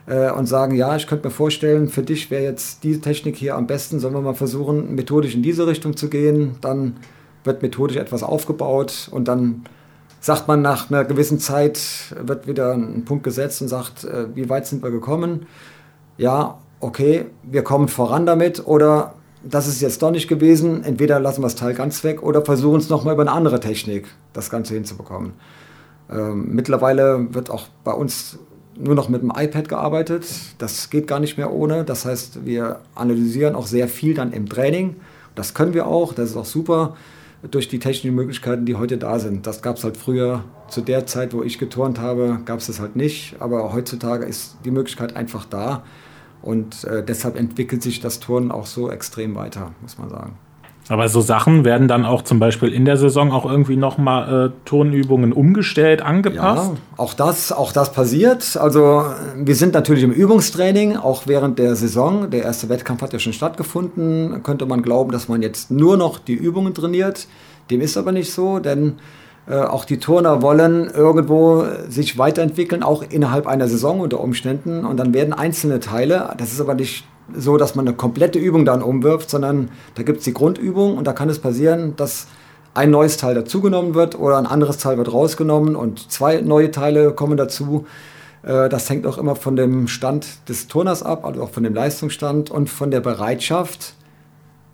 äh, 0.07 0.31
und 0.31 0.47
sagen, 0.47 0.75
ja, 0.75 0.97
ich 0.97 1.07
könnte 1.07 1.29
mir 1.29 1.33
vorstellen, 1.33 1.89
für 1.89 2.03
dich 2.03 2.31
wäre 2.31 2.43
jetzt 2.43 2.85
diese 2.85 3.01
Technik 3.01 3.37
hier 3.37 3.57
am 3.57 3.67
besten. 3.67 4.01
Sollen 4.01 4.13
wir 4.13 4.21
mal 4.21 4.35
versuchen, 4.35 4.95
methodisch 4.95 5.35
in 5.35 5.43
diese 5.43 5.67
Richtung 5.67 5.97
zu 5.97 6.11
gehen? 6.11 6.57
Dann 6.61 6.97
wird 7.45 7.63
methodisch 7.63 7.97
etwas 7.97 8.23
aufgebaut 8.23 9.09
und 9.11 9.29
dann 9.29 9.65
sagt 10.21 10.47
man 10.49 10.63
nach 10.63 10.91
einer 10.91 11.05
gewissen 11.05 11.39
Zeit, 11.39 11.81
wird 12.23 12.47
wieder 12.47 12.73
ein 12.73 13.05
Punkt 13.05 13.25
gesetzt 13.25 13.63
und 13.63 13.69
sagt, 13.69 14.05
äh, 14.05 14.27
wie 14.35 14.49
weit 14.49 14.67
sind 14.67 14.83
wir 14.83 14.91
gekommen? 14.91 15.47
Ja, 16.19 16.59
okay, 16.81 17.27
wir 17.43 17.65
kommen 17.65 17.89
voran 17.89 18.27
damit 18.27 18.67
oder 18.67 19.15
das 19.43 19.67
ist 19.67 19.81
jetzt 19.81 20.03
doch 20.03 20.11
nicht 20.11 20.29
gewesen. 20.29 20.85
Entweder 20.85 21.19
lassen 21.19 21.41
wir 21.41 21.47
das 21.47 21.55
Teil 21.55 21.75
ganz 21.75 22.05
weg 22.05 22.23
oder 22.23 22.45
versuchen 22.45 22.79
es 22.79 22.91
nochmal 22.91 23.15
über 23.15 23.23
eine 23.23 23.33
andere 23.33 23.61
Technik, 23.61 24.09
das 24.35 24.51
Ganze 24.51 24.75
hinzubekommen. 24.75 25.33
Ähm, 26.11 26.49
mittlerweile 26.55 27.33
wird 27.33 27.51
auch 27.51 27.69
bei 27.85 27.93
uns 27.93 28.39
nur 28.79 28.95
noch 28.95 29.09
mit 29.09 29.23
dem 29.23 29.33
iPad 29.35 29.69
gearbeitet. 29.69 30.27
Das 30.59 30.91
geht 30.91 31.07
gar 31.07 31.21
nicht 31.21 31.39
mehr 31.39 31.53
ohne. 31.53 31.85
Das 31.85 32.05
heißt, 32.05 32.45
wir 32.45 32.81
analysieren 32.95 33.55
auch 33.55 33.67
sehr 33.67 33.89
viel 33.89 34.15
dann 34.15 34.33
im 34.33 34.49
Training. 34.49 34.97
Das 35.35 35.55
können 35.55 35.73
wir 35.73 35.87
auch, 35.87 36.13
das 36.13 36.31
ist 36.31 36.37
auch 36.37 36.45
super 36.45 36.97
durch 37.43 37.69
die 37.69 37.79
technischen 37.79 38.15
Möglichkeiten, 38.15 38.67
die 38.67 38.77
heute 38.77 38.99
da 38.99 39.19
sind. 39.19 39.47
Das 39.47 39.63
gab 39.63 39.77
es 39.77 39.85
halt 39.85 39.97
früher, 39.97 40.45
zu 40.69 40.83
der 40.83 41.07
Zeit, 41.07 41.33
wo 41.33 41.43
ich 41.43 41.59
geturnt 41.59 41.99
habe, 41.99 42.41
gab 42.45 42.61
es 42.61 42.67
das 42.67 42.81
halt 42.81 42.97
nicht. 42.97 43.37
Aber 43.41 43.73
heutzutage 43.73 44.25
ist 44.25 44.57
die 44.65 44.71
Möglichkeit 44.71 45.17
einfach 45.17 45.45
da. 45.47 45.85
Und 46.43 46.85
äh, 46.85 47.05
deshalb 47.05 47.37
entwickelt 47.37 47.83
sich 47.83 48.01
das 48.01 48.21
Turnen 48.21 48.51
auch 48.51 48.67
so 48.67 48.91
extrem 48.91 49.35
weiter, 49.35 49.73
muss 49.83 49.99
man 49.99 50.09
sagen. 50.09 50.39
Aber 50.91 51.09
so 51.09 51.21
Sachen 51.21 51.65
werden 51.65 51.87
dann 51.87 52.05
auch 52.05 52.23
zum 52.23 52.41
Beispiel 52.41 52.73
in 52.73 52.85
der 52.85 52.97
Saison 52.97 53.31
auch 53.31 53.49
irgendwie 53.49 53.77
nochmal 53.77 54.47
äh, 54.47 54.51
Turnübungen 54.65 55.33
umgestellt, 55.33 56.03
angepasst? 56.03 56.73
Ja, 56.73 56.79
auch 56.97 57.15
das, 57.15 57.53
auch 57.53 57.71
das 57.71 57.93
passiert. 57.93 58.57
Also 58.57 59.05
wir 59.37 59.55
sind 59.55 59.73
natürlich 59.73 60.03
im 60.03 60.11
Übungstraining, 60.11 60.97
auch 60.97 61.29
während 61.29 61.61
der 61.61 61.77
Saison. 61.77 62.29
Der 62.33 62.43
erste 62.43 62.69
Wettkampf 62.69 63.03
hat 63.03 63.13
ja 63.13 63.21
schon 63.21 63.33
stattgefunden. 63.33 64.43
Könnte 64.43 64.67
man 64.67 64.83
glauben, 64.83 65.13
dass 65.13 65.29
man 65.29 65.43
jetzt 65.43 65.71
nur 65.71 65.97
noch 65.97 66.19
die 66.19 66.35
Übungen 66.35 66.75
trainiert. 66.75 67.29
Dem 67.71 67.81
ist 67.81 67.97
aber 67.97 68.11
nicht 68.11 68.33
so, 68.33 68.59
denn 68.59 68.95
äh, 69.49 69.61
auch 69.61 69.85
die 69.85 69.99
Turner 69.99 70.43
wollen 70.43 70.91
irgendwo 70.91 71.67
sich 71.89 72.19
weiterentwickeln, 72.19 72.83
auch 72.83 73.05
innerhalb 73.09 73.47
einer 73.47 73.69
Saison 73.69 74.01
unter 74.01 74.19
Umständen. 74.19 74.85
Und 74.85 74.97
dann 74.97 75.15
werden 75.15 75.35
einzelne 75.35 75.79
Teile, 75.79 76.35
das 76.37 76.53
ist 76.53 76.61
aber 76.61 76.75
nicht 76.75 77.05
so, 77.37 77.57
dass 77.57 77.75
man 77.75 77.87
eine 77.87 77.97
komplette 77.97 78.39
Übung 78.39 78.65
dann 78.65 78.83
umwirft, 78.83 79.31
sondern 79.31 79.71
da 79.95 80.03
gibt 80.03 80.19
es 80.19 80.25
die 80.25 80.35
Grundübung 80.35 80.97
und 80.97 81.07
da 81.07 81.13
kann 81.13 81.29
es 81.29 81.39
passieren, 81.39 81.95
dass 81.97 82.27
ein 82.75 82.91
neues 82.91 83.17
Teil 83.17 83.35
dazugenommen 83.35 83.95
wird 83.95 84.19
oder 84.19 84.39
ein 84.39 84.47
anderes 84.47 84.79
Teil 84.79 84.97
wird 84.97 85.13
rausgenommen 85.13 85.77
und 85.77 86.11
zwei 86.11 86.41
neue 86.41 86.71
Teile 86.71 87.13
kommen 87.13 87.37
dazu. 87.37 87.87
Äh, 88.43 88.69
das 88.69 88.89
hängt 88.89 89.07
auch 89.07 89.19
immer 89.19 89.37
von 89.37 89.57
dem 89.57 89.89
Stand 89.89 90.49
des 90.49 90.69
Turners 90.69 91.03
ab, 91.03 91.25
also 91.25 91.43
auch 91.43 91.51
von 91.51 91.63
dem 91.63 91.75
Leistungsstand 91.75 92.51
und 92.51 92.71
von 92.71 92.91
der 92.91 93.01
Bereitschaft, 93.01 93.95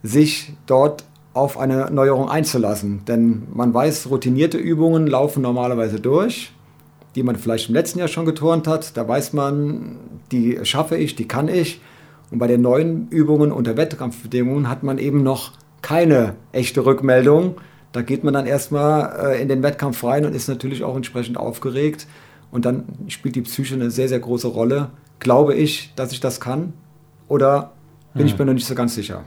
sich 0.03 0.55
dort 0.67 1.05
auf 1.33 1.59
eine 1.59 1.91
Neuerung 1.91 2.31
einzulassen. 2.31 3.05
Denn 3.07 3.49
man 3.53 3.75
weiß, 3.75 4.09
routinierte 4.11 4.57
Übungen 4.57 5.07
laufen 5.07 5.43
normalerweise 5.43 6.01
durch, 6.01 6.53
die 7.15 7.23
man 7.23 7.37
vielleicht 7.37 7.69
im 7.69 7.75
letzten 7.75 7.99
Jahr 7.99 8.09
schon 8.09 8.25
geturnt 8.25 8.67
hat. 8.67 8.97
Da 8.97 9.07
weiß 9.07 9.33
man, 9.33 9.97
die 10.33 10.59
schaffe 10.63 10.97
ich, 10.97 11.15
die 11.15 11.29
kann 11.29 11.49
ich. 11.49 11.81
Und 12.31 12.39
bei 12.39 12.47
den 12.47 12.63
neuen 12.63 13.09
Übungen 13.09 13.53
unter 13.53 13.77
Wettkampfbedingungen 13.77 14.69
hat 14.69 14.83
man 14.83 14.99
eben 14.99 15.23
noch 15.23 15.53
keine 15.83 16.35
echte 16.53 16.85
Rückmeldung. 16.85 17.57
Da 17.93 18.03
geht 18.03 18.25
man 18.25 18.35
dann 18.35 18.47
erstmal 18.47 19.35
äh, 19.35 19.43
in 19.43 19.49
den 19.49 19.63
Wettkampf 19.63 20.03
rein 20.05 20.27
und 20.27 20.35
ist 20.35 20.49
natürlich 20.49 20.83
auch 20.83 20.97
entsprechend 20.97 21.37
aufgeregt. 21.37 22.07
Und 22.51 22.65
dann 22.65 22.85
spielt 23.09 23.37
die 23.37 23.43
Psyche 23.43 23.75
eine 23.75 23.91
sehr, 23.91 24.09
sehr 24.09 24.19
große 24.19 24.49
Rolle. 24.49 24.91
Glaube 25.19 25.55
ich, 25.55 25.93
dass 25.97 26.13
ich 26.13 26.21
das 26.21 26.41
kann? 26.41 26.73
Oder 27.29 27.73
bin 28.15 28.23
hm. 28.23 28.27
ich 28.27 28.39
mir 28.39 28.47
noch 28.47 28.55
nicht 28.55 28.67
so 28.67 28.75
ganz 28.75 28.95
sicher? 28.95 29.25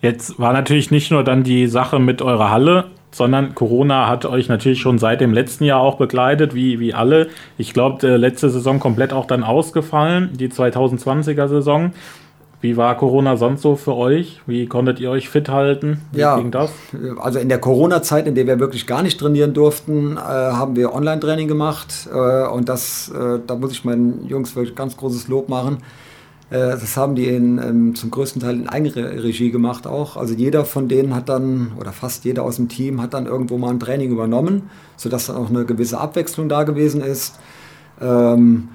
Jetzt 0.00 0.38
war 0.38 0.52
natürlich 0.52 0.90
nicht 0.90 1.10
nur 1.10 1.24
dann 1.24 1.42
die 1.42 1.66
Sache 1.66 1.98
mit 1.98 2.22
eurer 2.22 2.50
Halle, 2.50 2.90
sondern 3.10 3.54
Corona 3.54 4.08
hat 4.08 4.24
euch 4.24 4.48
natürlich 4.48 4.80
schon 4.80 4.98
seit 4.98 5.20
dem 5.20 5.32
letzten 5.32 5.64
Jahr 5.64 5.80
auch 5.80 5.96
begleitet, 5.96 6.54
wie, 6.54 6.78
wie 6.80 6.94
alle. 6.94 7.28
Ich 7.58 7.72
glaube, 7.72 8.16
letzte 8.16 8.50
Saison 8.50 8.78
komplett 8.80 9.12
auch 9.12 9.26
dann 9.26 9.42
ausgefallen, 9.42 10.30
die 10.34 10.48
2020er 10.48 11.48
Saison. 11.48 11.92
Wie 12.62 12.76
war 12.76 12.94
Corona 12.98 13.38
sonst 13.38 13.62
so 13.62 13.74
für 13.74 13.96
euch? 13.96 14.42
Wie 14.46 14.66
konntet 14.66 15.00
ihr 15.00 15.10
euch 15.10 15.30
fit 15.30 15.48
halten? 15.48 16.02
Wie 16.12 16.20
ja, 16.20 16.36
ging 16.36 16.50
das? 16.50 16.70
Also 17.18 17.38
in 17.38 17.48
der 17.48 17.58
Corona-Zeit, 17.58 18.26
in 18.26 18.34
der 18.34 18.46
wir 18.46 18.60
wirklich 18.60 18.86
gar 18.86 19.02
nicht 19.02 19.18
trainieren 19.18 19.54
durften, 19.54 20.18
äh, 20.18 20.20
haben 20.20 20.76
wir 20.76 20.92
Online-Training 20.92 21.48
gemacht. 21.48 22.06
Äh, 22.12 22.46
und 22.48 22.68
das, 22.68 23.10
äh, 23.10 23.38
da 23.46 23.54
muss 23.54 23.72
ich 23.72 23.86
meinen 23.86 24.26
Jungs 24.28 24.54
wirklich 24.56 24.74
ganz 24.74 24.94
großes 24.98 25.28
Lob 25.28 25.48
machen. 25.48 25.78
Äh, 26.50 26.70
das 26.70 26.96
haben 26.96 27.14
die 27.14 27.26
in, 27.26 27.58
ähm, 27.58 27.94
zum 27.94 28.10
größten 28.10 28.42
Teil 28.42 28.56
in 28.56 28.68
Eigenregie 28.68 29.50
gemacht 29.50 29.86
auch. 29.86 30.16
Also 30.16 30.34
jeder 30.34 30.64
von 30.64 30.88
denen 30.88 31.14
hat 31.14 31.28
dann, 31.28 31.72
oder 31.78 31.92
fast 31.92 32.24
jeder 32.24 32.42
aus 32.42 32.56
dem 32.56 32.68
Team 32.68 33.00
hat 33.00 33.14
dann 33.14 33.26
irgendwo 33.26 33.56
mal 33.56 33.70
ein 33.70 33.80
Training 33.80 34.10
übernommen, 34.10 34.70
sodass 34.96 35.26
dann 35.26 35.36
auch 35.36 35.48
eine 35.48 35.64
gewisse 35.64 35.98
Abwechslung 35.98 36.48
da 36.48 36.64
gewesen 36.64 37.00
ist. 37.00 37.38
Ähm, 38.00 38.68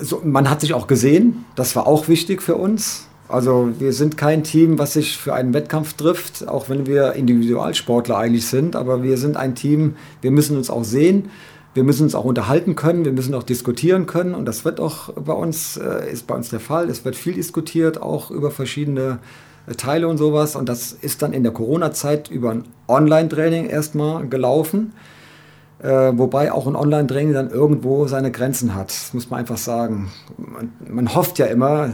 so, 0.00 0.22
man 0.24 0.48
hat 0.48 0.62
sich 0.62 0.72
auch 0.72 0.86
gesehen, 0.86 1.44
das 1.54 1.76
war 1.76 1.86
auch 1.86 2.08
wichtig 2.08 2.42
für 2.42 2.56
uns. 2.56 3.06
Also 3.28 3.70
wir 3.78 3.92
sind 3.92 4.18
kein 4.18 4.44
Team, 4.44 4.78
was 4.78 4.94
sich 4.94 5.16
für 5.16 5.32
einen 5.32 5.54
Wettkampf 5.54 5.94
trifft, 5.94 6.48
auch 6.48 6.68
wenn 6.68 6.86
wir 6.86 7.14
Individualsportler 7.14 8.18
eigentlich 8.18 8.46
sind, 8.46 8.76
aber 8.76 9.02
wir 9.02 9.16
sind 9.16 9.36
ein 9.36 9.54
Team, 9.54 9.96
wir 10.20 10.30
müssen 10.30 10.56
uns 10.56 10.68
auch 10.68 10.84
sehen 10.84 11.30
wir 11.74 11.84
müssen 11.84 12.04
uns 12.04 12.14
auch 12.14 12.24
unterhalten 12.24 12.76
können, 12.76 13.04
wir 13.04 13.12
müssen 13.12 13.34
auch 13.34 13.42
diskutieren 13.42 14.06
können 14.06 14.34
und 14.34 14.44
das 14.44 14.64
wird 14.64 14.80
auch 14.80 15.12
bei 15.14 15.32
uns, 15.32 15.76
äh, 15.76 16.10
ist 16.10 16.26
bei 16.26 16.34
uns 16.34 16.50
der 16.50 16.60
Fall. 16.60 16.90
Es 16.90 17.04
wird 17.04 17.16
viel 17.16 17.34
diskutiert, 17.34 18.00
auch 18.00 18.30
über 18.30 18.50
verschiedene 18.50 19.18
äh, 19.66 19.74
Teile 19.74 20.08
und 20.08 20.18
sowas 20.18 20.54
und 20.54 20.68
das 20.68 20.92
ist 20.92 21.22
dann 21.22 21.32
in 21.32 21.42
der 21.42 21.52
Corona-Zeit 21.52 22.30
über 22.30 22.50
ein 22.50 22.64
Online-Training 22.88 23.66
erstmal 23.66 24.28
gelaufen. 24.28 24.92
Äh, 25.82 26.12
wobei 26.16 26.52
auch 26.52 26.68
ein 26.68 26.76
Online-Training 26.76 27.32
dann 27.32 27.50
irgendwo 27.50 28.06
seine 28.06 28.30
Grenzen 28.30 28.76
hat, 28.76 28.90
das 28.90 29.14
muss 29.14 29.30
man 29.30 29.40
einfach 29.40 29.56
sagen. 29.56 30.12
Man, 30.36 30.72
man 30.88 31.12
hofft 31.12 31.40
ja 31.40 31.46
immer, 31.46 31.90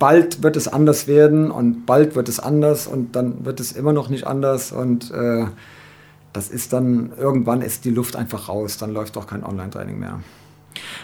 bald 0.00 0.42
wird 0.42 0.56
es 0.56 0.66
anders 0.66 1.06
werden 1.06 1.52
und 1.52 1.86
bald 1.86 2.16
wird 2.16 2.28
es 2.28 2.40
anders 2.40 2.88
und 2.88 3.14
dann 3.14 3.44
wird 3.44 3.60
es 3.60 3.70
immer 3.70 3.92
noch 3.92 4.08
nicht 4.08 4.26
anders 4.26 4.72
und 4.72 5.12
äh, 5.12 5.44
das 6.32 6.48
ist 6.48 6.72
dann, 6.72 7.12
irgendwann 7.18 7.62
ist 7.62 7.84
die 7.84 7.90
Luft 7.90 8.16
einfach 8.16 8.48
raus, 8.48 8.78
dann 8.78 8.92
läuft 8.92 9.16
auch 9.16 9.26
kein 9.26 9.44
Online-Training 9.44 9.98
mehr. 9.98 10.20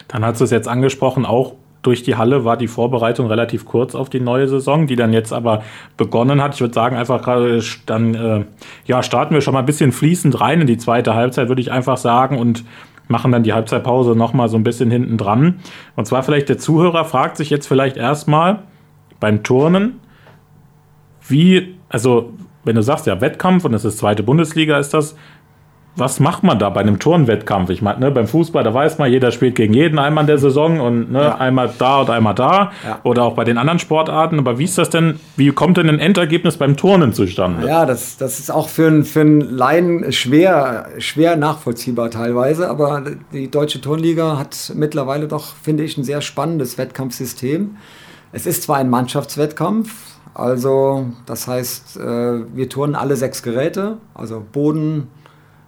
Dann 0.08 0.24
hast 0.24 0.40
du 0.40 0.44
es 0.44 0.50
jetzt 0.50 0.68
angesprochen, 0.68 1.24
auch 1.24 1.54
durch 1.82 2.02
die 2.02 2.16
Halle 2.16 2.44
war 2.44 2.56
die 2.56 2.68
Vorbereitung 2.68 3.26
relativ 3.26 3.66
kurz 3.66 3.94
auf 3.94 4.08
die 4.08 4.20
neue 4.20 4.48
Saison, 4.48 4.86
die 4.86 4.96
dann 4.96 5.12
jetzt 5.12 5.32
aber 5.32 5.62
begonnen 5.96 6.42
hat. 6.42 6.54
Ich 6.54 6.60
würde 6.60 6.72
sagen, 6.72 6.96
einfach 6.96 7.22
gerade 7.22 7.62
dann 7.86 8.14
äh, 8.14 8.44
ja, 8.86 9.02
starten 9.02 9.34
wir 9.34 9.42
schon 9.42 9.52
mal 9.52 9.60
ein 9.60 9.66
bisschen 9.66 9.92
fließend 9.92 10.40
rein 10.40 10.62
in 10.62 10.66
die 10.66 10.78
zweite 10.78 11.14
Halbzeit, 11.14 11.48
würde 11.48 11.60
ich 11.60 11.70
einfach 11.70 11.98
sagen, 11.98 12.38
und 12.38 12.64
machen 13.06 13.32
dann 13.32 13.42
die 13.42 13.52
Halbzeitpause 13.52 14.16
nochmal 14.16 14.48
so 14.48 14.56
ein 14.56 14.64
bisschen 14.64 14.90
hinten 14.90 15.18
dran. 15.18 15.60
Und 15.94 16.06
zwar 16.06 16.22
vielleicht 16.22 16.48
der 16.48 16.56
Zuhörer 16.56 17.04
fragt 17.04 17.36
sich 17.36 17.50
jetzt 17.50 17.66
vielleicht 17.66 17.98
erstmal 17.98 18.62
beim 19.20 19.42
Turnen, 19.42 20.00
wie, 21.28 21.76
also 21.90 22.32
wenn 22.64 22.76
du 22.76 22.82
sagst, 22.82 23.06
ja, 23.06 23.20
Wettkampf 23.20 23.64
und 23.64 23.74
es 23.74 23.84
ist 23.84 23.98
zweite 23.98 24.22
Bundesliga, 24.22 24.78
ist 24.78 24.94
das, 24.94 25.16
was 25.96 26.18
macht 26.18 26.42
man 26.42 26.58
da 26.58 26.70
bei 26.70 26.80
einem 26.80 26.98
Turnwettkampf? 26.98 27.70
Ich 27.70 27.80
meine, 27.80 28.00
ne, 28.00 28.10
beim 28.10 28.26
Fußball, 28.26 28.64
da 28.64 28.74
weiß 28.74 28.98
man, 28.98 29.10
jeder 29.12 29.30
spielt 29.30 29.54
gegen 29.54 29.74
jeden 29.74 29.98
einmal 29.98 30.22
in 30.22 30.26
der 30.26 30.38
Saison 30.38 30.80
und 30.80 31.12
ne, 31.12 31.20
ja. 31.20 31.36
einmal 31.36 31.72
da 31.78 32.00
und 32.00 32.10
einmal 32.10 32.34
da. 32.34 32.72
Ja. 32.84 32.98
Oder 33.04 33.22
auch 33.22 33.34
bei 33.34 33.44
den 33.44 33.58
anderen 33.58 33.78
Sportarten. 33.78 34.38
Aber 34.40 34.58
wie 34.58 34.64
ist 34.64 34.76
das 34.76 34.90
denn, 34.90 35.20
wie 35.36 35.50
kommt 35.52 35.76
denn 35.76 35.88
ein 35.88 36.00
Endergebnis 36.00 36.56
beim 36.56 36.76
Turnen 36.76 37.12
zustande? 37.12 37.66
Ja, 37.66 37.86
das, 37.86 38.16
das 38.16 38.40
ist 38.40 38.50
auch 38.50 38.68
für, 38.68 38.88
einen, 38.88 39.04
für 39.04 39.20
einen 39.20 39.40
Laien 39.40 40.10
schwer, 40.12 40.88
schwer 40.98 41.36
nachvollziehbar 41.36 42.10
teilweise. 42.10 42.68
Aber 42.68 43.04
die 43.32 43.48
Deutsche 43.48 43.80
Turnliga 43.80 44.36
hat 44.36 44.72
mittlerweile 44.74 45.28
doch, 45.28 45.54
finde 45.62 45.84
ich, 45.84 45.96
ein 45.96 46.04
sehr 46.04 46.22
spannendes 46.22 46.76
Wettkampfsystem. 46.76 47.76
Es 48.32 48.46
ist 48.46 48.64
zwar 48.64 48.78
ein 48.78 48.90
Mannschaftswettkampf, 48.90 50.13
also 50.34 51.06
das 51.26 51.46
heißt, 51.46 51.96
äh, 51.96 52.56
wir 52.56 52.68
turnen 52.68 52.96
alle 52.96 53.16
sechs 53.16 53.42
Geräte, 53.42 53.98
also 54.14 54.44
Boden, 54.52 55.08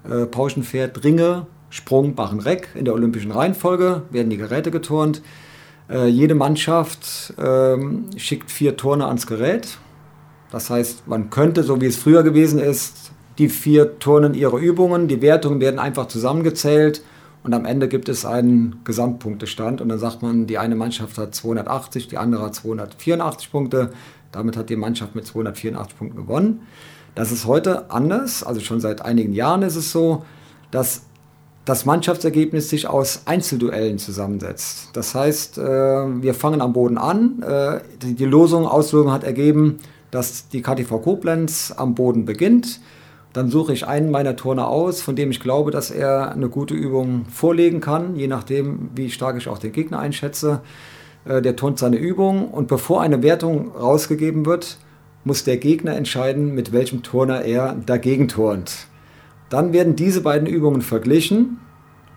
äh, 0.08 0.26
Pauschenpferd, 0.26 1.04
Ringe, 1.04 1.46
Sprung, 1.70 2.14
Barren, 2.14 2.40
Reck. 2.40 2.68
In 2.74 2.84
der 2.84 2.94
olympischen 2.94 3.30
Reihenfolge 3.30 4.02
werden 4.10 4.30
die 4.30 4.36
Geräte 4.36 4.70
geturnt. 4.70 5.22
Äh, 5.88 6.08
jede 6.08 6.34
Mannschaft 6.34 7.34
ähm, 7.38 8.06
schickt 8.16 8.50
vier 8.50 8.76
Turner 8.76 9.06
ans 9.06 9.26
Gerät. 9.26 9.78
Das 10.50 10.68
heißt, 10.70 11.06
man 11.06 11.30
könnte, 11.30 11.62
so 11.62 11.80
wie 11.80 11.86
es 11.86 11.96
früher 11.96 12.22
gewesen 12.22 12.58
ist, 12.58 13.12
die 13.38 13.48
vier 13.48 13.98
turnen 13.98 14.34
ihre 14.34 14.58
Übungen, 14.58 15.08
die 15.08 15.22
Wertungen 15.22 15.60
werden 15.60 15.78
einfach 15.78 16.08
zusammengezählt 16.08 17.02
und 17.46 17.54
am 17.54 17.64
Ende 17.64 17.86
gibt 17.86 18.08
es 18.08 18.24
einen 18.26 18.80
Gesamtpunktestand 18.82 19.80
und 19.80 19.88
dann 19.88 20.00
sagt 20.00 20.20
man, 20.20 20.48
die 20.48 20.58
eine 20.58 20.74
Mannschaft 20.74 21.16
hat 21.16 21.32
280, 21.32 22.08
die 22.08 22.18
andere 22.18 22.46
hat 22.46 22.56
284 22.56 23.52
Punkte. 23.52 23.90
Damit 24.32 24.56
hat 24.56 24.70
die 24.70 24.76
Mannschaft 24.76 25.14
mit 25.14 25.26
284 25.26 25.98
Punkten 25.98 26.16
gewonnen. 26.16 26.66
Das 27.14 27.32
ist 27.32 27.46
heute 27.46 27.90
anders, 27.90 28.42
also 28.42 28.60
schon 28.60 28.80
seit 28.80 29.02
einigen 29.02 29.32
Jahren 29.32 29.62
ist 29.62 29.76
es 29.76 29.90
so, 29.90 30.24
dass 30.70 31.02
das 31.64 31.84
Mannschaftsergebnis 31.84 32.70
sich 32.70 32.86
aus 32.86 33.22
Einzelduellen 33.24 33.98
zusammensetzt. 33.98 34.90
Das 34.92 35.14
heißt, 35.14 35.58
äh, 35.58 35.62
wir 35.62 36.34
fangen 36.34 36.60
am 36.60 36.72
Boden 36.72 36.96
an. 36.96 37.42
Äh, 37.42 37.80
die 38.02 38.24
Losung, 38.24 38.66
Auslosung 38.66 39.12
hat 39.12 39.24
ergeben, 39.24 39.78
dass 40.10 40.48
die 40.48 40.62
KTV 40.62 41.02
Koblenz 41.02 41.74
am 41.76 41.94
Boden 41.94 42.24
beginnt. 42.24 42.80
Dann 43.32 43.50
suche 43.50 43.72
ich 43.72 43.86
einen 43.86 44.10
meiner 44.10 44.36
Turner 44.36 44.68
aus, 44.68 45.02
von 45.02 45.16
dem 45.16 45.30
ich 45.30 45.40
glaube, 45.40 45.70
dass 45.70 45.90
er 45.90 46.32
eine 46.32 46.48
gute 46.48 46.74
Übung 46.74 47.26
vorlegen 47.30 47.80
kann, 47.80 48.16
je 48.16 48.28
nachdem, 48.28 48.90
wie 48.94 49.10
stark 49.10 49.36
ich 49.36 49.48
auch 49.48 49.58
den 49.58 49.72
Gegner 49.72 49.98
einschätze. 49.98 50.60
Äh, 51.26 51.42
der 51.42 51.56
turnt 51.56 51.78
seine 51.78 51.96
Übung 51.96 52.48
und 52.48 52.68
bevor 52.68 53.02
eine 53.02 53.22
Wertung 53.22 53.72
rausgegeben 53.72 54.46
wird, 54.46 54.78
muss 55.24 55.44
der 55.44 55.56
Gegner 55.56 55.96
entscheiden, 55.96 56.54
mit 56.54 56.72
welchem 56.72 57.02
Turner 57.02 57.42
er 57.42 57.76
dagegen 57.84 58.28
turnt. 58.28 58.86
Dann 59.50 59.72
werden 59.72 59.96
diese 59.96 60.20
beiden 60.20 60.46
Übungen 60.46 60.82
verglichen 60.82 61.58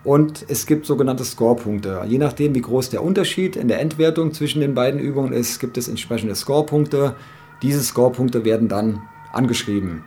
und 0.04 0.44
es 0.48 0.66
gibt 0.66 0.86
sogenannte 0.86 1.24
Scorepunkte. 1.24 2.02
Je 2.06 2.18
nachdem, 2.18 2.54
wie 2.54 2.60
groß 2.60 2.90
der 2.90 3.02
Unterschied 3.02 3.56
in 3.56 3.68
der 3.68 3.80
Endwertung 3.80 4.32
zwischen 4.32 4.60
den 4.60 4.74
beiden 4.74 5.00
Übungen 5.00 5.32
ist, 5.32 5.58
gibt 5.58 5.76
es 5.76 5.88
entsprechende 5.88 6.34
Scorepunkte. 6.34 7.14
Diese 7.62 7.82
Scorepunkte 7.82 8.44
werden 8.44 8.68
dann 8.68 9.02
angeschrieben. 9.32 10.04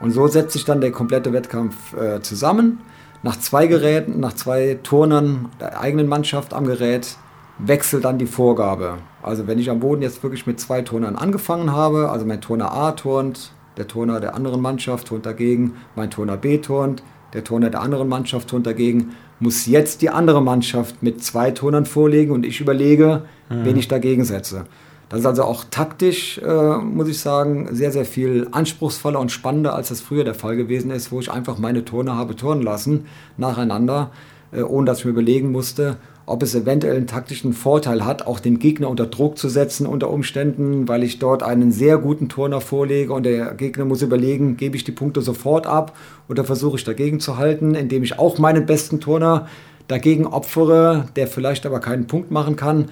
Und 0.00 0.12
so 0.12 0.26
setzt 0.28 0.52
sich 0.52 0.64
dann 0.64 0.80
der 0.80 0.92
komplette 0.92 1.32
Wettkampf 1.32 1.94
äh, 1.94 2.20
zusammen. 2.20 2.80
Nach 3.22 3.38
zwei 3.38 3.66
Geräten, 3.66 4.20
nach 4.20 4.34
zwei 4.34 4.78
Turnern 4.82 5.48
der 5.60 5.80
eigenen 5.80 6.08
Mannschaft 6.08 6.52
am 6.52 6.66
Gerät 6.66 7.16
wechselt 7.58 8.04
dann 8.04 8.18
die 8.18 8.26
Vorgabe. 8.26 8.98
Also 9.22 9.46
wenn 9.46 9.58
ich 9.58 9.70
am 9.70 9.80
Boden 9.80 10.02
jetzt 10.02 10.22
wirklich 10.22 10.46
mit 10.46 10.60
zwei 10.60 10.82
Turnern 10.82 11.16
angefangen 11.16 11.72
habe, 11.72 12.10
also 12.10 12.26
mein 12.26 12.40
Turner 12.40 12.72
A 12.72 12.92
turnt, 12.92 13.52
der 13.76 13.86
Turner 13.86 14.20
der 14.20 14.34
anderen 14.34 14.60
Mannschaft 14.60 15.08
turnt 15.08 15.26
dagegen, 15.26 15.74
mein 15.96 16.10
Turner 16.10 16.36
B 16.36 16.58
turnt, 16.58 17.02
der 17.32 17.44
Turner 17.44 17.70
der 17.70 17.80
anderen 17.80 18.08
Mannschaft 18.08 18.48
turnt 18.48 18.66
dagegen, 18.66 19.14
muss 19.40 19.66
jetzt 19.66 20.02
die 20.02 20.10
andere 20.10 20.42
Mannschaft 20.42 21.02
mit 21.02 21.22
zwei 21.22 21.50
Turnern 21.50 21.86
vorlegen 21.86 22.32
und 22.32 22.46
ich 22.46 22.60
überlege, 22.60 23.22
mhm. 23.50 23.64
wen 23.64 23.76
ich 23.76 23.88
dagegen 23.88 24.24
setze. 24.24 24.66
Das 25.08 25.20
ist 25.20 25.26
also 25.26 25.44
auch 25.44 25.64
taktisch, 25.70 26.38
äh, 26.38 26.76
muss 26.78 27.08
ich 27.08 27.20
sagen, 27.20 27.68
sehr, 27.72 27.92
sehr 27.92 28.04
viel 28.04 28.48
anspruchsvoller 28.52 29.20
und 29.20 29.30
spannender, 29.30 29.74
als 29.74 29.88
das 29.88 30.00
früher 30.00 30.24
der 30.24 30.34
Fall 30.34 30.56
gewesen 30.56 30.90
ist, 30.90 31.12
wo 31.12 31.20
ich 31.20 31.30
einfach 31.30 31.58
meine 31.58 31.84
Turner 31.84 32.16
habe 32.16 32.36
turnen 32.36 32.62
lassen, 32.62 33.06
nacheinander, 33.36 34.10
äh, 34.50 34.62
ohne 34.62 34.86
dass 34.86 35.00
ich 35.00 35.04
mir 35.04 35.10
überlegen 35.10 35.52
musste, 35.52 35.98
ob 36.26 36.42
es 36.42 36.54
eventuell 36.54 36.96
einen 36.96 37.06
taktischen 37.06 37.52
Vorteil 37.52 38.04
hat, 38.04 38.26
auch 38.26 38.40
den 38.40 38.58
Gegner 38.58 38.88
unter 38.88 39.06
Druck 39.06 39.36
zu 39.36 39.48
setzen 39.48 39.86
unter 39.86 40.10
Umständen, 40.10 40.88
weil 40.88 41.02
ich 41.02 41.18
dort 41.18 41.42
einen 41.42 41.70
sehr 41.70 41.98
guten 41.98 42.28
Turner 42.28 42.60
vorlege 42.60 43.12
und 43.12 43.24
der 43.24 43.54
Gegner 43.54 43.84
muss 43.84 44.02
überlegen, 44.02 44.56
gebe 44.56 44.76
ich 44.76 44.84
die 44.84 44.92
Punkte 44.92 45.20
sofort 45.20 45.66
ab 45.66 45.96
oder 46.28 46.44
versuche 46.44 46.76
ich 46.76 46.84
dagegen 46.84 47.20
zu 47.20 47.36
halten, 47.36 47.74
indem 47.74 48.02
ich 48.02 48.18
auch 48.18 48.38
meinen 48.38 48.66
besten 48.66 49.00
Turner 49.00 49.48
dagegen 49.86 50.26
opfere, 50.26 51.06
der 51.16 51.26
vielleicht 51.26 51.66
aber 51.66 51.80
keinen 51.80 52.06
Punkt 52.06 52.30
machen 52.30 52.56
kann. 52.56 52.86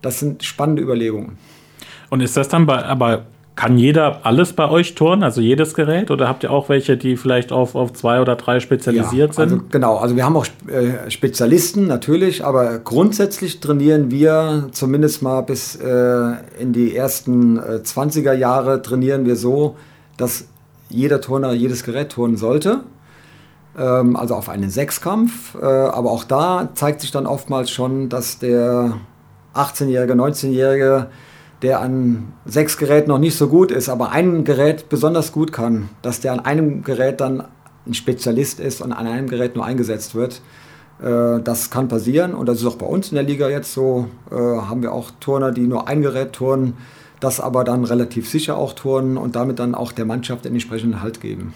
Das 0.00 0.18
sind 0.18 0.42
spannende 0.44 0.82
Überlegungen. 0.82 1.36
Und 2.10 2.20
ist 2.22 2.36
das 2.36 2.48
dann 2.48 2.66
bei, 2.66 2.82
aber 2.84 3.26
kann 3.58 3.76
jeder 3.76 4.24
alles 4.24 4.52
bei 4.52 4.70
euch 4.70 4.94
turnen, 4.94 5.24
also 5.24 5.40
jedes 5.40 5.74
Gerät? 5.74 6.12
Oder 6.12 6.28
habt 6.28 6.44
ihr 6.44 6.52
auch 6.52 6.68
welche, 6.68 6.96
die 6.96 7.16
vielleicht 7.16 7.50
auf, 7.50 7.74
auf 7.74 7.92
zwei 7.92 8.20
oder 8.20 8.36
drei 8.36 8.60
spezialisiert 8.60 9.30
ja, 9.30 9.34
sind? 9.34 9.52
Also 9.52 9.64
genau, 9.68 9.96
also 9.96 10.14
wir 10.14 10.24
haben 10.24 10.36
auch 10.36 10.46
äh, 10.68 11.10
Spezialisten 11.10 11.88
natürlich, 11.88 12.44
aber 12.44 12.78
grundsätzlich 12.78 13.58
trainieren 13.58 14.12
wir 14.12 14.68
zumindest 14.70 15.22
mal 15.22 15.40
bis 15.40 15.74
äh, 15.74 16.34
in 16.60 16.72
die 16.72 16.94
ersten 16.94 17.56
äh, 17.56 17.80
20er 17.82 18.32
Jahre 18.32 18.80
trainieren 18.80 19.26
wir 19.26 19.34
so, 19.34 19.74
dass 20.16 20.44
jeder 20.88 21.20
Turner 21.20 21.52
jedes 21.52 21.82
Gerät 21.82 22.10
turnen 22.12 22.36
sollte. 22.36 22.82
Ähm, 23.76 24.14
also 24.14 24.36
auf 24.36 24.48
einen 24.48 24.70
Sechskampf. 24.70 25.56
Äh, 25.60 25.64
aber 25.64 26.12
auch 26.12 26.22
da 26.22 26.68
zeigt 26.74 27.00
sich 27.00 27.10
dann 27.10 27.26
oftmals 27.26 27.72
schon, 27.72 28.08
dass 28.08 28.38
der 28.38 28.98
18-Jährige, 29.56 30.12
19-Jährige 30.12 31.08
der 31.62 31.80
an 31.80 32.32
sechs 32.44 32.76
Geräten 32.78 33.08
noch 33.08 33.18
nicht 33.18 33.36
so 33.36 33.48
gut 33.48 33.70
ist, 33.70 33.88
aber 33.88 34.12
ein 34.12 34.44
Gerät 34.44 34.88
besonders 34.88 35.32
gut 35.32 35.52
kann, 35.52 35.88
dass 36.02 36.20
der 36.20 36.32
an 36.32 36.40
einem 36.40 36.82
Gerät 36.82 37.20
dann 37.20 37.44
ein 37.86 37.94
Spezialist 37.94 38.60
ist 38.60 38.80
und 38.80 38.92
an 38.92 39.06
einem 39.06 39.28
Gerät 39.28 39.56
nur 39.56 39.64
eingesetzt 39.64 40.14
wird. 40.14 40.40
Äh, 41.02 41.40
das 41.42 41.70
kann 41.70 41.88
passieren 41.88 42.34
und 42.34 42.46
das 42.46 42.58
ist 42.60 42.66
auch 42.66 42.76
bei 42.76 42.86
uns 42.86 43.10
in 43.10 43.16
der 43.16 43.24
Liga 43.24 43.48
jetzt 43.48 43.72
so. 43.72 44.06
Äh, 44.30 44.34
haben 44.34 44.82
wir 44.82 44.92
auch 44.92 45.10
Turner, 45.20 45.50
die 45.50 45.66
nur 45.66 45.88
ein 45.88 46.02
Gerät 46.02 46.32
turnen, 46.32 46.74
das 47.20 47.40
aber 47.40 47.64
dann 47.64 47.84
relativ 47.84 48.28
sicher 48.28 48.56
auch 48.56 48.74
turnen 48.74 49.16
und 49.16 49.34
damit 49.34 49.58
dann 49.58 49.74
auch 49.74 49.92
der 49.92 50.04
Mannschaft 50.04 50.44
den 50.44 50.52
entsprechenden 50.52 51.02
Halt 51.02 51.20
geben. 51.20 51.54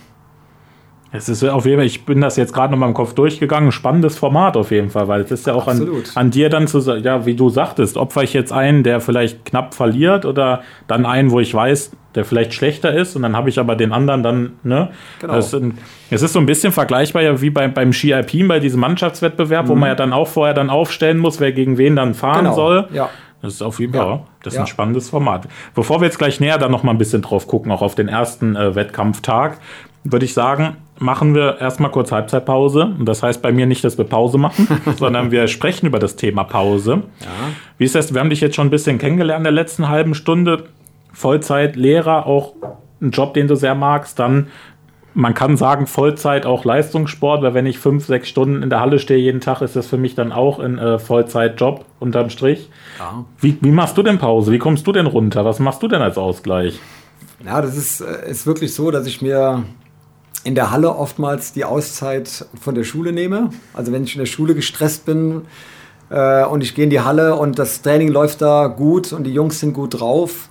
Es 1.14 1.28
ist 1.28 1.44
auf 1.44 1.66
jeden 1.66 1.76
Fall, 1.76 1.86
ich 1.86 2.06
bin 2.06 2.22
das 2.22 2.36
jetzt 2.36 2.54
gerade 2.54 2.72
noch 2.72 2.78
mal 2.78 2.88
im 2.88 2.94
Kopf 2.94 3.12
durchgegangen, 3.12 3.70
spannendes 3.70 4.16
Format 4.16 4.56
auf 4.56 4.70
jeden 4.70 4.88
Fall, 4.88 5.08
weil 5.08 5.20
es 5.20 5.30
ist 5.30 5.46
ja 5.46 5.52
auch 5.52 5.68
an, 5.68 5.86
an, 6.14 6.30
dir 6.30 6.48
dann 6.48 6.66
zu 6.66 6.80
sagen, 6.80 7.04
ja, 7.04 7.26
wie 7.26 7.34
du 7.34 7.50
sagtest, 7.50 7.98
opfer 7.98 8.22
ich 8.22 8.32
jetzt 8.32 8.50
einen, 8.50 8.82
der 8.82 9.00
vielleicht 9.00 9.44
knapp 9.44 9.74
verliert 9.74 10.24
oder 10.24 10.62
dann 10.88 11.04
einen, 11.04 11.30
wo 11.30 11.38
ich 11.38 11.52
weiß, 11.52 11.92
der 12.14 12.24
vielleicht 12.24 12.54
schlechter 12.54 12.94
ist 12.94 13.14
und 13.14 13.22
dann 13.22 13.36
habe 13.36 13.50
ich 13.50 13.58
aber 13.58 13.76
den 13.76 13.92
anderen 13.92 14.22
dann, 14.22 14.52
ne? 14.62 14.88
Genau. 15.20 15.34
Es, 15.34 15.52
ist 15.52 16.32
so 16.32 16.38
ein 16.38 16.46
bisschen 16.46 16.72
vergleichbar 16.72 17.22
ja 17.22 17.40
wie 17.42 17.50
bei, 17.50 17.68
beim 17.68 17.92
Ski 17.92 18.14
Alpin, 18.14 18.48
bei 18.48 18.58
diesem 18.58 18.80
Mannschaftswettbewerb, 18.80 19.66
mhm. 19.66 19.68
wo 19.70 19.74
man 19.74 19.90
ja 19.90 19.94
dann 19.94 20.14
auch 20.14 20.28
vorher 20.28 20.54
dann 20.54 20.70
aufstellen 20.70 21.18
muss, 21.18 21.40
wer 21.40 21.52
gegen 21.52 21.76
wen 21.76 21.94
dann 21.94 22.14
fahren 22.14 22.44
genau. 22.44 22.54
soll. 22.54 22.88
Ja. 22.92 23.10
Das 23.42 23.54
ist 23.54 23.62
auf 23.62 23.80
jeden 23.80 23.92
Fall, 23.92 24.06
ja. 24.06 24.22
das 24.44 24.54
ist 24.54 24.56
ja. 24.56 24.62
ein 24.62 24.68
spannendes 24.68 25.10
Format. 25.10 25.48
Bevor 25.74 26.00
wir 26.00 26.06
jetzt 26.06 26.18
gleich 26.18 26.38
näher 26.38 26.58
dann 26.58 26.70
noch 26.70 26.84
mal 26.84 26.92
ein 26.92 26.98
bisschen 26.98 27.22
drauf 27.22 27.48
gucken, 27.48 27.72
auch 27.72 27.82
auf 27.82 27.96
den 27.96 28.08
ersten 28.08 28.54
äh, 28.54 28.74
Wettkampftag, 28.76 29.58
würde 30.04 30.24
ich 30.24 30.32
sagen, 30.32 30.76
machen 31.02 31.34
wir 31.34 31.60
erstmal 31.60 31.90
kurz 31.90 32.12
Halbzeitpause. 32.12 32.94
Und 32.98 33.06
das 33.06 33.22
heißt 33.22 33.42
bei 33.42 33.52
mir 33.52 33.66
nicht, 33.66 33.84
dass 33.84 33.98
wir 33.98 34.04
Pause 34.04 34.38
machen, 34.38 34.68
sondern 34.96 35.30
wir 35.30 35.48
sprechen 35.48 35.86
über 35.86 35.98
das 35.98 36.16
Thema 36.16 36.44
Pause. 36.44 37.02
Ja. 37.20 37.28
Wie 37.76 37.84
ist 37.84 37.94
das? 37.94 38.14
Wir 38.14 38.20
haben 38.20 38.30
dich 38.30 38.40
jetzt 38.40 38.56
schon 38.56 38.68
ein 38.68 38.70
bisschen 38.70 38.98
kennengelernt 38.98 39.40
in 39.40 39.44
der 39.44 39.52
letzten 39.52 39.88
halben 39.88 40.14
Stunde. 40.14 40.64
Vollzeit 41.12 41.76
Lehrer, 41.76 42.26
auch 42.26 42.54
ein 43.02 43.10
Job, 43.10 43.34
den 43.34 43.48
du 43.48 43.56
sehr 43.56 43.74
magst. 43.74 44.18
Dann, 44.18 44.46
man 45.12 45.34
kann 45.34 45.56
sagen, 45.56 45.86
Vollzeit 45.86 46.46
auch 46.46 46.64
Leistungssport, 46.64 47.42
weil 47.42 47.52
wenn 47.52 47.66
ich 47.66 47.78
fünf, 47.78 48.06
sechs 48.06 48.28
Stunden 48.28 48.62
in 48.62 48.70
der 48.70 48.80
Halle 48.80 48.98
stehe 48.98 49.20
jeden 49.20 49.40
Tag, 49.40 49.60
ist 49.60 49.76
das 49.76 49.88
für 49.88 49.98
mich 49.98 50.14
dann 50.14 50.32
auch 50.32 50.58
ein 50.58 50.78
äh, 50.78 50.98
Vollzeitjob 50.98 51.84
unterm 51.98 52.30
Strich. 52.30 52.70
Ja. 52.98 53.24
Wie, 53.40 53.58
wie 53.60 53.72
machst 53.72 53.98
du 53.98 54.02
denn 54.02 54.18
Pause? 54.18 54.52
Wie 54.52 54.58
kommst 54.58 54.86
du 54.86 54.92
denn 54.92 55.06
runter? 55.06 55.44
Was 55.44 55.58
machst 55.58 55.82
du 55.82 55.88
denn 55.88 56.00
als 56.00 56.16
Ausgleich? 56.16 56.78
Ja, 57.44 57.60
das 57.60 57.76
ist, 57.76 58.00
äh, 58.00 58.30
ist 58.30 58.46
wirklich 58.46 58.72
so, 58.72 58.90
dass 58.90 59.06
ich 59.06 59.20
mir 59.20 59.64
in 60.44 60.54
der 60.54 60.70
Halle 60.70 60.96
oftmals 60.96 61.52
die 61.52 61.64
Auszeit 61.64 62.46
von 62.60 62.74
der 62.74 62.84
Schule 62.84 63.12
nehme. 63.12 63.50
Also 63.74 63.92
wenn 63.92 64.04
ich 64.04 64.14
in 64.14 64.18
der 64.18 64.26
Schule 64.26 64.54
gestresst 64.54 65.04
bin, 65.04 65.42
äh, 66.12 66.44
und 66.44 66.62
ich 66.62 66.74
gehe 66.74 66.84
in 66.84 66.90
die 66.90 67.00
Halle 67.00 67.36
und 67.36 67.58
das 67.58 67.82
Training 67.82 68.08
läuft 68.08 68.42
da 68.42 68.66
gut 68.66 69.12
und 69.12 69.24
die 69.24 69.32
Jungs 69.32 69.60
sind 69.60 69.72
gut 69.72 69.98
drauf. 69.98 70.48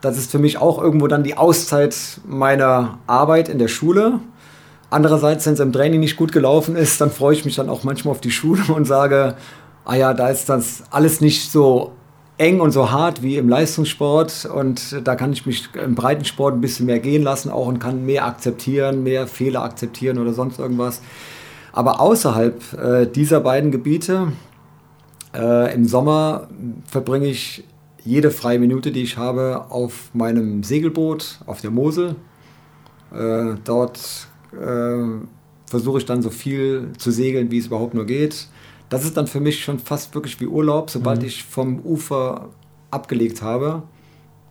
Das 0.00 0.16
ist 0.16 0.30
für 0.30 0.38
mich 0.38 0.58
auch 0.58 0.80
irgendwo 0.80 1.06
dann 1.06 1.22
die 1.22 1.36
Auszeit 1.36 1.96
meiner 2.26 2.98
Arbeit 3.06 3.48
in 3.48 3.58
der 3.58 3.68
Schule. 3.68 4.20
Andererseits, 4.90 5.46
wenn 5.46 5.54
es 5.54 5.60
im 5.60 5.72
Training 5.72 6.00
nicht 6.00 6.16
gut 6.16 6.32
gelaufen 6.32 6.76
ist, 6.76 7.00
dann 7.00 7.10
freue 7.10 7.34
ich 7.34 7.44
mich 7.44 7.56
dann 7.56 7.68
auch 7.68 7.84
manchmal 7.84 8.12
auf 8.12 8.20
die 8.20 8.30
Schule 8.30 8.62
und 8.74 8.86
sage, 8.86 9.36
ah 9.84 9.94
ja, 9.94 10.14
da 10.14 10.28
ist 10.28 10.48
das 10.48 10.84
alles 10.90 11.20
nicht 11.20 11.50
so 11.50 11.92
eng 12.36 12.60
und 12.60 12.72
so 12.72 12.90
hart 12.90 13.22
wie 13.22 13.36
im 13.36 13.48
Leistungssport 13.48 14.46
und 14.52 15.06
da 15.06 15.14
kann 15.14 15.32
ich 15.32 15.46
mich 15.46 15.68
im 15.74 15.94
Breitensport 15.94 16.54
ein 16.54 16.60
bisschen 16.60 16.86
mehr 16.86 16.98
gehen 16.98 17.22
lassen 17.22 17.50
auch 17.50 17.66
und 17.66 17.78
kann 17.78 18.04
mehr 18.04 18.26
akzeptieren, 18.26 19.02
mehr 19.02 19.26
Fehler 19.26 19.62
akzeptieren 19.62 20.18
oder 20.18 20.32
sonst 20.32 20.58
irgendwas. 20.58 21.00
Aber 21.72 22.00
außerhalb 22.00 22.72
äh, 22.72 23.06
dieser 23.06 23.40
beiden 23.40 23.70
Gebiete, 23.70 24.32
äh, 25.34 25.74
im 25.74 25.86
Sommer 25.86 26.48
verbringe 26.86 27.26
ich 27.26 27.64
jede 28.04 28.30
freie 28.30 28.58
Minute, 28.58 28.92
die 28.92 29.02
ich 29.02 29.16
habe, 29.16 29.66
auf 29.70 30.10
meinem 30.12 30.62
Segelboot 30.62 31.40
auf 31.46 31.60
der 31.60 31.70
Mosel. 31.70 32.16
Äh, 33.12 33.54
dort 33.64 34.28
äh, 34.52 35.04
versuche 35.66 35.98
ich 35.98 36.04
dann 36.04 36.22
so 36.22 36.30
viel 36.30 36.90
zu 36.98 37.10
segeln, 37.10 37.50
wie 37.50 37.58
es 37.58 37.66
überhaupt 37.66 37.94
nur 37.94 38.06
geht. 38.06 38.48
Das 38.94 39.04
ist 39.04 39.16
dann 39.16 39.26
für 39.26 39.40
mich 39.40 39.64
schon 39.64 39.80
fast 39.80 40.14
wirklich 40.14 40.40
wie 40.40 40.46
Urlaub, 40.46 40.88
sobald 40.88 41.22
mhm. 41.22 41.26
ich 41.26 41.42
vom 41.42 41.80
Ufer 41.80 42.50
abgelegt 42.92 43.42
habe 43.42 43.82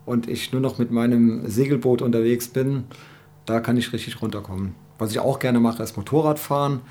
und 0.04 0.28
ich 0.28 0.52
nur 0.52 0.60
noch 0.60 0.76
mit 0.76 0.90
meinem 0.90 1.48
Segelboot 1.48 2.02
unterwegs 2.02 2.48
bin, 2.48 2.84
da 3.46 3.60
kann 3.60 3.78
ich 3.78 3.94
richtig 3.94 4.20
runterkommen. 4.20 4.74
Was 4.98 5.12
ich 5.12 5.18
auch 5.18 5.38
gerne 5.38 5.60
mache, 5.60 5.82
ist 5.82 5.96
Motorradfahren. 5.96 6.82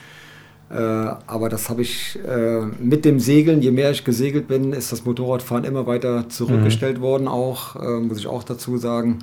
Äh, 0.71 0.77
aber 0.77 1.47
das 1.47 1.69
habe 1.69 1.83
ich 1.83 2.17
äh, 2.27 2.61
mit 2.79 3.05
dem 3.05 3.19
Segeln, 3.19 3.61
je 3.61 3.69
mehr 3.69 3.91
ich 3.91 4.03
gesegelt 4.03 4.47
bin, 4.47 4.73
ist 4.73 4.91
das 4.91 5.05
Motorradfahren 5.05 5.63
immer 5.63 5.85
weiter 5.85 6.29
zurückgestellt 6.29 6.97
mhm. 6.97 7.01
worden, 7.03 7.27
auch, 7.27 7.75
äh, 7.75 7.99
muss 7.99 8.17
ich 8.17 8.25
auch 8.25 8.41
dazu 8.41 8.77
sagen. 8.79 9.19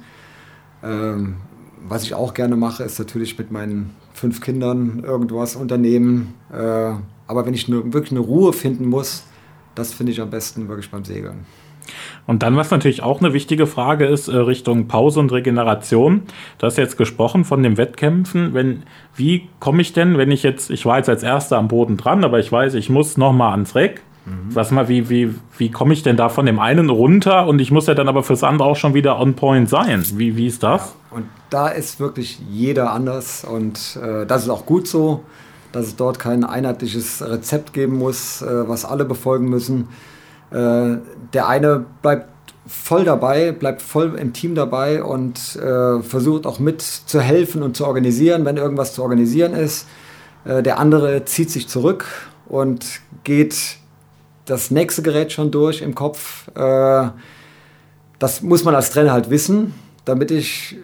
Ähm, 0.84 1.38
was 1.88 2.04
ich 2.04 2.14
auch 2.14 2.32
gerne 2.34 2.54
mache, 2.54 2.84
ist 2.84 3.00
natürlich 3.00 3.36
mit 3.38 3.50
meinen 3.50 3.90
fünf 4.12 4.40
Kindern 4.40 5.02
irgendwas 5.04 5.56
unternehmen. 5.56 6.34
Aber 7.30 7.46
wenn 7.46 7.54
ich 7.54 7.68
ne, 7.68 7.92
wirklich 7.92 8.10
eine 8.10 8.18
Ruhe 8.18 8.52
finden 8.52 8.88
muss, 8.88 9.22
das 9.76 9.94
finde 9.94 10.10
ich 10.10 10.20
am 10.20 10.30
besten 10.30 10.68
wirklich 10.68 10.90
beim 10.90 11.04
Segeln. 11.04 11.46
Und 12.26 12.42
dann, 12.42 12.56
was 12.56 12.72
natürlich 12.72 13.04
auch 13.04 13.20
eine 13.20 13.32
wichtige 13.32 13.68
Frage 13.68 14.06
ist, 14.06 14.26
äh, 14.26 14.36
Richtung 14.36 14.88
Pause 14.88 15.20
und 15.20 15.30
Regeneration. 15.30 16.22
Du 16.58 16.66
hast 16.66 16.76
jetzt 16.76 16.98
gesprochen 16.98 17.44
von 17.44 17.62
den 17.62 17.76
Wettkämpfen. 17.76 18.52
Wenn, 18.52 18.82
wie 19.14 19.48
komme 19.60 19.80
ich 19.80 19.92
denn, 19.92 20.18
wenn 20.18 20.32
ich 20.32 20.42
jetzt, 20.42 20.70
ich 20.70 20.84
war 20.86 20.96
jetzt 20.96 21.08
als 21.08 21.22
Erster 21.22 21.56
am 21.56 21.68
Boden 21.68 21.96
dran, 21.96 22.24
aber 22.24 22.40
ich 22.40 22.50
weiß, 22.50 22.74
ich 22.74 22.90
muss 22.90 23.16
nochmal 23.16 23.52
ans 23.52 23.76
Reck. 23.76 24.02
Mhm. 24.26 24.52
Was 24.52 24.72
mal, 24.72 24.88
wie, 24.88 25.08
wie, 25.08 25.32
wie 25.56 25.70
komme 25.70 25.92
ich 25.94 26.02
denn 26.02 26.16
da 26.16 26.30
von 26.30 26.46
dem 26.46 26.58
einen 26.58 26.90
runter 26.90 27.46
und 27.46 27.60
ich 27.60 27.70
muss 27.70 27.86
ja 27.86 27.94
dann 27.94 28.08
aber 28.08 28.24
fürs 28.24 28.42
andere 28.42 28.68
auch 28.68 28.76
schon 28.76 28.92
wieder 28.92 29.20
on 29.20 29.34
point 29.34 29.68
sein? 29.68 30.04
Wie, 30.14 30.36
wie 30.36 30.48
ist 30.48 30.64
das? 30.64 30.96
Ja, 31.10 31.16
und 31.16 31.26
da 31.48 31.68
ist 31.68 32.00
wirklich 32.00 32.40
jeder 32.50 32.92
anders 32.92 33.44
und 33.44 33.98
äh, 34.02 34.26
das 34.26 34.42
ist 34.42 34.50
auch 34.50 34.66
gut 34.66 34.88
so, 34.88 35.22
dass 35.72 35.86
es 35.86 35.96
dort 35.96 36.18
kein 36.18 36.44
einheitliches 36.44 37.22
Rezept 37.22 37.72
geben 37.72 37.96
muss, 37.96 38.42
äh, 38.42 38.68
was 38.68 38.84
alle 38.84 39.04
befolgen 39.04 39.48
müssen. 39.48 39.88
Äh, 40.50 40.98
der 41.32 41.48
eine 41.48 41.84
bleibt 42.02 42.28
voll 42.66 43.04
dabei, 43.04 43.52
bleibt 43.52 43.82
voll 43.82 44.16
im 44.16 44.32
Team 44.32 44.54
dabei 44.54 45.02
und 45.02 45.56
äh, 45.56 46.02
versucht 46.02 46.46
auch 46.46 46.58
mit 46.58 46.82
zu 46.82 47.20
helfen 47.20 47.62
und 47.62 47.76
zu 47.76 47.86
organisieren, 47.86 48.44
wenn 48.44 48.56
irgendwas 48.56 48.94
zu 48.94 49.02
organisieren 49.02 49.54
ist. 49.54 49.86
Äh, 50.44 50.62
der 50.62 50.78
andere 50.78 51.24
zieht 51.24 51.50
sich 51.50 51.68
zurück 51.68 52.06
und 52.48 53.00
geht 53.24 53.76
das 54.46 54.70
nächste 54.70 55.02
Gerät 55.02 55.32
schon 55.32 55.50
durch 55.50 55.82
im 55.82 55.94
Kopf. 55.94 56.48
Äh, 56.56 57.08
das 58.18 58.42
muss 58.42 58.64
man 58.64 58.74
als 58.74 58.90
Trainer 58.90 59.12
halt 59.12 59.30
wissen, 59.30 59.74
damit 60.04 60.30
ich 60.30 60.76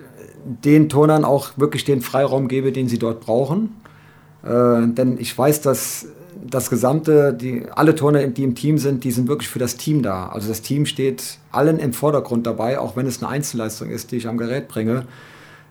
den 0.44 0.88
Turnern 0.88 1.24
auch 1.24 1.50
wirklich 1.56 1.84
den 1.84 2.00
Freiraum 2.00 2.48
gebe, 2.48 2.72
den 2.72 2.88
sie 2.88 2.98
dort 2.98 3.20
brauchen. 3.20 3.74
Äh, 4.46 4.86
denn 4.88 5.18
ich 5.18 5.36
weiß, 5.36 5.60
dass 5.60 6.06
das 6.48 6.70
gesamte, 6.70 7.32
die, 7.34 7.66
alle 7.74 7.94
Turner, 7.94 8.26
die 8.26 8.44
im 8.44 8.54
Team 8.54 8.78
sind, 8.78 9.04
die 9.04 9.10
sind 9.10 9.28
wirklich 9.28 9.48
für 9.48 9.58
das 9.58 9.76
Team 9.76 10.02
da. 10.02 10.28
Also 10.28 10.48
das 10.48 10.62
Team 10.62 10.86
steht 10.86 11.38
allen 11.50 11.78
im 11.78 11.92
Vordergrund 11.92 12.46
dabei, 12.46 12.78
auch 12.78 12.96
wenn 12.96 13.06
es 13.06 13.22
eine 13.22 13.30
Einzelleistung 13.30 13.90
ist, 13.90 14.12
die 14.12 14.16
ich 14.16 14.28
am 14.28 14.36
Gerät 14.36 14.68
bringe. 14.68 15.06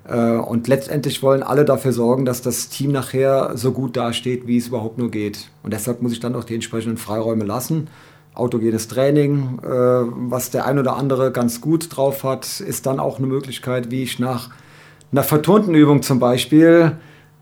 Äh, 0.07 0.31
und 0.31 0.67
letztendlich 0.67 1.23
wollen 1.23 1.43
alle 1.43 1.65
dafür 1.65 1.93
sorgen, 1.93 2.25
dass 2.25 2.41
das 2.41 2.69
Team 2.69 2.91
nachher 2.91 3.51
so 3.55 3.71
gut 3.71 3.95
dasteht, 3.95 4.47
wie 4.47 4.57
es 4.57 4.67
überhaupt 4.67 4.97
nur 4.97 5.11
geht. 5.11 5.49
Und 5.63 5.71
deshalb 5.73 6.01
muss 6.01 6.11
ich 6.11 6.19
dann 6.19 6.35
auch 6.35 6.43
die 6.43 6.55
entsprechenden 6.55 6.97
Freiräume 6.97 7.45
lassen. 7.45 7.87
Autogenes 8.33 8.89
Training, 8.89 9.59
äh, 9.63 9.67
was 9.67 10.51
der 10.51 10.65
ein 10.65 10.77
oder 10.77 10.97
andere 10.97 11.31
ganz 11.31 11.61
gut 11.61 11.95
drauf 11.95 12.23
hat, 12.23 12.59
ist 12.59 12.85
dann 12.85 12.99
auch 12.99 13.17
eine 13.17 13.27
Möglichkeit, 13.27 13.91
wie 13.91 14.03
ich 14.03 14.19
nach 14.19 14.49
einer 15.11 15.23
verturnten 15.23 15.73
Übung 15.73 16.01
zum 16.01 16.19
Beispiel 16.19 16.97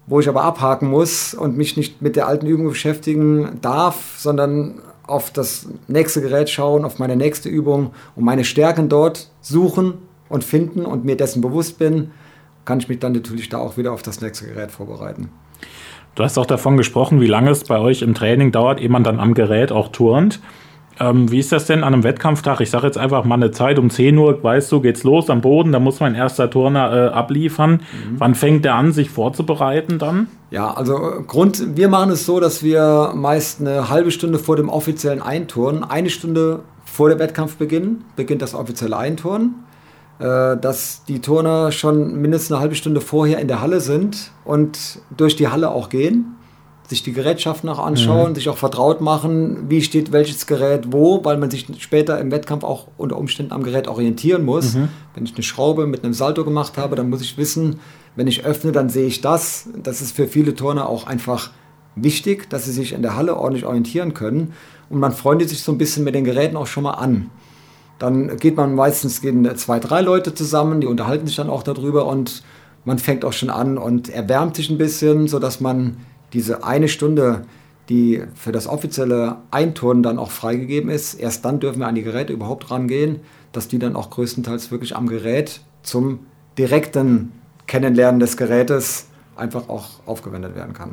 wo 0.06 0.20
ich 0.20 0.28
aber 0.28 0.44
abhaken 0.44 0.90
muss 0.90 1.34
und 1.34 1.58
mich 1.58 1.78
nicht 1.78 2.02
mit 2.02 2.16
der 2.16 2.28
alten 2.28 2.46
Übung 2.46 2.68
beschäftigen 2.68 3.60
darf, 3.62 4.16
sondern 4.18 4.82
auf 5.08 5.32
das 5.32 5.68
nächste 5.88 6.22
Gerät 6.22 6.50
schauen, 6.50 6.86
auf 6.86 7.00
meine 7.00 7.16
nächste 7.16 7.50
Übung 7.50 7.92
und 8.16 8.24
meine 8.24 8.46
Stärken 8.46 8.90
dort 8.90 9.30
suchen 9.42 9.96
und 10.30 10.44
finden 10.44 10.86
und 10.86 11.06
mir 11.06 11.18
dessen 11.18 11.42
bewusst 11.42 11.78
bin, 11.78 12.12
kann 12.66 12.80
ich 12.80 12.88
mich 12.88 13.00
dann 13.00 13.14
natürlich 13.14 13.50
da 13.50 13.58
auch 13.58 13.78
wieder 13.78 13.92
auf 13.92 14.02
das 14.02 14.22
nächste 14.22 14.48
Gerät 14.48 14.72
vorbereiten. 14.72 15.30
Du 16.16 16.24
hast 16.24 16.38
auch 16.38 16.46
davon 16.46 16.78
gesprochen, 16.78 17.20
wie 17.22 17.28
lange 17.28 17.50
es 17.50 17.64
bei 17.64 17.80
euch 17.80 18.02
im 18.02 18.14
Training 18.14 18.52
dauert, 18.52 18.80
ehe 18.80 18.90
man 18.90 19.04
dann 19.04 19.20
am 19.20 19.34
Gerät 19.34 19.72
auch 19.72 19.90
turnt. 19.90 20.40
Ähm, 21.00 21.32
wie 21.32 21.40
ist 21.40 21.52
das 21.52 21.66
denn 21.66 21.84
an 21.84 21.94
einem 21.94 22.04
Wettkampftag? 22.04 22.62
Ich 22.62 22.70
sage 22.70 22.86
jetzt 22.86 22.98
einfach 22.98 23.24
mal 23.26 23.36
eine 23.36 23.52
Zeit 23.52 23.80
um 23.80 23.90
10 23.90 24.18
Uhr, 24.18 24.44
weißt 24.44 24.72
du, 24.72 24.82
geht's 24.82 25.04
los 25.04 25.30
am 25.30 25.42
Boden, 25.42 25.72
da 25.72 25.80
muss 25.80 26.00
mein 26.00 26.14
erster 26.14 26.50
Turner 26.50 26.94
äh, 26.94 27.10
abliefern. 27.10 27.72
Mhm. 27.72 28.20
Wann 28.20 28.36
fängt 28.36 28.64
der 28.66 28.76
an, 28.76 28.92
sich 28.92 29.10
vorzubereiten 29.10 29.98
dann? 29.98 30.28
Ja, 30.52 30.72
also 30.72 30.96
äh, 30.98 31.24
Grund, 31.26 31.76
wir 31.76 31.90
machen 31.90 32.12
es 32.12 32.26
so, 32.26 32.40
dass 32.40 32.64
wir 32.64 33.12
meist 33.16 33.60
eine 33.60 33.90
halbe 33.90 34.12
Stunde 34.12 34.38
vor 34.38 34.56
dem 34.56 34.70
offiziellen 34.70 35.22
Einturnen, 35.22 35.84
eine 35.84 36.10
Stunde 36.10 36.60
vor 36.86 37.10
dem 37.10 37.18
Wettkampfbeginn, 37.18 38.04
beginnt 38.16 38.44
das 38.44 38.54
offizielle 38.54 38.96
Einturnen, 38.96 39.56
äh, 40.20 40.58
dass 40.58 41.06
die 41.06 41.22
Turner 41.22 41.72
schon 41.72 42.22
mindestens 42.22 42.52
eine 42.52 42.62
halbe 42.62 42.76
Stunde 42.76 43.02
vorher 43.02 43.40
in 43.40 43.48
der 43.48 43.62
Halle 43.62 43.80
sind 43.80 44.32
und 44.46 45.00
durch 45.18 45.36
die 45.36 45.48
Halle 45.48 45.72
auch 45.72 45.90
gehen 45.90 46.36
sich 46.94 47.04
die 47.04 47.12
Gerätschaften 47.12 47.68
auch 47.70 47.80
anschauen, 47.80 48.32
mhm. 48.32 48.36
sich 48.36 48.50
auch 48.50 48.58
vertraut 48.58 49.02
machen, 49.02 49.70
wie 49.70 49.82
steht 49.82 50.12
welches 50.12 50.46
Gerät 50.46 50.92
wo, 50.92 51.26
weil 51.26 51.38
man 51.38 51.50
sich 51.50 51.66
später 51.80 52.20
im 52.20 52.32
Wettkampf 52.32 52.64
auch 52.64 52.88
unter 52.98 53.18
Umständen 53.18 53.52
am 53.52 53.64
Gerät 53.64 53.88
orientieren 53.88 54.46
muss. 54.46 54.76
Mhm. 54.76 54.90
Wenn 55.16 55.26
ich 55.26 55.34
eine 55.34 55.44
Schraube 55.44 55.88
mit 55.88 56.04
einem 56.04 56.14
Salto 56.14 56.46
gemacht 56.46 56.78
habe, 56.78 56.96
dann 56.96 57.10
muss 57.10 57.22
ich 57.22 57.38
wissen, 57.38 57.80
wenn 58.16 58.28
ich 58.28 58.46
öffne, 58.46 58.72
dann 58.72 58.90
sehe 58.90 59.08
ich 59.08 59.22
das. 59.22 59.70
Das 59.82 60.02
ist 60.02 60.16
für 60.16 60.28
viele 60.28 60.54
Turner 60.54 60.88
auch 60.88 61.08
einfach 61.08 61.50
wichtig, 61.96 62.50
dass 62.50 62.66
sie 62.66 62.72
sich 62.72 62.94
in 62.94 63.02
der 63.02 63.16
Halle 63.16 63.38
ordentlich 63.38 63.66
orientieren 63.66 64.14
können. 64.14 64.54
Und 64.90 65.00
man 65.00 65.12
freundet 65.12 65.50
sich 65.50 65.64
so 65.64 65.72
ein 65.72 65.78
bisschen 65.78 66.04
mit 66.04 66.14
den 66.14 66.24
Geräten 66.24 66.56
auch 66.56 66.68
schon 66.68 66.84
mal 66.84 66.92
an. 66.92 67.32
Dann 67.98 68.38
geht 68.38 68.56
man 68.56 68.76
meistens 68.76 69.22
gehen 69.22 69.50
zwei, 69.56 69.80
drei 69.80 70.02
Leute 70.02 70.34
zusammen, 70.34 70.82
die 70.82 70.88
unterhalten 70.88 71.26
sich 71.26 71.36
dann 71.36 71.50
auch 71.50 71.64
darüber 71.64 72.06
und 72.06 72.44
man 72.86 73.00
fängt 73.00 73.24
auch 73.24 73.34
schon 73.34 73.50
an 73.50 73.78
und 73.78 74.10
erwärmt 74.10 74.56
sich 74.56 74.70
ein 74.70 74.78
bisschen, 74.78 75.28
sodass 75.28 75.62
man 75.62 75.98
diese 76.34 76.64
eine 76.64 76.88
Stunde, 76.88 77.46
die 77.90 78.24
für 78.36 78.52
das 78.52 78.68
offizielle 78.68 79.38
Einturnen 79.52 80.04
dann 80.04 80.18
auch 80.18 80.32
freigegeben 80.32 80.90
ist, 80.90 81.16
erst 81.16 81.46
dann 81.46 81.60
dürfen 81.60 81.80
wir 81.80 81.88
an 81.88 81.96
die 81.96 82.04
Geräte 82.04 82.34
überhaupt 82.34 82.72
rangehen, 82.72 83.20
dass 83.52 83.68
die 83.68 83.80
dann 83.80 83.96
auch 83.96 84.10
größtenteils 84.10 84.72
wirklich 84.72 84.96
am 84.96 85.08
Gerät 85.08 85.62
zum 85.84 86.20
direkten 86.58 87.32
Kennenlernen 87.68 88.20
des 88.20 88.38
Gerätes 88.38 89.08
einfach 89.36 89.70
auch 89.70 89.90
aufgewendet 90.06 90.56
werden 90.56 90.74
kann. 90.74 90.92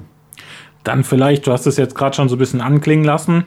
Dann 0.84 1.04
vielleicht, 1.04 1.46
du 1.46 1.52
hast 1.52 1.66
es 1.66 1.76
jetzt 1.76 1.94
gerade 1.94 2.16
schon 2.16 2.28
so 2.28 2.36
ein 2.36 2.38
bisschen 2.38 2.60
anklingen 2.60 3.04
lassen, 3.04 3.44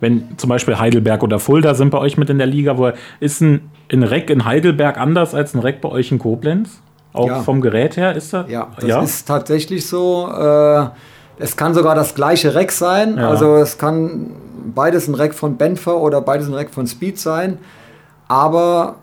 wenn 0.00 0.38
zum 0.38 0.48
Beispiel 0.48 0.78
Heidelberg 0.78 1.22
oder 1.22 1.40
Fulda 1.40 1.74
sind 1.74 1.90
bei 1.90 1.98
euch 1.98 2.16
mit 2.16 2.30
in 2.30 2.38
der 2.38 2.46
Liga, 2.46 2.78
wo 2.78 2.92
ist 3.18 3.40
ein, 3.40 3.70
ein 3.92 4.04
Reck 4.04 4.30
in 4.30 4.44
Heidelberg 4.44 4.96
anders 4.96 5.34
als 5.34 5.54
ein 5.54 5.58
Reck 5.58 5.80
bei 5.80 5.88
euch 5.88 6.12
in 6.12 6.18
Koblenz? 6.18 6.80
Auch 7.12 7.26
ja. 7.26 7.42
vom 7.42 7.60
Gerät 7.60 7.96
her 7.96 8.14
ist 8.14 8.32
das? 8.32 8.48
Ja, 8.48 8.68
das 8.76 8.88
ja? 8.88 9.02
ist 9.02 9.26
tatsächlich 9.26 9.86
so. 9.86 10.28
Äh, 10.30 10.88
es 11.38 11.56
kann 11.56 11.74
sogar 11.74 11.94
das 11.94 12.14
gleiche 12.14 12.54
Rack 12.54 12.72
sein. 12.72 13.16
Ja. 13.16 13.30
Also 13.30 13.56
es 13.56 13.78
kann 13.78 14.32
beides 14.74 15.08
ein 15.08 15.14
Rack 15.14 15.34
von 15.34 15.56
Benfer 15.56 15.96
oder 15.98 16.20
beides 16.20 16.48
ein 16.48 16.54
Rack 16.54 16.70
von 16.70 16.86
Speed 16.86 17.18
sein. 17.18 17.58
Aber 18.28 18.96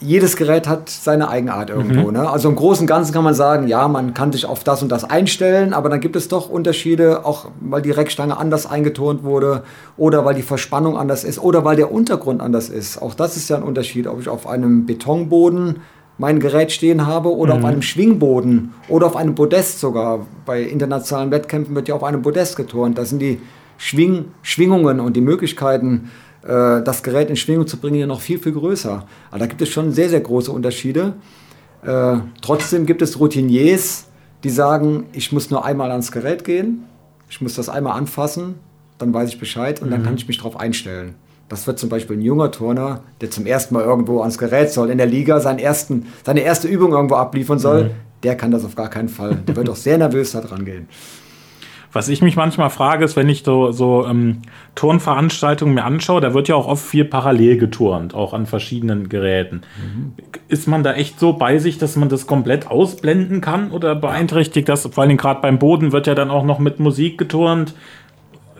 jedes 0.00 0.36
Gerät 0.36 0.68
hat 0.68 0.88
seine 0.88 1.28
Eigenart 1.28 1.70
irgendwo. 1.70 2.08
Mhm. 2.08 2.12
Ne? 2.12 2.30
Also 2.30 2.48
im 2.48 2.54
Großen 2.54 2.84
und 2.84 2.86
Ganzen 2.86 3.12
kann 3.12 3.24
man 3.24 3.34
sagen, 3.34 3.66
ja, 3.66 3.88
man 3.88 4.14
kann 4.14 4.30
sich 4.30 4.46
auf 4.46 4.62
das 4.62 4.80
und 4.82 4.90
das 4.90 5.02
einstellen, 5.02 5.74
aber 5.74 5.88
dann 5.88 6.00
gibt 6.00 6.14
es 6.14 6.28
doch 6.28 6.48
Unterschiede, 6.48 7.24
auch 7.24 7.46
weil 7.60 7.82
die 7.82 7.90
Reckstange 7.90 8.36
anders 8.36 8.70
eingeturnt 8.70 9.24
wurde 9.24 9.64
oder 9.96 10.24
weil 10.24 10.34
die 10.34 10.42
Verspannung 10.42 10.96
anders 10.96 11.24
ist 11.24 11.40
oder 11.40 11.64
weil 11.64 11.74
der 11.74 11.90
Untergrund 11.90 12.40
anders 12.40 12.68
ist. 12.68 13.02
Auch 13.02 13.14
das 13.14 13.36
ist 13.36 13.48
ja 13.48 13.56
ein 13.56 13.64
Unterschied, 13.64 14.06
ob 14.06 14.20
ich 14.20 14.28
auf 14.28 14.46
einem 14.46 14.86
Betonboden 14.86 15.80
mein 16.18 16.40
Gerät 16.40 16.72
stehen 16.72 17.06
habe 17.06 17.34
oder 17.34 17.54
mhm. 17.54 17.60
auf 17.60 17.64
einem 17.70 17.82
Schwingboden 17.82 18.74
oder 18.88 19.06
auf 19.06 19.16
einem 19.16 19.34
Podest 19.34 19.80
sogar. 19.80 20.26
Bei 20.44 20.62
internationalen 20.62 21.30
Wettkämpfen 21.30 21.74
wird 21.74 21.88
ja 21.88 21.94
auf 21.94 22.04
einem 22.04 22.22
Podest 22.22 22.56
geturnt. 22.56 22.98
Da 22.98 23.04
sind 23.04 23.20
die 23.20 23.40
Schwing, 23.78 24.26
Schwingungen 24.42 24.98
und 24.98 25.16
die 25.16 25.20
Möglichkeiten, 25.20 26.10
äh, 26.42 26.82
das 26.82 27.04
Gerät 27.04 27.30
in 27.30 27.36
Schwingung 27.36 27.68
zu 27.68 27.78
bringen, 27.78 28.00
ja 28.00 28.06
noch 28.06 28.20
viel, 28.20 28.38
viel 28.38 28.52
größer. 28.52 29.06
Aber 29.30 29.38
da 29.38 29.46
gibt 29.46 29.62
es 29.62 29.68
schon 29.68 29.92
sehr, 29.92 30.08
sehr 30.08 30.20
große 30.20 30.50
Unterschiede. 30.50 31.14
Äh, 31.82 32.16
trotzdem 32.42 32.86
gibt 32.86 33.00
es 33.02 33.20
Routiniers, 33.20 34.08
die 34.42 34.50
sagen, 34.50 35.06
ich 35.12 35.30
muss 35.30 35.50
nur 35.50 35.64
einmal 35.64 35.92
ans 35.92 36.10
Gerät 36.10 36.44
gehen, 36.44 36.84
ich 37.30 37.40
muss 37.40 37.54
das 37.54 37.68
einmal 37.68 37.96
anfassen, 37.96 38.56
dann 38.98 39.14
weiß 39.14 39.28
ich 39.28 39.38
Bescheid 39.38 39.80
und 39.80 39.88
mhm. 39.88 39.92
dann 39.92 40.02
kann 40.02 40.14
ich 40.16 40.26
mich 40.26 40.38
darauf 40.38 40.58
einstellen. 40.58 41.14
Das 41.48 41.66
wird 41.66 41.78
zum 41.78 41.88
Beispiel 41.88 42.16
ein 42.16 42.22
junger 42.22 42.50
Turner, 42.50 43.00
der 43.20 43.30
zum 43.30 43.46
ersten 43.46 43.74
Mal 43.74 43.84
irgendwo 43.84 44.20
ans 44.20 44.38
Gerät 44.38 44.70
soll, 44.70 44.90
in 44.90 44.98
der 44.98 45.06
Liga 45.06 45.40
seinen 45.40 45.58
ersten, 45.58 46.06
seine 46.24 46.40
erste 46.40 46.68
Übung 46.68 46.92
irgendwo 46.92 47.14
abliefern 47.14 47.58
soll, 47.58 47.84
mhm. 47.84 47.90
der 48.22 48.36
kann 48.36 48.50
das 48.50 48.64
auf 48.64 48.74
gar 48.74 48.90
keinen 48.90 49.08
Fall. 49.08 49.36
Der 49.46 49.56
wird 49.56 49.68
auch 49.70 49.76
sehr 49.76 49.96
nervös 49.96 50.32
da 50.32 50.40
dran 50.40 50.64
gehen. 50.64 50.88
Was 51.90 52.10
ich 52.10 52.20
mich 52.20 52.36
manchmal 52.36 52.68
frage, 52.68 53.04
ist, 53.04 53.16
wenn 53.16 53.30
ich 53.30 53.44
so, 53.44 53.72
so 53.72 54.06
ähm, 54.06 54.42
Turnveranstaltungen 54.74 55.74
mir 55.74 55.84
anschaue, 55.84 56.20
da 56.20 56.34
wird 56.34 56.46
ja 56.48 56.54
auch 56.54 56.68
oft 56.68 56.84
viel 56.84 57.06
parallel 57.06 57.56
geturnt, 57.56 58.14
auch 58.14 58.34
an 58.34 58.44
verschiedenen 58.44 59.08
Geräten. 59.08 59.62
Mhm. 59.82 60.12
Ist 60.48 60.68
man 60.68 60.82
da 60.82 60.92
echt 60.92 61.18
so 61.18 61.32
bei 61.32 61.58
sich, 61.58 61.78
dass 61.78 61.96
man 61.96 62.10
das 62.10 62.26
komplett 62.26 62.70
ausblenden 62.70 63.40
kann 63.40 63.70
oder 63.70 63.94
beeinträchtigt 63.94 64.68
das? 64.68 64.86
Vor 64.86 65.02
allem 65.02 65.16
gerade 65.16 65.40
beim 65.40 65.58
Boden 65.58 65.92
wird 65.92 66.06
ja 66.06 66.14
dann 66.14 66.30
auch 66.30 66.44
noch 66.44 66.58
mit 66.58 66.78
Musik 66.78 67.16
geturnt. 67.16 67.74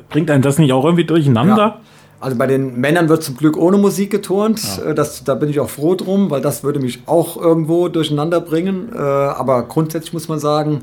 Bringt 0.09 0.31
einen 0.31 0.43
das 0.43 0.59
nicht 0.59 0.73
auch 0.73 0.85
irgendwie 0.85 1.05
durcheinander? 1.05 1.57
Ja. 1.57 1.81
Also 2.21 2.37
bei 2.37 2.47
den 2.47 2.81
Männern 2.81 3.09
wird 3.09 3.23
zum 3.23 3.37
Glück 3.37 3.57
ohne 3.57 3.79
Musik 3.79 4.11
geturnt. 4.11 4.61
Ja. 4.79 4.91
Äh, 4.91 4.95
das, 4.95 5.25
da 5.25 5.35
bin 5.35 5.49
ich 5.49 5.61
auch 5.61 5.71
froh 5.71 5.95
drum, 5.95 6.31
weil 6.31 6.41
das 6.41 6.65
würde 6.65 6.81
mich 6.81 7.03
auch 7.07 7.37
irgendwo 7.37 7.89
durcheinander 7.89 8.41
bringen. 8.41 8.91
Äh, 8.93 8.99
aber 8.99 9.63
grundsätzlich 9.63 10.13
muss 10.13 10.29
man 10.29 10.39
sagen, 10.39 10.81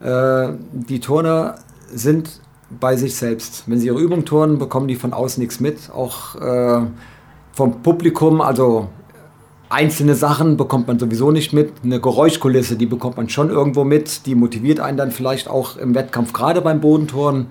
äh, 0.00 0.48
die 0.72 1.00
Turner 1.00 1.56
sind 1.92 2.40
bei 2.78 2.96
sich 2.96 3.16
selbst. 3.16 3.64
Wenn 3.66 3.80
sie 3.80 3.88
ihre 3.88 3.98
Übung 3.98 4.24
turnen, 4.24 4.58
bekommen 4.58 4.86
die 4.86 4.94
von 4.94 5.12
außen 5.12 5.40
nichts 5.40 5.58
mit. 5.58 5.90
Auch 5.90 6.36
vom 7.52 7.82
Publikum, 7.82 8.40
also 8.40 8.88
einzelne 9.68 10.14
Sachen 10.14 10.56
bekommt 10.56 10.86
man 10.86 11.00
sowieso 11.00 11.32
nicht 11.32 11.52
mit. 11.52 11.72
Eine 11.82 12.00
Geräuschkulisse, 12.00 12.76
die 12.76 12.86
bekommt 12.86 13.16
man 13.16 13.28
schon 13.28 13.50
irgendwo 13.50 13.82
mit. 13.82 14.24
Die 14.26 14.36
motiviert 14.36 14.78
einen 14.78 14.96
dann 14.96 15.10
vielleicht 15.10 15.48
auch 15.48 15.78
im 15.78 15.96
Wettkampf, 15.96 16.32
gerade 16.32 16.60
beim 16.60 16.80
Bodenturnen. 16.80 17.48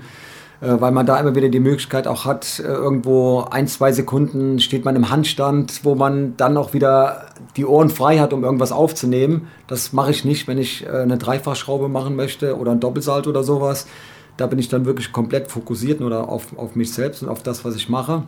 Äh, 0.61 0.81
weil 0.81 0.91
man 0.91 1.05
da 1.05 1.17
immer 1.19 1.35
wieder 1.35 1.49
die 1.49 1.59
Möglichkeit 1.59 2.07
auch 2.07 2.25
hat, 2.25 2.59
äh, 2.59 2.63
irgendwo 2.63 3.41
ein, 3.49 3.67
zwei 3.67 3.91
Sekunden 3.93 4.59
steht 4.59 4.83
man 4.83 4.95
im 4.95 5.09
Handstand, 5.09 5.85
wo 5.85 5.95
man 5.95 6.35
dann 6.35 6.57
auch 6.57 6.73
wieder 6.73 7.27
die 7.55 7.65
Ohren 7.65 7.89
frei 7.89 8.19
hat, 8.19 8.33
um 8.33 8.43
irgendwas 8.43 8.71
aufzunehmen. 8.71 9.47
Das 9.67 9.93
mache 9.93 10.11
ich 10.11 10.25
nicht, 10.25 10.47
wenn 10.47 10.57
ich 10.57 10.85
äh, 10.85 10.89
eine 10.89 11.17
Dreifachschraube 11.17 11.87
machen 11.87 12.15
möchte 12.15 12.57
oder 12.57 12.71
ein 12.71 12.81
Doppelsalt 12.81 13.27
oder 13.27 13.43
sowas. 13.43 13.87
Da 14.35 14.47
bin 14.47 14.59
ich 14.59 14.69
dann 14.69 14.85
wirklich 14.85 15.11
komplett 15.13 15.49
fokussiert 15.49 16.01
nur 16.01 16.29
auf, 16.29 16.57
auf 16.57 16.75
mich 16.75 16.93
selbst 16.93 17.23
und 17.23 17.29
auf 17.29 17.41
das, 17.41 17.63
was 17.63 17.75
ich 17.75 17.89
mache. 17.89 18.23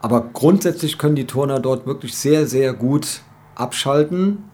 Aber 0.00 0.30
grundsätzlich 0.32 0.96
können 0.96 1.16
die 1.16 1.26
Turner 1.26 1.60
dort 1.60 1.86
wirklich 1.86 2.14
sehr, 2.14 2.46
sehr 2.46 2.72
gut 2.72 3.20
abschalten 3.54 4.44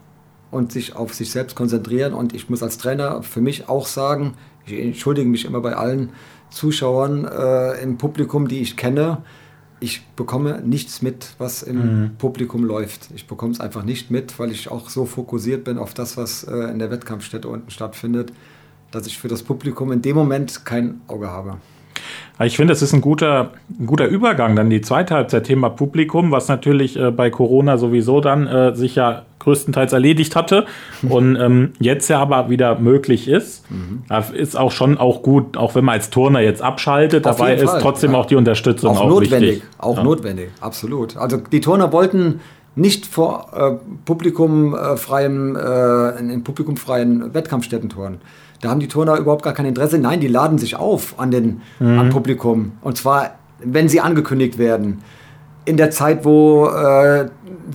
und 0.50 0.72
sich 0.72 0.96
auf 0.96 1.14
sich 1.14 1.30
selbst 1.30 1.54
konzentrieren. 1.54 2.12
Und 2.12 2.34
ich 2.34 2.50
muss 2.50 2.62
als 2.62 2.78
Trainer 2.78 3.22
für 3.22 3.40
mich 3.40 3.68
auch 3.68 3.86
sagen, 3.86 4.34
ich 4.66 4.80
entschuldige 4.80 5.28
mich 5.28 5.44
immer 5.44 5.60
bei 5.60 5.76
allen, 5.76 6.10
Zuschauern 6.50 7.24
äh, 7.24 7.82
im 7.82 7.98
Publikum, 7.98 8.48
die 8.48 8.60
ich 8.60 8.76
kenne, 8.76 9.18
ich 9.78 10.06
bekomme 10.16 10.62
nichts 10.64 11.02
mit, 11.02 11.34
was 11.38 11.62
im 11.62 11.76
mhm. 11.76 12.16
Publikum 12.16 12.64
läuft. 12.64 13.10
Ich 13.14 13.26
bekomme 13.26 13.52
es 13.52 13.60
einfach 13.60 13.84
nicht 13.84 14.10
mit, 14.10 14.38
weil 14.38 14.50
ich 14.50 14.70
auch 14.70 14.88
so 14.88 15.04
fokussiert 15.04 15.64
bin 15.64 15.78
auf 15.78 15.92
das, 15.92 16.16
was 16.16 16.44
äh, 16.44 16.54
in 16.70 16.78
der 16.78 16.90
Wettkampfstätte 16.90 17.48
unten 17.48 17.70
stattfindet, 17.70 18.32
dass 18.90 19.06
ich 19.06 19.18
für 19.18 19.28
das 19.28 19.42
Publikum 19.42 19.92
in 19.92 20.00
dem 20.00 20.16
Moment 20.16 20.64
kein 20.64 21.02
Auge 21.08 21.30
habe. 21.30 21.58
Ich 22.44 22.56
finde, 22.56 22.72
es 22.74 22.82
ist 22.82 22.92
ein 22.92 23.00
guter, 23.00 23.52
ein 23.80 23.86
guter 23.86 24.06
Übergang, 24.06 24.56
dann 24.56 24.68
die 24.68 24.82
zweite 24.82 25.14
Halbzeit 25.14 25.44
Thema 25.44 25.70
Publikum, 25.70 26.30
was 26.32 26.48
natürlich 26.48 26.98
äh, 26.98 27.10
bei 27.10 27.30
Corona 27.30 27.78
sowieso 27.78 28.20
dann 28.20 28.46
äh, 28.46 28.74
sich 28.74 28.94
ja 28.94 29.22
größtenteils 29.38 29.92
erledigt 29.92 30.36
hatte 30.36 30.66
und 31.08 31.36
ähm, 31.36 31.72
jetzt 31.78 32.08
ja 32.08 32.20
aber 32.20 32.50
wieder 32.50 32.78
möglich 32.78 33.28
ist. 33.28 33.64
Mhm. 33.70 34.02
Ist 34.34 34.56
auch 34.56 34.72
schon 34.72 34.98
auch 34.98 35.22
gut, 35.22 35.56
auch 35.56 35.74
wenn 35.74 35.84
man 35.84 35.94
als 35.94 36.10
Turner 36.10 36.40
jetzt 36.40 36.60
abschaltet, 36.60 37.26
Auf 37.26 37.36
dabei 37.36 37.54
ist 37.54 37.70
Fall. 37.70 37.80
trotzdem 37.80 38.12
ja. 38.12 38.18
auch 38.18 38.26
die 38.26 38.36
Unterstützung 38.36 38.90
auch, 38.90 39.02
auch 39.02 39.08
notwendig. 39.08 39.50
Wichtig. 39.50 39.68
Auch 39.78 39.96
ja. 39.96 40.02
notwendig, 40.02 40.48
absolut. 40.60 41.16
Also 41.16 41.38
die 41.38 41.60
Turner 41.60 41.92
wollten 41.92 42.40
nicht 42.74 43.06
vor 43.06 43.48
äh, 43.54 43.86
publikumfreien, 44.04 45.56
äh, 45.56 46.18
in 46.18 46.44
publikumfreien 46.44 47.32
Wettkampfstätten 47.32 47.88
touren. 47.88 48.18
Da 48.66 48.72
haben 48.72 48.80
die 48.80 48.88
Turner 48.88 49.16
überhaupt 49.16 49.44
gar 49.44 49.52
kein 49.52 49.66
Interesse. 49.66 49.96
Nein, 49.96 50.18
die 50.18 50.26
laden 50.26 50.58
sich 50.58 50.74
auf 50.74 51.20
an 51.20 51.30
den 51.30 51.60
mhm. 51.78 52.00
am 52.00 52.10
Publikum. 52.10 52.72
Und 52.82 52.96
zwar, 52.96 53.36
wenn 53.60 53.88
sie 53.88 54.00
angekündigt 54.00 54.58
werden. 54.58 55.04
In 55.64 55.76
der 55.76 55.92
Zeit, 55.92 56.24
wo 56.24 56.66
äh, 56.66 57.28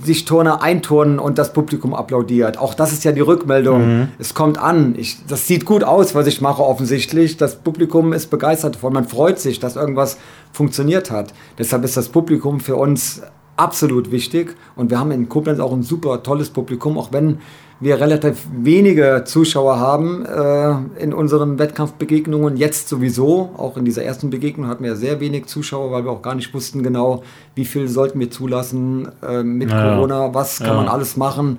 sich 0.03 0.25
Turner 0.25 0.61
einturnen 0.61 1.17
und 1.17 1.37
das 1.37 1.53
Publikum 1.53 1.93
applaudiert. 1.93 2.57
Auch 2.57 2.73
das 2.73 2.91
ist 2.91 3.05
ja 3.05 3.13
die 3.13 3.21
Rückmeldung. 3.21 3.99
Mhm. 3.99 4.07
Es 4.19 4.33
kommt 4.33 4.57
an. 4.57 4.95
Ich, 4.97 5.25
das 5.25 5.47
sieht 5.47 5.63
gut 5.63 5.85
aus, 5.85 6.13
was 6.13 6.27
ich 6.27 6.41
mache 6.41 6.61
offensichtlich. 6.61 7.37
Das 7.37 7.55
Publikum 7.55 8.11
ist 8.11 8.29
begeistert 8.29 8.75
davon. 8.75 8.91
Man 8.91 9.07
freut 9.07 9.39
sich, 9.39 9.61
dass 9.61 9.77
irgendwas 9.77 10.17
funktioniert 10.51 11.09
hat. 11.09 11.33
Deshalb 11.57 11.85
ist 11.85 11.95
das 11.95 12.09
Publikum 12.09 12.59
für 12.59 12.75
uns 12.75 13.21
absolut 13.55 14.11
wichtig. 14.11 14.57
Und 14.75 14.89
wir 14.89 14.99
haben 14.99 15.11
in 15.11 15.29
Koblenz 15.29 15.61
auch 15.61 15.71
ein 15.71 15.83
super 15.83 16.21
tolles 16.21 16.49
Publikum, 16.49 16.97
auch 16.97 17.13
wenn 17.13 17.39
wir 17.81 17.99
relativ 17.99 18.47
wenige 18.53 19.23
Zuschauer 19.25 19.79
haben 19.79 20.23
äh, 20.23 21.03
in 21.03 21.13
unseren 21.13 21.57
Wettkampfbegegnungen. 21.57 22.55
Jetzt 22.55 22.87
sowieso, 22.87 23.49
auch 23.57 23.75
in 23.75 23.85
dieser 23.85 24.03
ersten 24.03 24.29
Begegnung 24.29 24.67
hatten 24.67 24.83
wir 24.83 24.95
sehr 24.95 25.19
wenig 25.19 25.47
Zuschauer, 25.47 25.91
weil 25.91 26.05
wir 26.05 26.11
auch 26.11 26.21
gar 26.21 26.35
nicht 26.35 26.53
wussten 26.53 26.83
genau, 26.83 27.23
wie 27.55 27.65
viel 27.65 27.87
sollten 27.87 28.19
wir 28.19 28.29
zulassen 28.29 29.09
äh, 29.27 29.41
mit 29.41 29.71
ja. 29.71 29.95
Corona, 29.95 30.33
was 30.33 30.59
kann 30.59 30.67
ja. 30.67 30.75
man 30.75 30.87
alles 30.87 31.17
machen. 31.17 31.57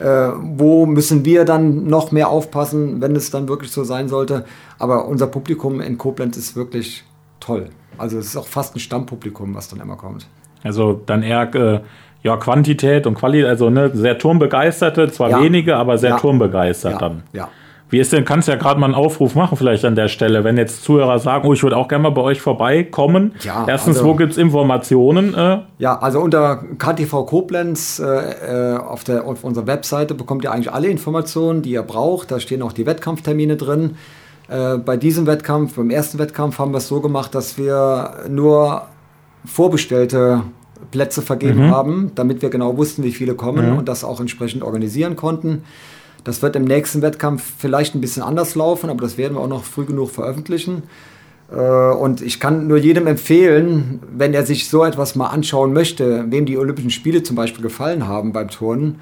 Äh, 0.00 0.30
wo 0.42 0.86
müssen 0.86 1.24
wir 1.24 1.44
dann 1.44 1.86
noch 1.86 2.12
mehr 2.12 2.28
aufpassen, 2.28 3.00
wenn 3.00 3.14
es 3.16 3.30
dann 3.30 3.48
wirklich 3.48 3.70
so 3.70 3.82
sein 3.82 4.08
sollte. 4.08 4.44
Aber 4.78 5.06
unser 5.06 5.26
Publikum 5.26 5.80
in 5.80 5.98
Koblenz 5.98 6.36
ist 6.36 6.56
wirklich 6.56 7.04
toll. 7.40 7.68
Also 7.98 8.18
es 8.18 8.26
ist 8.26 8.36
auch 8.36 8.46
fast 8.46 8.76
ein 8.76 8.80
Stammpublikum, 8.80 9.54
was 9.54 9.68
dann 9.68 9.80
immer 9.80 9.96
kommt. 9.96 10.26
Also 10.62 11.00
dann 11.06 11.22
eher 11.22 11.54
äh, 11.54 11.80
ja, 12.24 12.38
Quantität 12.38 13.06
und 13.06 13.14
Qualität, 13.14 13.46
also 13.46 13.70
ne, 13.70 13.90
sehr 13.92 14.18
turmbegeisterte, 14.18 15.12
zwar 15.12 15.30
ja. 15.30 15.42
wenige, 15.42 15.76
aber 15.76 15.98
sehr 15.98 16.10
ja. 16.10 16.18
turmbegeistert 16.18 16.92
ja. 16.92 16.98
dann. 16.98 17.22
Ja. 17.32 17.48
Wie 17.90 18.00
ist 18.00 18.12
denn, 18.12 18.24
kannst 18.24 18.48
du 18.48 18.52
ja 18.52 18.58
gerade 18.58 18.80
mal 18.80 18.86
einen 18.86 18.94
Aufruf 18.94 19.34
machen, 19.34 19.58
vielleicht 19.58 19.84
an 19.84 19.94
der 19.94 20.08
Stelle, 20.08 20.42
wenn 20.42 20.56
jetzt 20.56 20.82
Zuhörer 20.82 21.18
sagen, 21.18 21.46
oh, 21.46 21.52
ich 21.52 21.62
würde 21.62 21.76
auch 21.76 21.86
gerne 21.86 22.02
mal 22.02 22.10
bei 22.10 22.22
euch 22.22 22.40
vorbeikommen. 22.40 23.34
Ja, 23.42 23.66
Erstens, 23.68 23.98
also, 23.98 24.08
wo 24.08 24.14
gibt 24.14 24.32
es 24.32 24.38
Informationen? 24.38 25.34
Äh? 25.34 25.58
Ja, 25.78 25.98
also 25.98 26.20
unter 26.20 26.64
KTV 26.78 27.26
Koblenz 27.26 28.00
äh, 28.00 28.74
äh, 28.74 28.78
auf, 28.78 29.04
der, 29.04 29.26
auf 29.26 29.44
unserer 29.44 29.66
Webseite 29.66 30.14
bekommt 30.14 30.44
ihr 30.44 30.50
eigentlich 30.50 30.72
alle 30.72 30.88
Informationen, 30.88 31.60
die 31.60 31.72
ihr 31.72 31.82
braucht. 31.82 32.30
Da 32.30 32.40
stehen 32.40 32.62
auch 32.62 32.72
die 32.72 32.86
Wettkampftermine 32.86 33.56
drin. 33.56 33.96
Äh, 34.48 34.78
bei 34.78 34.96
diesem 34.96 35.26
Wettkampf, 35.26 35.76
beim 35.76 35.90
ersten 35.90 36.18
Wettkampf, 36.18 36.58
haben 36.58 36.72
wir 36.72 36.78
es 36.78 36.88
so 36.88 37.00
gemacht, 37.00 37.34
dass 37.34 37.58
wir 37.58 38.14
nur 38.28 38.82
vorbestellte 39.44 40.42
Plätze 40.94 41.22
vergeben 41.22 41.66
mhm. 41.66 41.70
haben, 41.72 42.12
damit 42.14 42.40
wir 42.40 42.50
genau 42.50 42.76
wussten, 42.76 43.02
wie 43.02 43.10
viele 43.10 43.34
kommen 43.34 43.72
mhm. 43.72 43.78
und 43.78 43.88
das 43.88 44.04
auch 44.04 44.20
entsprechend 44.20 44.62
organisieren 44.62 45.16
konnten. 45.16 45.64
Das 46.22 46.40
wird 46.40 46.54
im 46.54 46.62
nächsten 46.62 47.02
Wettkampf 47.02 47.42
vielleicht 47.58 47.96
ein 47.96 48.00
bisschen 48.00 48.22
anders 48.22 48.54
laufen, 48.54 48.90
aber 48.90 49.00
das 49.00 49.18
werden 49.18 49.34
wir 49.34 49.40
auch 49.40 49.48
noch 49.48 49.64
früh 49.64 49.86
genug 49.86 50.12
veröffentlichen. 50.12 50.84
Äh, 51.50 51.56
und 51.56 52.22
ich 52.22 52.38
kann 52.38 52.68
nur 52.68 52.78
jedem 52.78 53.08
empfehlen, 53.08 53.98
wenn 54.16 54.34
er 54.34 54.46
sich 54.46 54.68
so 54.68 54.84
etwas 54.84 55.16
mal 55.16 55.26
anschauen 55.26 55.72
möchte, 55.72 56.26
wem 56.28 56.46
die 56.46 56.58
Olympischen 56.58 56.90
Spiele 56.90 57.24
zum 57.24 57.34
Beispiel 57.34 57.64
gefallen 57.64 58.06
haben 58.06 58.32
beim 58.32 58.48
Turnen, 58.48 59.00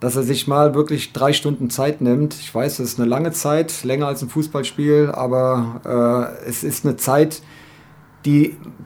dass 0.00 0.16
er 0.16 0.22
sich 0.22 0.48
mal 0.48 0.74
wirklich 0.74 1.12
drei 1.12 1.34
Stunden 1.34 1.68
Zeit 1.68 2.00
nimmt. 2.00 2.32
Ich 2.32 2.54
weiß, 2.54 2.78
es 2.78 2.92
ist 2.92 2.98
eine 2.98 3.06
lange 3.06 3.32
Zeit, 3.32 3.84
länger 3.84 4.06
als 4.06 4.22
ein 4.22 4.30
Fußballspiel, 4.30 5.10
aber 5.12 6.38
äh, 6.42 6.48
es 6.48 6.64
ist 6.64 6.86
eine 6.86 6.96
Zeit, 6.96 7.42
die 7.42 7.63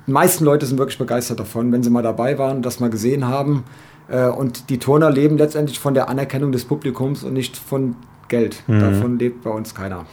meisten 0.07 0.45
Leute 0.45 0.67
sind 0.67 0.79
wirklich 0.79 0.99
begeistert 0.99 1.41
davon, 1.41 1.71
wenn 1.73 1.83
sie 1.83 1.91
mal 1.91 2.03
dabei 2.03 2.39
waren, 2.39 2.63
das 2.63 2.81
mal 2.81 2.91
gesehen 2.91 3.27
haben. 3.27 3.65
Äh, 4.09 4.29
und 4.29 4.71
die 4.71 4.79
Turner 4.79 5.11
leben 5.11 5.39
letztendlich 5.39 5.79
von 5.79 5.95
der 5.95 6.09
Anerkennung 6.09 6.53
des 6.53 6.65
Publikums 6.65 7.25
und 7.25 7.35
nicht 7.35 7.57
von 7.57 7.97
Geld. 8.29 8.63
Mhm. 8.67 8.81
Davon 8.81 9.19
lebt 9.19 9.45
bei 9.45 9.51
uns 9.51 9.75
keiner. 9.75 10.07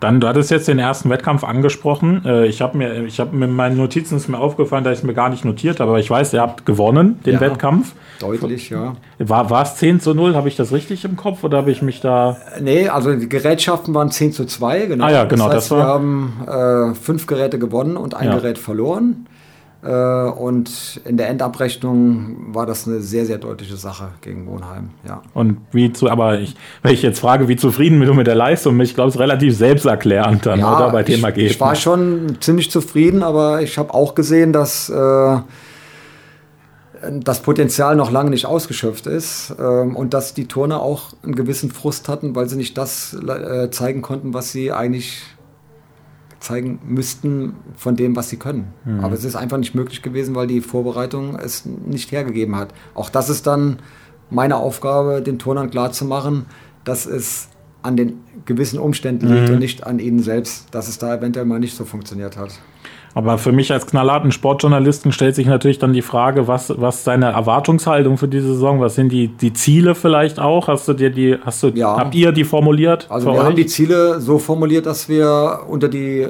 Dann, 0.00 0.18
du 0.18 0.26
hattest 0.26 0.50
jetzt 0.50 0.66
den 0.66 0.78
ersten 0.78 1.10
Wettkampf 1.10 1.44
angesprochen. 1.44 2.22
Äh, 2.24 2.46
ich 2.46 2.62
habe 2.62 2.76
mir, 2.78 3.04
ich 3.04 3.20
habe 3.20 3.36
mit 3.36 3.50
meinen 3.50 3.76
Notizen 3.76 4.16
ist 4.16 4.28
mir 4.28 4.38
aufgefallen, 4.38 4.82
dass 4.82 4.94
ich 4.94 4.98
es 5.00 5.04
mir 5.04 5.12
gar 5.12 5.28
nicht 5.28 5.44
notiert 5.44 5.78
habe, 5.78 5.90
aber 5.90 6.00
ich 6.00 6.10
weiß, 6.10 6.32
ihr 6.32 6.40
habt 6.40 6.64
gewonnen, 6.64 7.20
den 7.26 7.34
ja, 7.34 7.40
Wettkampf. 7.40 7.92
Deutlich, 8.18 8.70
ja. 8.70 8.94
War, 9.18 9.50
war 9.50 9.62
es 9.62 9.76
10 9.76 10.00
zu 10.00 10.14
0? 10.14 10.34
Habe 10.34 10.48
ich 10.48 10.56
das 10.56 10.72
richtig 10.72 11.04
im 11.04 11.16
Kopf 11.16 11.44
oder 11.44 11.58
habe 11.58 11.70
ich 11.70 11.82
mich 11.82 12.00
da. 12.00 12.38
Nee, 12.60 12.88
also 12.88 13.14
die 13.14 13.28
Gerätschaften 13.28 13.94
waren 13.94 14.10
10 14.10 14.32
zu 14.32 14.46
2, 14.46 14.86
genau. 14.86 15.04
Ah 15.04 15.10
ja, 15.10 15.24
genau. 15.24 15.46
Das, 15.46 15.56
heißt, 15.56 15.70
das 15.70 15.78
war... 15.78 15.84
Wir 15.84 15.92
haben 15.92 16.92
äh, 16.92 16.94
fünf 16.94 17.26
Geräte 17.26 17.58
gewonnen 17.58 17.96
und 17.96 18.14
ein 18.14 18.28
ja. 18.28 18.34
Gerät 18.34 18.58
verloren. 18.58 19.26
Äh, 19.82 19.90
und 19.90 21.00
in 21.06 21.16
der 21.16 21.28
Endabrechnung 21.28 22.54
war 22.54 22.66
das 22.66 22.86
eine 22.86 23.00
sehr, 23.00 23.24
sehr 23.24 23.38
deutliche 23.38 23.76
Sache 23.76 24.08
gegen 24.20 24.46
Wohnheim. 24.46 24.90
Ja. 25.06 25.22
Und 25.32 25.58
wie 25.72 25.92
zu, 25.92 26.10
aber 26.10 26.38
ich, 26.38 26.54
wenn 26.82 26.92
ich 26.92 27.02
jetzt 27.02 27.18
frage, 27.18 27.48
wie 27.48 27.56
zufrieden 27.56 28.00
du 28.00 28.12
mit 28.12 28.26
der 28.26 28.34
Leistung 28.34 28.76
bist, 28.76 28.90
ich 28.90 28.94
glaube, 28.94 29.08
es 29.08 29.14
ist 29.14 29.20
relativ 29.20 29.56
selbsterklärend 29.56 30.44
dann, 30.44 30.60
ja, 30.60 30.76
oder? 30.76 30.90
Bei 30.90 31.02
Thema 31.02 31.30
ich, 31.30 31.52
Ich 31.52 31.60
war 31.60 31.74
schon 31.74 32.36
ziemlich 32.40 32.70
zufrieden, 32.70 33.22
aber 33.22 33.62
ich 33.62 33.78
habe 33.78 33.94
auch 33.94 34.14
gesehen, 34.14 34.52
dass 34.52 34.90
äh, 34.90 35.38
das 37.10 37.40
Potenzial 37.40 37.96
noch 37.96 38.10
lange 38.10 38.28
nicht 38.28 38.44
ausgeschöpft 38.44 39.06
ist 39.06 39.54
ähm, 39.58 39.96
und 39.96 40.12
dass 40.12 40.34
die 40.34 40.46
Turner 40.46 40.82
auch 40.82 41.14
einen 41.22 41.34
gewissen 41.34 41.70
Frust 41.70 42.08
hatten, 42.08 42.34
weil 42.34 42.48
sie 42.48 42.56
nicht 42.56 42.76
das 42.76 43.14
äh, 43.14 43.70
zeigen 43.70 44.02
konnten, 44.02 44.34
was 44.34 44.52
sie 44.52 44.72
eigentlich 44.72 45.22
zeigen 46.40 46.80
müssten 46.86 47.54
von 47.76 47.96
dem, 47.96 48.16
was 48.16 48.30
sie 48.30 48.36
können. 48.36 48.72
Mhm. 48.84 49.00
Aber 49.00 49.14
es 49.14 49.24
ist 49.24 49.36
einfach 49.36 49.58
nicht 49.58 49.74
möglich 49.74 50.02
gewesen, 50.02 50.34
weil 50.34 50.46
die 50.46 50.60
Vorbereitung 50.60 51.36
es 51.36 51.66
nicht 51.66 52.10
hergegeben 52.10 52.56
hat. 52.56 52.72
Auch 52.94 53.10
das 53.10 53.28
ist 53.28 53.46
dann 53.46 53.78
meine 54.30 54.56
Aufgabe, 54.56 55.22
den 55.22 55.38
Turnern 55.38 55.70
klarzumachen, 55.70 56.46
dass 56.84 57.06
es 57.06 57.48
an 57.82 57.96
den 57.96 58.20
gewissen 58.46 58.78
Umständen 58.78 59.28
liegt 59.28 59.48
mhm. 59.48 59.54
und 59.54 59.58
nicht 59.60 59.86
an 59.86 59.98
ihnen 59.98 60.22
selbst, 60.22 60.66
dass 60.70 60.88
es 60.88 60.98
da 60.98 61.14
eventuell 61.14 61.46
mal 61.46 61.60
nicht 61.60 61.76
so 61.76 61.84
funktioniert 61.84 62.36
hat. 62.36 62.52
Aber 63.14 63.38
für 63.38 63.52
mich 63.52 63.72
als 63.72 63.86
knallharten 63.86 64.30
Sportjournalisten 64.30 65.12
stellt 65.12 65.34
sich 65.34 65.46
natürlich 65.46 65.78
dann 65.78 65.92
die 65.92 66.02
Frage, 66.02 66.46
was, 66.46 66.72
was 66.80 67.02
deine 67.02 67.26
Erwartungshaltung 67.26 68.18
für 68.18 68.28
diese 68.28 68.48
Saison, 68.54 68.80
was 68.80 68.94
sind 68.94 69.10
die, 69.10 69.28
die 69.28 69.52
Ziele 69.52 69.94
vielleicht 69.94 70.38
auch? 70.38 70.68
Hast 70.68 70.86
du 70.86 70.92
dir 70.92 71.10
die, 71.10 71.36
hast 71.44 71.62
du, 71.62 71.68
ja. 71.68 71.96
habt 71.96 72.14
ihr 72.14 72.30
die 72.32 72.44
formuliert? 72.44 73.06
Also 73.10 73.26
wir 73.26 73.40
euch? 73.40 73.44
haben 73.44 73.56
die 73.56 73.66
Ziele 73.66 74.20
so 74.20 74.38
formuliert, 74.38 74.86
dass 74.86 75.08
wir 75.08 75.60
unter 75.68 75.88
die 75.88 76.28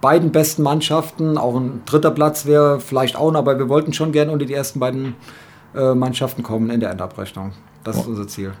beiden 0.00 0.30
besten 0.30 0.62
Mannschaften, 0.62 1.38
auch 1.38 1.56
ein 1.56 1.82
dritter 1.86 2.12
Platz 2.12 2.46
wäre 2.46 2.78
vielleicht 2.78 3.16
auch, 3.16 3.32
noch, 3.32 3.40
aber 3.40 3.58
wir 3.58 3.68
wollten 3.68 3.92
schon 3.92 4.12
gerne 4.12 4.30
unter 4.30 4.46
die 4.46 4.54
ersten 4.54 4.78
beiden 4.78 5.14
äh, 5.74 5.94
Mannschaften 5.94 6.44
kommen 6.44 6.70
in 6.70 6.78
der 6.78 6.90
Endabrechnung. 6.90 7.52
Das 7.82 7.96
oh. 7.96 8.00
ist 8.00 8.06
unser 8.06 8.28
Ziel 8.28 8.52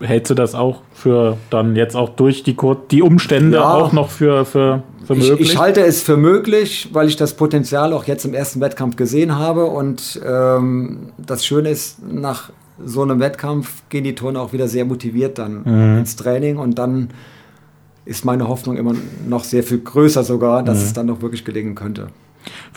hältst 0.00 0.30
du 0.30 0.34
das 0.34 0.54
auch 0.54 0.82
für 0.92 1.36
dann 1.50 1.76
jetzt 1.76 1.96
auch 1.96 2.10
durch 2.10 2.42
die, 2.42 2.56
die 2.90 3.02
Umstände 3.02 3.58
ja, 3.58 3.74
auch 3.74 3.92
noch 3.92 4.10
für, 4.10 4.44
für, 4.44 4.82
für 5.04 5.14
möglich? 5.14 5.40
Ich, 5.40 5.52
ich, 5.52 5.58
halte 5.58 5.80
es 5.82 6.02
für 6.02 6.16
möglich, 6.16 6.88
weil 6.92 7.08
ich 7.08 7.16
das 7.16 7.34
Potenzial 7.34 7.92
auch 7.92 8.04
jetzt 8.04 8.24
im 8.24 8.34
ersten 8.34 8.60
Wettkampf 8.60 8.96
gesehen 8.96 9.36
habe. 9.36 9.66
Und 9.66 10.20
ähm, 10.24 11.10
das 11.18 11.44
Schöne 11.44 11.70
ist, 11.70 12.02
nach 12.02 12.50
so 12.84 13.02
einem 13.02 13.20
Wettkampf 13.20 13.82
gehen 13.88 14.04
die 14.04 14.14
Turner 14.14 14.40
auch 14.40 14.52
wieder 14.52 14.68
sehr 14.68 14.84
motiviert 14.84 15.38
dann 15.38 15.62
mhm. 15.64 15.98
ins 15.98 16.16
Training 16.16 16.58
und 16.58 16.78
dann 16.78 17.08
ist 18.04 18.24
meine 18.24 18.48
Hoffnung 18.48 18.76
immer 18.76 18.94
noch 19.28 19.44
sehr 19.44 19.62
viel 19.62 19.80
größer 19.80 20.24
sogar, 20.24 20.62
dass 20.62 20.78
mhm. 20.78 20.84
es 20.84 20.92
dann 20.92 21.06
noch 21.06 21.20
wirklich 21.20 21.44
gelingen 21.44 21.74
könnte. 21.74 22.08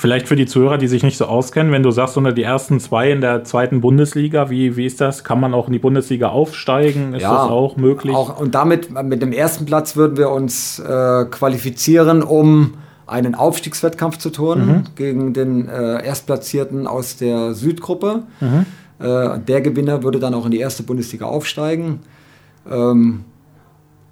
Vielleicht 0.01 0.27
für 0.27 0.35
die 0.35 0.47
Zuhörer, 0.47 0.79
die 0.79 0.87
sich 0.87 1.03
nicht 1.03 1.15
so 1.15 1.25
auskennen, 1.25 1.71
wenn 1.71 1.83
du 1.83 1.91
sagst, 1.91 2.17
unter 2.17 2.31
die 2.31 2.41
ersten 2.41 2.79
zwei 2.79 3.11
in 3.11 3.21
der 3.21 3.43
zweiten 3.43 3.81
Bundesliga, 3.81 4.49
wie, 4.49 4.75
wie 4.75 4.87
ist 4.87 4.99
das? 4.99 5.23
Kann 5.23 5.39
man 5.39 5.53
auch 5.53 5.67
in 5.67 5.73
die 5.73 5.79
Bundesliga 5.79 6.29
aufsteigen? 6.29 7.13
Ist 7.13 7.21
ja, 7.21 7.31
das 7.31 7.51
auch 7.51 7.77
möglich? 7.77 8.15
Auch, 8.15 8.39
und 8.39 8.55
damit, 8.55 8.89
mit 9.03 9.21
dem 9.21 9.31
ersten 9.31 9.65
Platz 9.65 9.95
würden 9.95 10.17
wir 10.17 10.31
uns 10.31 10.79
äh, 10.79 11.25
qualifizieren, 11.25 12.23
um 12.23 12.73
einen 13.05 13.35
Aufstiegswettkampf 13.35 14.17
zu 14.17 14.31
turnen 14.31 14.67
mhm. 14.67 14.83
gegen 14.95 15.33
den 15.33 15.69
äh, 15.69 16.03
Erstplatzierten 16.03 16.87
aus 16.87 17.17
der 17.17 17.53
Südgruppe. 17.53 18.23
Mhm. 18.39 18.65
Äh, 18.97 19.37
der 19.37 19.61
Gewinner 19.61 20.01
würde 20.01 20.17
dann 20.17 20.33
auch 20.33 20.45
in 20.45 20.51
die 20.51 20.59
erste 20.59 20.81
Bundesliga 20.81 21.25
aufsteigen. 21.25 21.99
Ähm, 22.67 23.23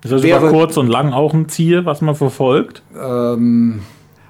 ist 0.04 0.14
das 0.14 0.22
wäre, 0.22 0.40
über 0.40 0.52
kurz 0.52 0.78
und 0.78 0.86
lang 0.86 1.14
auch 1.14 1.34
ein 1.34 1.50
Ziel, 1.50 1.86
was 1.86 2.02
man 2.02 2.14
verfolgt? 2.14 2.84
Ähm, 2.96 3.80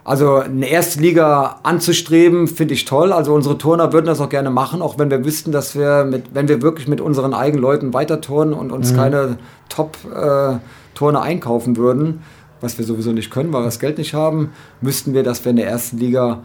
also 0.10 0.38
eine 0.38 0.68
erste 0.68 0.99
Liga 1.01 1.60
anzustreben, 1.62 2.47
finde 2.47 2.74
ich 2.74 2.86
toll. 2.86 3.14
Also 3.14 3.32
unsere 3.32 3.60
Turner 3.60 3.93
würden 3.93 4.07
das 4.07 4.20
auch 4.20 4.30
gerne 4.30 4.49
machen, 4.49 4.82
auch 4.82 4.97
wenn 4.97 5.12
wir 5.12 5.24
wüssten, 5.24 5.51
dass 5.51 5.76
wir, 5.76 6.03
mit, 6.03 6.34
wenn 6.34 6.47
wir 6.47 6.64
wirklich 6.64 6.88
mit 6.88 6.99
unseren 6.99 7.36
eigenen 7.36 7.62
Leuten 7.62 7.93
weiter 7.93 8.20
turnen 8.20 8.55
und 8.55 8.72
uns 8.72 8.91
mhm. 8.91 8.95
keine 8.95 9.38
Top-Turner 9.70 11.20
äh, 11.20 11.22
einkaufen 11.22 11.78
würden, 11.78 12.24
was 12.60 12.80
wir 12.80 12.86
sowieso 12.86 13.12
nicht 13.12 13.30
können, 13.30 13.53
weil 13.53 13.62
wir 13.62 13.66
das 13.66 13.80
Geld 13.80 13.99
nicht 13.99 14.16
haben, 14.16 14.49
müssten 14.82 15.14
wir, 15.14 15.22
dass 15.22 15.45
wir 15.45 15.51
in 15.51 15.57
der 15.57 15.68
ersten 15.68 15.99
Liga 15.99 16.41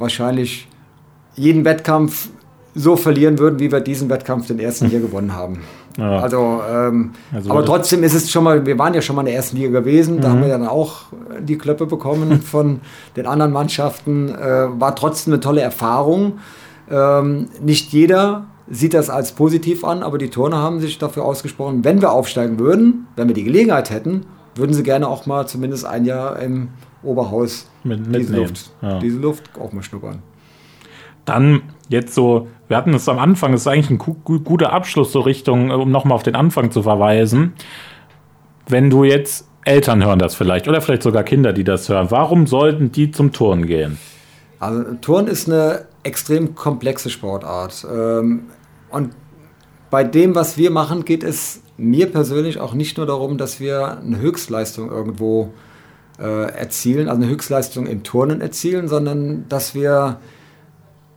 wahrscheinlich 0.00 0.66
jeden 1.36 1.64
Wettkampf 1.64 2.30
so 2.74 2.96
verlieren 2.96 3.38
würden, 3.38 3.60
wie 3.60 3.70
wir 3.70 3.78
diesen 3.78 4.10
Wettkampf 4.10 4.48
den 4.48 4.58
ersten 4.58 4.86
hier 4.90 4.98
gewonnen 4.98 5.36
haben. 5.36 5.60
Ja. 5.96 6.18
Also, 6.18 6.60
ähm, 6.68 7.12
also, 7.32 7.50
aber 7.50 7.64
trotzdem 7.64 8.02
ist 8.02 8.14
es 8.14 8.30
schon 8.30 8.44
mal, 8.44 8.66
wir 8.66 8.78
waren 8.78 8.94
ja 8.94 9.02
schon 9.02 9.16
mal 9.16 9.22
in 9.22 9.26
der 9.26 9.36
ersten 9.36 9.56
Liga 9.56 9.70
gewesen, 9.70 10.16
mhm. 10.16 10.20
da 10.20 10.30
haben 10.30 10.40
wir 10.42 10.48
dann 10.48 10.66
auch 10.66 11.02
die 11.40 11.56
Klöppe 11.56 11.86
bekommen 11.86 12.40
von 12.42 12.80
den 13.16 13.26
anderen 13.26 13.52
Mannschaften. 13.52 14.28
Äh, 14.28 14.80
war 14.80 14.96
trotzdem 14.96 15.34
eine 15.34 15.40
tolle 15.40 15.60
Erfahrung. 15.60 16.38
Ähm, 16.90 17.48
nicht 17.62 17.92
jeder 17.92 18.46
sieht 18.68 18.94
das 18.94 19.10
als 19.10 19.32
positiv 19.32 19.84
an, 19.84 20.02
aber 20.02 20.18
die 20.18 20.30
Turner 20.30 20.58
haben 20.58 20.80
sich 20.80 20.98
dafür 20.98 21.24
ausgesprochen, 21.24 21.84
wenn 21.84 22.00
wir 22.00 22.12
aufsteigen 22.12 22.58
würden, 22.58 23.06
wenn 23.16 23.28
wir 23.28 23.34
die 23.34 23.44
Gelegenheit 23.44 23.90
hätten, 23.90 24.26
würden 24.54 24.72
sie 24.72 24.82
gerne 24.82 25.08
auch 25.08 25.26
mal 25.26 25.46
zumindest 25.46 25.84
ein 25.84 26.04
Jahr 26.04 26.38
im 26.38 26.68
Oberhaus 27.02 27.68
Mit, 27.82 28.14
diese, 28.14 28.36
Luft, 28.36 28.70
ja. 28.80 28.98
diese 28.98 29.18
Luft 29.18 29.50
auch 29.60 29.72
mal 29.72 29.82
schnuppern. 29.82 30.22
Dann 31.24 31.62
jetzt 31.88 32.14
so, 32.14 32.48
wir 32.68 32.76
hatten 32.76 32.94
es 32.94 33.08
am 33.08 33.18
Anfang, 33.18 33.52
das 33.52 33.62
ist 33.62 33.66
eigentlich 33.66 33.90
ein 33.90 33.98
guter 33.98 34.72
Abschluss 34.72 35.12
so 35.12 35.20
Richtung, 35.20 35.70
um 35.70 35.90
nochmal 35.90 36.16
auf 36.16 36.22
den 36.22 36.34
Anfang 36.34 36.70
zu 36.70 36.82
verweisen. 36.82 37.54
Wenn 38.66 38.90
du 38.90 39.04
jetzt 39.04 39.46
Eltern 39.64 40.04
hören 40.04 40.18
das 40.18 40.34
vielleicht 40.34 40.68
oder 40.68 40.80
vielleicht 40.80 41.02
sogar 41.02 41.22
Kinder, 41.22 41.52
die 41.52 41.64
das 41.64 41.88
hören, 41.88 42.10
warum 42.10 42.46
sollten 42.46 42.92
die 42.92 43.10
zum 43.10 43.32
Turnen 43.32 43.66
gehen? 43.66 43.98
Also 44.58 44.94
Turnen 45.00 45.28
ist 45.28 45.48
eine 45.48 45.86
extrem 46.02 46.54
komplexe 46.54 47.10
Sportart. 47.10 47.86
Ähm, 47.90 48.44
und 48.90 49.10
bei 49.90 50.04
dem, 50.04 50.34
was 50.34 50.56
wir 50.56 50.70
machen, 50.70 51.04
geht 51.04 51.22
es 51.22 51.62
mir 51.76 52.10
persönlich 52.10 52.60
auch 52.60 52.74
nicht 52.74 52.96
nur 52.96 53.06
darum, 53.06 53.38
dass 53.38 53.60
wir 53.60 53.98
eine 53.98 54.18
Höchstleistung 54.18 54.90
irgendwo 54.90 55.52
äh, 56.18 56.50
erzielen, 56.52 57.08
also 57.08 57.22
eine 57.22 57.30
Höchstleistung 57.30 57.86
im 57.86 58.02
Turnen 58.02 58.40
erzielen, 58.40 58.88
sondern 58.88 59.48
dass 59.48 59.74
wir 59.74 60.18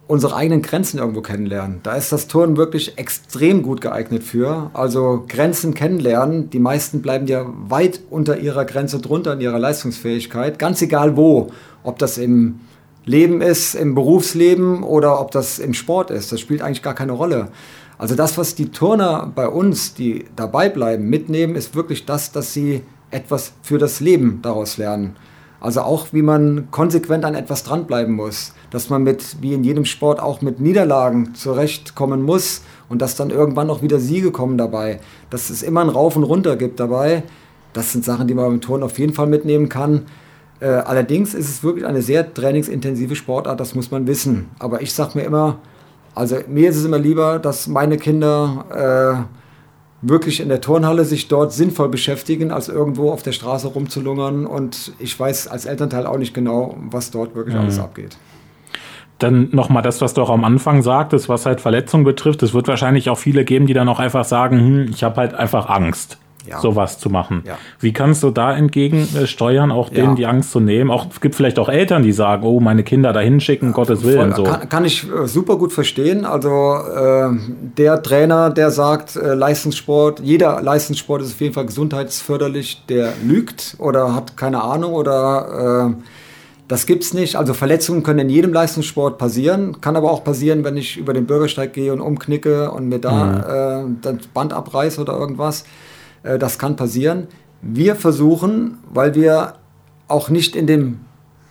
unsere 0.08 0.36
eigenen 0.36 0.62
Grenzen 0.62 1.00
irgendwo 1.00 1.22
kennenlernen. 1.22 1.82
Da 1.84 1.96
ist 1.96 2.12
das 2.12 2.28
Turnen 2.28 2.56
wirklich 2.56 2.98
extrem 2.98 3.62
gut 3.62 3.82
geeignet 3.82 4.24
für. 4.24 4.72
Also 4.74 5.26
Grenzen 5.28 5.74
kennenlernen. 5.74 6.50
Die 6.50 6.60
meisten 6.60 7.02
bleiben 7.02 7.28
ja 7.28 7.46
weit 7.68 8.00
unter 8.10 8.38
ihrer 8.38 8.66
Grenze 8.66 9.00
drunter 9.00 9.34
in 9.34 9.42
ihrer 9.42 9.60
Leistungsfähigkeit. 9.60 10.60
Ganz 10.60 10.82
egal 10.82 11.18
wo. 11.18 11.52
Ob 11.84 12.00
das 12.00 12.18
im 12.18 12.62
Leben 13.06 13.42
ist, 13.42 13.76
im 13.76 13.96
Berufsleben 13.96 14.84
oder 14.84 15.20
ob 15.20 15.32
das 15.32 15.60
im 15.60 15.74
Sport 15.74 16.10
ist. 16.12 16.32
Das 16.32 16.40
spielt 16.40 16.62
eigentlich 16.62 16.84
gar 16.84 16.96
keine 16.96 17.14
Rolle. 17.14 17.50
Also 17.98 18.16
das, 18.16 18.38
was 18.38 18.56
die 18.56 18.70
Turner 18.70 19.32
bei 19.34 19.48
uns, 19.48 19.94
die 19.94 20.26
dabei 20.36 20.70
bleiben, 20.70 21.10
mitnehmen, 21.10 21.56
ist 21.56 21.76
wirklich 21.76 22.06
das, 22.06 22.32
dass 22.32 22.54
sie 22.54 22.84
etwas 23.12 23.54
für 23.62 23.78
das 23.78 24.00
Leben 24.00 24.40
daraus 24.42 24.78
lernen. 24.78 25.16
Also 25.68 25.82
auch, 25.82 26.14
wie 26.14 26.22
man 26.22 26.72
konsequent 26.72 27.26
an 27.26 27.36
etwas 27.36 27.66
dranbleiben 27.66 28.16
muss, 28.16 28.54
dass 28.70 28.90
man 28.90 29.04
mit, 29.04 29.42
wie 29.42 29.54
in 29.54 29.66
jedem 29.66 29.84
Sport, 29.84 30.22
auch 30.22 30.42
mit 30.42 30.62
Niederlagen 30.62 31.36
zurechtkommen 31.36 32.22
muss 32.22 32.62
und 32.88 33.02
dass 33.02 33.18
dann 33.18 33.32
irgendwann 33.32 33.70
auch 33.70 33.82
wieder 33.82 34.00
Siege 34.00 34.32
kommen 34.32 34.58
dabei, 34.58 35.02
dass 35.30 35.50
es 35.50 35.64
immer 35.64 35.82
ein 35.82 35.90
Rauf 35.90 36.16
und 36.16 36.24
Runter 36.24 36.56
gibt 36.56 36.80
dabei. 36.80 37.24
Das 37.74 37.92
sind 37.92 38.06
Sachen, 38.06 38.30
die 38.30 38.34
man 38.34 38.46
beim 38.46 38.62
Turnen 38.62 38.82
auf 38.82 38.98
jeden 38.98 39.12
Fall 39.12 39.28
mitnehmen 39.28 39.68
kann. 39.68 40.04
Äh, 40.62 40.68
allerdings 40.68 41.34
ist 41.34 41.50
es 41.50 41.64
wirklich 41.66 41.86
eine 41.86 42.02
sehr 42.02 42.34
trainingsintensive 42.34 43.18
Sportart, 43.18 43.60
das 43.60 43.76
muss 43.76 43.92
man 43.92 44.08
wissen. 44.08 44.46
Aber 44.60 44.82
ich 44.82 44.94
sage 44.94 45.18
mir 45.18 45.26
immer, 45.26 45.58
also 46.16 46.38
mir 46.48 46.70
ist 46.70 46.78
es 46.78 46.86
immer 46.86 46.98
lieber, 46.98 47.40
dass 47.40 47.68
meine 47.68 47.98
Kinder 47.98 49.28
äh, 49.28 49.38
wirklich 50.02 50.40
in 50.40 50.50
der 50.50 50.62
Turnhalle 50.62 51.06
sich 51.06 51.28
dort 51.28 51.54
sinnvoll 51.54 51.90
beschäftigen, 51.90 52.52
als 52.52 52.70
irgendwo 52.70 53.12
auf 53.12 53.24
der 53.24 53.32
Straße 53.32 53.68
rumzulungern. 53.68 54.46
Und 54.46 54.94
ich 55.00 55.20
weiß 55.20 55.48
als 55.48 55.66
Elternteil 55.66 56.06
auch 56.06 56.18
nicht 56.18 56.34
genau, 56.34 56.76
was 56.90 57.12
dort 57.12 57.36
wirklich 57.36 57.56
mhm. 57.56 57.62
alles 57.62 57.80
abgeht. 57.80 58.18
Dann 59.20 59.50
nochmal 59.52 59.82
das, 59.82 60.00
was 60.02 60.14
du 60.14 60.22
auch 60.22 60.30
am 60.30 60.44
Anfang 60.44 60.84
sagtest, 60.84 61.28
was 61.28 61.48
halt 61.48 61.60
Verletzungen 61.60 62.04
betrifft. 62.04 62.44
Es 62.44 62.54
wird 62.54 62.68
wahrscheinlich 62.68 63.10
auch 63.10 63.18
viele 63.18 63.46
geben, 63.46 63.66
die 63.66 63.74
dann 63.74 63.90
auch 63.90 64.00
einfach 64.00 64.26
sagen, 64.26 64.60
hm, 64.60 64.90
ich 64.92 65.04
habe 65.04 65.18
halt 65.18 65.34
einfach 65.34 65.68
Angst 65.70 66.20
ja. 66.48 66.60
sowas 66.60 67.00
zu 67.00 67.10
machen. 67.10 67.44
Ja. 67.46 67.58
Wie 67.80 67.94
kannst 67.94 68.24
du 68.24 68.32
da 68.32 68.56
entgegensteuern, 68.56 69.72
auch 69.72 69.90
denen 69.90 70.10
ja. 70.10 70.16
die 70.16 70.26
Angst 70.26 70.52
zu 70.52 70.60
nehmen? 70.60 70.92
Auch, 70.92 71.08
es 71.12 71.22
gibt 71.22 71.36
vielleicht 71.36 71.60
auch 71.60 71.70
Eltern, 71.70 72.04
die 72.04 72.12
sagen, 72.12 72.44
oh, 72.44 72.60
meine 72.60 72.84
Kinder 72.84 73.14
da 73.14 73.20
hinschicken, 73.20 73.74
Gottes 73.74 74.04
Willen. 74.04 74.34
So. 74.34 74.44
Kann, 74.44 74.70
kann, 74.70 74.86
ich 74.86 75.10
äh, 75.10 75.28
super 75.28 75.58
gut 75.58 75.74
verstehen. 75.74 76.26
Also 76.26 76.50
äh, 76.50 77.30
der 77.78 78.02
Trainer, 78.02 78.50
der 78.50 78.72
sagt, 78.72 79.16
äh, 79.16 79.34
Leistungssport, 79.34 80.20
jeder 80.22 80.62
Leistungssport 80.62 81.22
ist 81.22 81.34
auf 81.34 81.42
jeden 81.42 81.54
Fall 81.54 81.66
gesundheitsförderlich, 81.66 82.84
der 82.90 83.14
lügt 83.24 83.76
oder 83.80 84.16
hat 84.16 84.38
keine 84.38 84.64
Ahnung 84.64 84.94
oder 84.94 85.94
äh, 85.96 86.04
das 86.68 86.86
gibt's 86.86 87.14
nicht. 87.14 87.36
Also 87.36 87.54
Verletzungen 87.54 88.04
können 88.04 88.20
in 88.20 88.30
jedem 88.30 88.52
Leistungssport 88.52 89.18
passieren. 89.18 89.80
Kann 89.80 89.96
aber 89.96 90.12
auch 90.12 90.24
passieren, 90.24 90.64
wenn 90.64 90.76
ich 90.76 90.98
über 90.98 91.14
den 91.14 91.26
Bürgersteig 91.26 91.74
gehe 91.74 91.94
und 91.94 92.02
umknicke 92.02 92.72
und 92.72 92.90
mir 92.90 93.00
da 93.00 93.86
mhm. 93.86 93.94
äh, 93.94 93.96
das 94.02 94.28
Band 94.28 94.54
abreiße 94.54 95.00
oder 95.00 95.18
irgendwas. 95.18 95.64
Äh, 96.24 96.38
das 96.38 96.60
kann 96.60 96.76
passieren. 96.76 97.28
Wir 97.62 97.96
versuchen, 97.96 98.78
weil 98.92 99.16
wir 99.16 99.56
auch 100.08 100.30
nicht 100.30 100.56
in 100.56 100.68
dem 100.68 101.00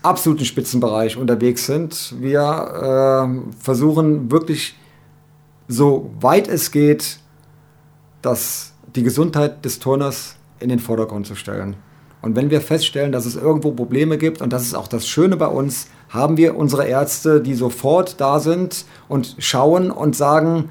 absoluten 0.02 0.44
Spitzenbereich 0.44 1.16
unterwegs 1.16 1.66
sind. 1.66 2.14
Wir 2.20 2.40
äh, 2.40 3.62
versuchen 3.62 4.30
wirklich 4.30 4.76
so 5.68 6.10
weit 6.20 6.48
es 6.48 6.70
geht, 6.70 7.18
dass 8.22 8.72
die 8.94 9.02
Gesundheit 9.02 9.64
des 9.64 9.78
Turners 9.78 10.36
in 10.60 10.68
den 10.68 10.78
Vordergrund 10.78 11.26
zu 11.26 11.34
stellen. 11.34 11.76
Und 12.22 12.34
wenn 12.34 12.50
wir 12.50 12.60
feststellen, 12.60 13.12
dass 13.12 13.26
es 13.26 13.36
irgendwo 13.36 13.72
Probleme 13.72 14.16
gibt, 14.16 14.40
und 14.40 14.52
das 14.52 14.62
ist 14.62 14.74
auch 14.74 14.88
das 14.88 15.06
Schöne 15.06 15.36
bei 15.36 15.46
uns, 15.46 15.88
haben 16.08 16.36
wir 16.36 16.56
unsere 16.56 16.86
Ärzte, 16.86 17.40
die 17.40 17.54
sofort 17.54 18.20
da 18.20 18.40
sind 18.40 18.84
und 19.08 19.36
schauen 19.38 19.90
und 19.90 20.16
sagen, 20.16 20.70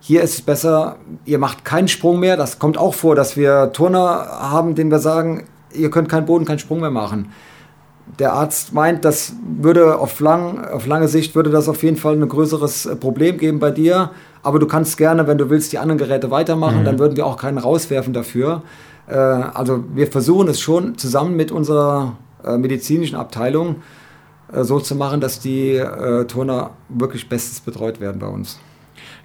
hier 0.00 0.22
ist 0.22 0.34
es 0.34 0.42
besser, 0.42 0.96
ihr 1.24 1.38
macht 1.38 1.64
keinen 1.64 1.88
Sprung 1.88 2.20
mehr. 2.20 2.36
Das 2.36 2.58
kommt 2.58 2.78
auch 2.78 2.94
vor, 2.94 3.14
dass 3.14 3.36
wir 3.36 3.72
Turner 3.72 4.26
haben, 4.40 4.74
denen 4.74 4.90
wir 4.90 5.00
sagen, 5.00 5.48
ihr 5.72 5.90
könnt 5.90 6.08
keinen 6.08 6.26
Boden, 6.26 6.44
keinen 6.44 6.58
Sprung 6.58 6.80
mehr 6.80 6.90
machen 6.90 7.32
der 8.18 8.32
Arzt 8.32 8.72
meint, 8.72 9.04
das 9.04 9.34
würde 9.60 9.98
auf, 9.98 10.18
lang, 10.20 10.64
auf 10.64 10.86
lange 10.86 11.08
Sicht 11.08 11.34
würde 11.34 11.50
das 11.50 11.68
auf 11.68 11.82
jeden 11.82 11.96
Fall 11.96 12.14
ein 12.14 12.28
größeres 12.28 12.86
äh, 12.86 12.96
Problem 12.96 13.38
geben 13.38 13.58
bei 13.58 13.70
dir. 13.70 14.10
Aber 14.42 14.58
du 14.58 14.66
kannst 14.66 14.96
gerne, 14.96 15.26
wenn 15.26 15.38
du 15.38 15.50
willst, 15.50 15.72
die 15.72 15.78
anderen 15.78 15.98
Geräte 15.98 16.30
weitermachen. 16.30 16.80
Mhm. 16.80 16.84
Dann 16.84 16.98
würden 16.98 17.16
wir 17.16 17.26
auch 17.26 17.36
keinen 17.36 17.58
rauswerfen 17.58 18.12
dafür. 18.12 18.62
Äh, 19.06 19.14
also 19.14 19.84
wir 19.94 20.06
versuchen 20.06 20.48
es 20.48 20.60
schon 20.60 20.96
zusammen 20.96 21.36
mit 21.36 21.52
unserer 21.52 22.16
äh, 22.44 22.56
medizinischen 22.56 23.16
Abteilung 23.16 23.76
äh, 24.52 24.64
so 24.64 24.80
zu 24.80 24.94
machen, 24.94 25.20
dass 25.20 25.40
die 25.40 25.76
äh, 25.76 26.24
Turner 26.24 26.70
wirklich 26.88 27.28
bestens 27.28 27.60
betreut 27.60 28.00
werden 28.00 28.18
bei 28.18 28.28
uns. 28.28 28.58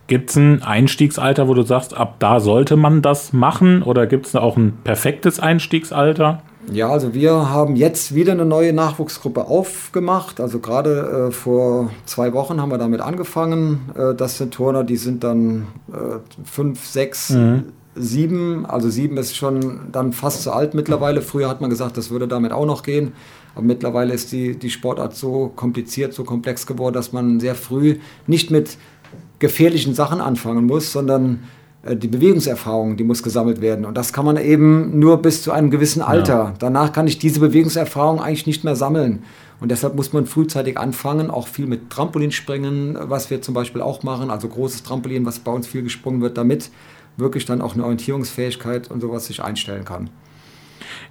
Gibt 0.07 0.31
es 0.31 0.35
ein 0.35 0.61
Einstiegsalter, 0.63 1.47
wo 1.47 1.53
du 1.53 1.63
sagst, 1.63 1.95
ab 1.95 2.15
da 2.19 2.39
sollte 2.39 2.75
man 2.75 3.01
das 3.01 3.31
machen? 3.31 3.83
Oder 3.83 4.05
gibt 4.05 4.27
es 4.27 4.35
auch 4.35 4.57
ein 4.57 4.73
perfektes 4.83 5.39
Einstiegsalter? 5.39 6.41
Ja, 6.71 6.89
also 6.89 7.13
wir 7.13 7.49
haben 7.49 7.75
jetzt 7.75 8.15
wieder 8.15 8.31
eine 8.31 8.45
neue 8.45 8.73
Nachwuchsgruppe 8.73 9.45
aufgemacht. 9.45 10.39
Also 10.39 10.59
gerade 10.59 11.27
äh, 11.27 11.31
vor 11.31 11.91
zwei 12.05 12.33
Wochen 12.33 12.61
haben 12.61 12.69
wir 12.69 12.77
damit 12.77 13.01
angefangen. 13.01 13.89
Äh, 13.95 14.13
das 14.15 14.37
sind 14.37 14.53
Turner, 14.53 14.83
die 14.83 14.97
sind 14.97 15.23
dann 15.23 15.67
äh, 15.91 16.19
fünf, 16.45 16.85
sechs, 16.85 17.31
mhm. 17.31 17.65
sieben. 17.95 18.65
Also 18.65 18.89
sieben 18.89 19.17
ist 19.17 19.35
schon 19.35 19.91
dann 19.91 20.13
fast 20.13 20.43
zu 20.43 20.51
alt 20.51 20.73
mittlerweile. 20.73 21.21
Früher 21.21 21.49
hat 21.49 21.61
man 21.61 21.69
gesagt, 21.69 21.97
das 21.97 22.11
würde 22.11 22.27
damit 22.27 22.51
auch 22.51 22.65
noch 22.65 22.83
gehen. 22.83 23.13
Aber 23.55 23.65
mittlerweile 23.65 24.13
ist 24.13 24.31
die, 24.31 24.57
die 24.57 24.69
Sportart 24.69 25.15
so 25.15 25.51
kompliziert, 25.55 26.13
so 26.13 26.23
komplex 26.23 26.65
geworden, 26.65 26.95
dass 26.95 27.11
man 27.11 27.39
sehr 27.39 27.55
früh 27.55 27.97
nicht 28.25 28.51
mit 28.51 28.77
gefährlichen 29.43 29.93
Sachen 29.93 30.21
anfangen 30.21 30.65
muss, 30.65 30.93
sondern 30.93 31.43
äh, 31.83 31.97
die 31.97 32.07
Bewegungserfahrung, 32.07 32.95
die 32.95 33.03
muss 33.03 33.21
gesammelt 33.23 33.59
werden. 33.59 33.83
Und 33.83 33.95
das 33.95 34.13
kann 34.13 34.23
man 34.23 34.37
eben 34.37 34.97
nur 34.97 35.21
bis 35.21 35.43
zu 35.43 35.51
einem 35.51 35.69
gewissen 35.69 36.01
Alter. 36.01 36.33
Ja. 36.33 36.53
Danach 36.59 36.93
kann 36.93 37.07
ich 37.07 37.19
diese 37.19 37.41
Bewegungserfahrung 37.41 38.21
eigentlich 38.21 38.47
nicht 38.47 38.63
mehr 38.63 38.77
sammeln. 38.77 39.23
Und 39.59 39.69
deshalb 39.69 39.95
muss 39.95 40.13
man 40.13 40.25
frühzeitig 40.25 40.77
anfangen, 40.77 41.29
auch 41.29 41.47
viel 41.47 41.67
mit 41.67 41.89
Trampolinspringen, 41.89 42.97
was 43.01 43.29
wir 43.29 43.41
zum 43.41 43.53
Beispiel 43.53 43.81
auch 43.81 44.01
machen, 44.01 44.29
also 44.31 44.47
großes 44.47 44.83
Trampolin, 44.83 45.25
was 45.25 45.39
bei 45.39 45.51
uns 45.51 45.67
viel 45.67 45.83
gesprungen 45.83 46.21
wird, 46.21 46.37
damit 46.37 46.71
wirklich 47.17 47.45
dann 47.45 47.61
auch 47.61 47.73
eine 47.73 47.83
Orientierungsfähigkeit 47.83 48.89
und 48.89 49.01
sowas 49.01 49.27
sich 49.27 49.43
einstellen 49.43 49.83
kann. 49.83 50.09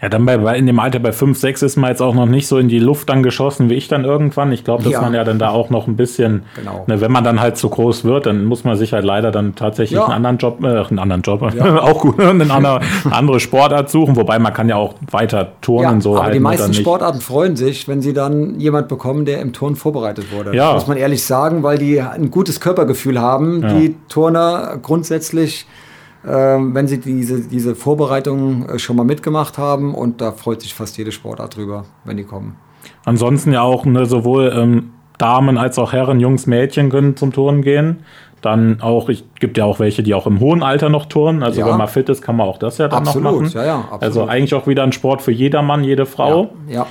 Ja, 0.03 0.09
dann 0.09 0.27
bei, 0.27 0.35
in 0.57 0.67
dem 0.67 0.81
Alter 0.81 0.99
bei 0.99 1.13
5, 1.13 1.39
6 1.39 1.63
ist 1.63 1.77
man 1.77 1.91
jetzt 1.91 2.03
auch 2.03 2.15
noch 2.15 2.27
nicht 2.27 2.49
so 2.49 2.59
in 2.59 2.67
die 2.67 2.81
Luft 2.81 3.09
dann 3.09 3.23
geschossen 3.23 3.71
wie 3.71 3.75
ich 3.75 3.87
dann 3.87 4.05
irgendwann. 4.05 4.51
Ich 4.51 4.65
glaube, 4.65 4.83
dass 4.83 4.95
ja. 4.95 5.01
man 5.01 5.15
ja 5.15 5.23
dann 5.23 5.39
da 5.39 5.51
auch 5.51 5.71
noch 5.71 5.87
ein 5.87 5.95
bisschen, 5.95 6.43
genau. 6.57 6.83
ne, 6.89 7.01
wenn 7.01 7.13
man 7.13 7.23
dann 7.23 7.41
halt 7.41 7.57
zu 7.57 7.69
groß 7.69 8.05
wird, 8.05 8.27
dann 8.27 8.45
muss 8.45 8.65
man 8.65 8.77
sich 8.77 8.93
halt 8.93 9.05
leider 9.05 9.31
dann 9.31 9.55
tatsächlich 9.55 10.01
ja. 10.01 10.07
einen 10.07 10.15
anderen 10.27 10.39
Job, 10.39 10.65
äh, 10.65 10.67
einen 10.67 10.99
anderen 10.99 11.23
Job, 11.23 11.55
ja. 11.55 11.81
auch 11.83 12.01
gut, 12.01 12.19
eine 12.21 12.53
andere, 12.53 12.81
andere 13.09 13.39
Sportart 13.39 13.91
suchen, 13.91 14.17
wobei 14.17 14.41
man 14.41 14.53
kann 14.53 14.69
ja 14.69 14.75
auch 14.75 14.95
weiter 15.09 15.53
turnen. 15.61 16.01
so 16.01 16.17
aber 16.17 16.25
halt 16.25 16.35
die 16.35 16.41
meisten 16.41 16.75
Sportarten 16.75 17.21
freuen 17.21 17.55
sich, 17.55 17.87
wenn 17.87 18.03
sie 18.03 18.13
dann 18.13 18.59
jemand 18.59 18.89
bekommen, 18.89 19.25
der 19.25 19.41
im 19.41 19.53
Turnen 19.53 19.77
vorbereitet 19.77 20.33
wurde. 20.33 20.53
Ja. 20.57 20.75
Muss 20.75 20.89
man 20.89 20.97
ehrlich 20.97 21.23
sagen, 21.25 21.63
weil 21.63 21.79
die 21.79 22.01
ein 22.01 22.33
gutes 22.33 22.61
Körpergefühl 22.61 23.21
haben. 23.21 23.63
Die 23.79 23.95
Turner 24.09 24.79
grundsätzlich 24.83 25.67
wenn 26.29 26.87
sie 26.87 26.99
diese, 26.99 27.41
diese 27.41 27.75
Vorbereitung 27.75 28.69
äh, 28.69 28.79
schon 28.79 28.97
mal 28.97 29.05
mitgemacht 29.05 29.59
haben. 29.59 29.95
Und 29.95 30.21
da 30.21 30.33
freut 30.33 30.61
sich 30.63 30.75
fast 30.75 30.97
jede 30.99 31.13
Sportart 31.13 31.57
drüber, 31.57 31.85
wenn 32.05 32.17
die 32.17 32.25
kommen. 32.25 32.57
Ansonsten 33.05 33.53
ja 33.53 33.63
auch 33.63 33.85
ne, 33.85 34.07
sowohl 34.07 34.53
ähm, 34.57 34.93
Damen 35.19 35.59
als 35.59 35.79
auch 35.79 35.93
Herren, 35.93 36.21
Jungs, 36.21 36.47
Mädchen 36.47 36.91
können 36.91 37.17
zum 37.17 37.33
Turnen 37.33 37.63
gehen. 37.63 38.05
Dann 38.41 38.81
auch, 38.81 39.09
es 39.09 39.23
gibt 39.39 39.57
ja 39.57 39.65
auch 39.65 39.79
welche, 39.79 40.03
die 40.03 40.15
auch 40.15 40.27
im 40.27 40.41
hohen 40.41 40.65
Alter 40.65 40.89
noch 40.89 41.07
turnen. 41.07 41.45
Also 41.45 41.61
ja. 41.61 41.67
wenn 41.67 41.77
man 41.77 41.87
fit 41.87 42.09
ist, 42.09 42.23
kann 42.23 42.37
man 42.37 42.49
auch 42.49 42.59
das 42.59 42.79
ja 42.79 42.89
dann 42.89 43.07
absolut. 43.07 43.25
noch 43.25 43.41
machen. 43.41 43.53
Ja, 43.55 43.65
ja, 43.65 43.77
absolut. 43.77 44.03
Also 44.03 44.25
eigentlich 44.27 44.55
auch 44.55 44.67
wieder 44.67 44.83
ein 44.83 44.93
Sport 44.93 45.23
für 45.23 45.31
jedermann, 45.31 45.85
jede 45.85 46.07
Frau. 46.07 46.51
Ja, 46.67 46.75
ja. 46.75 46.87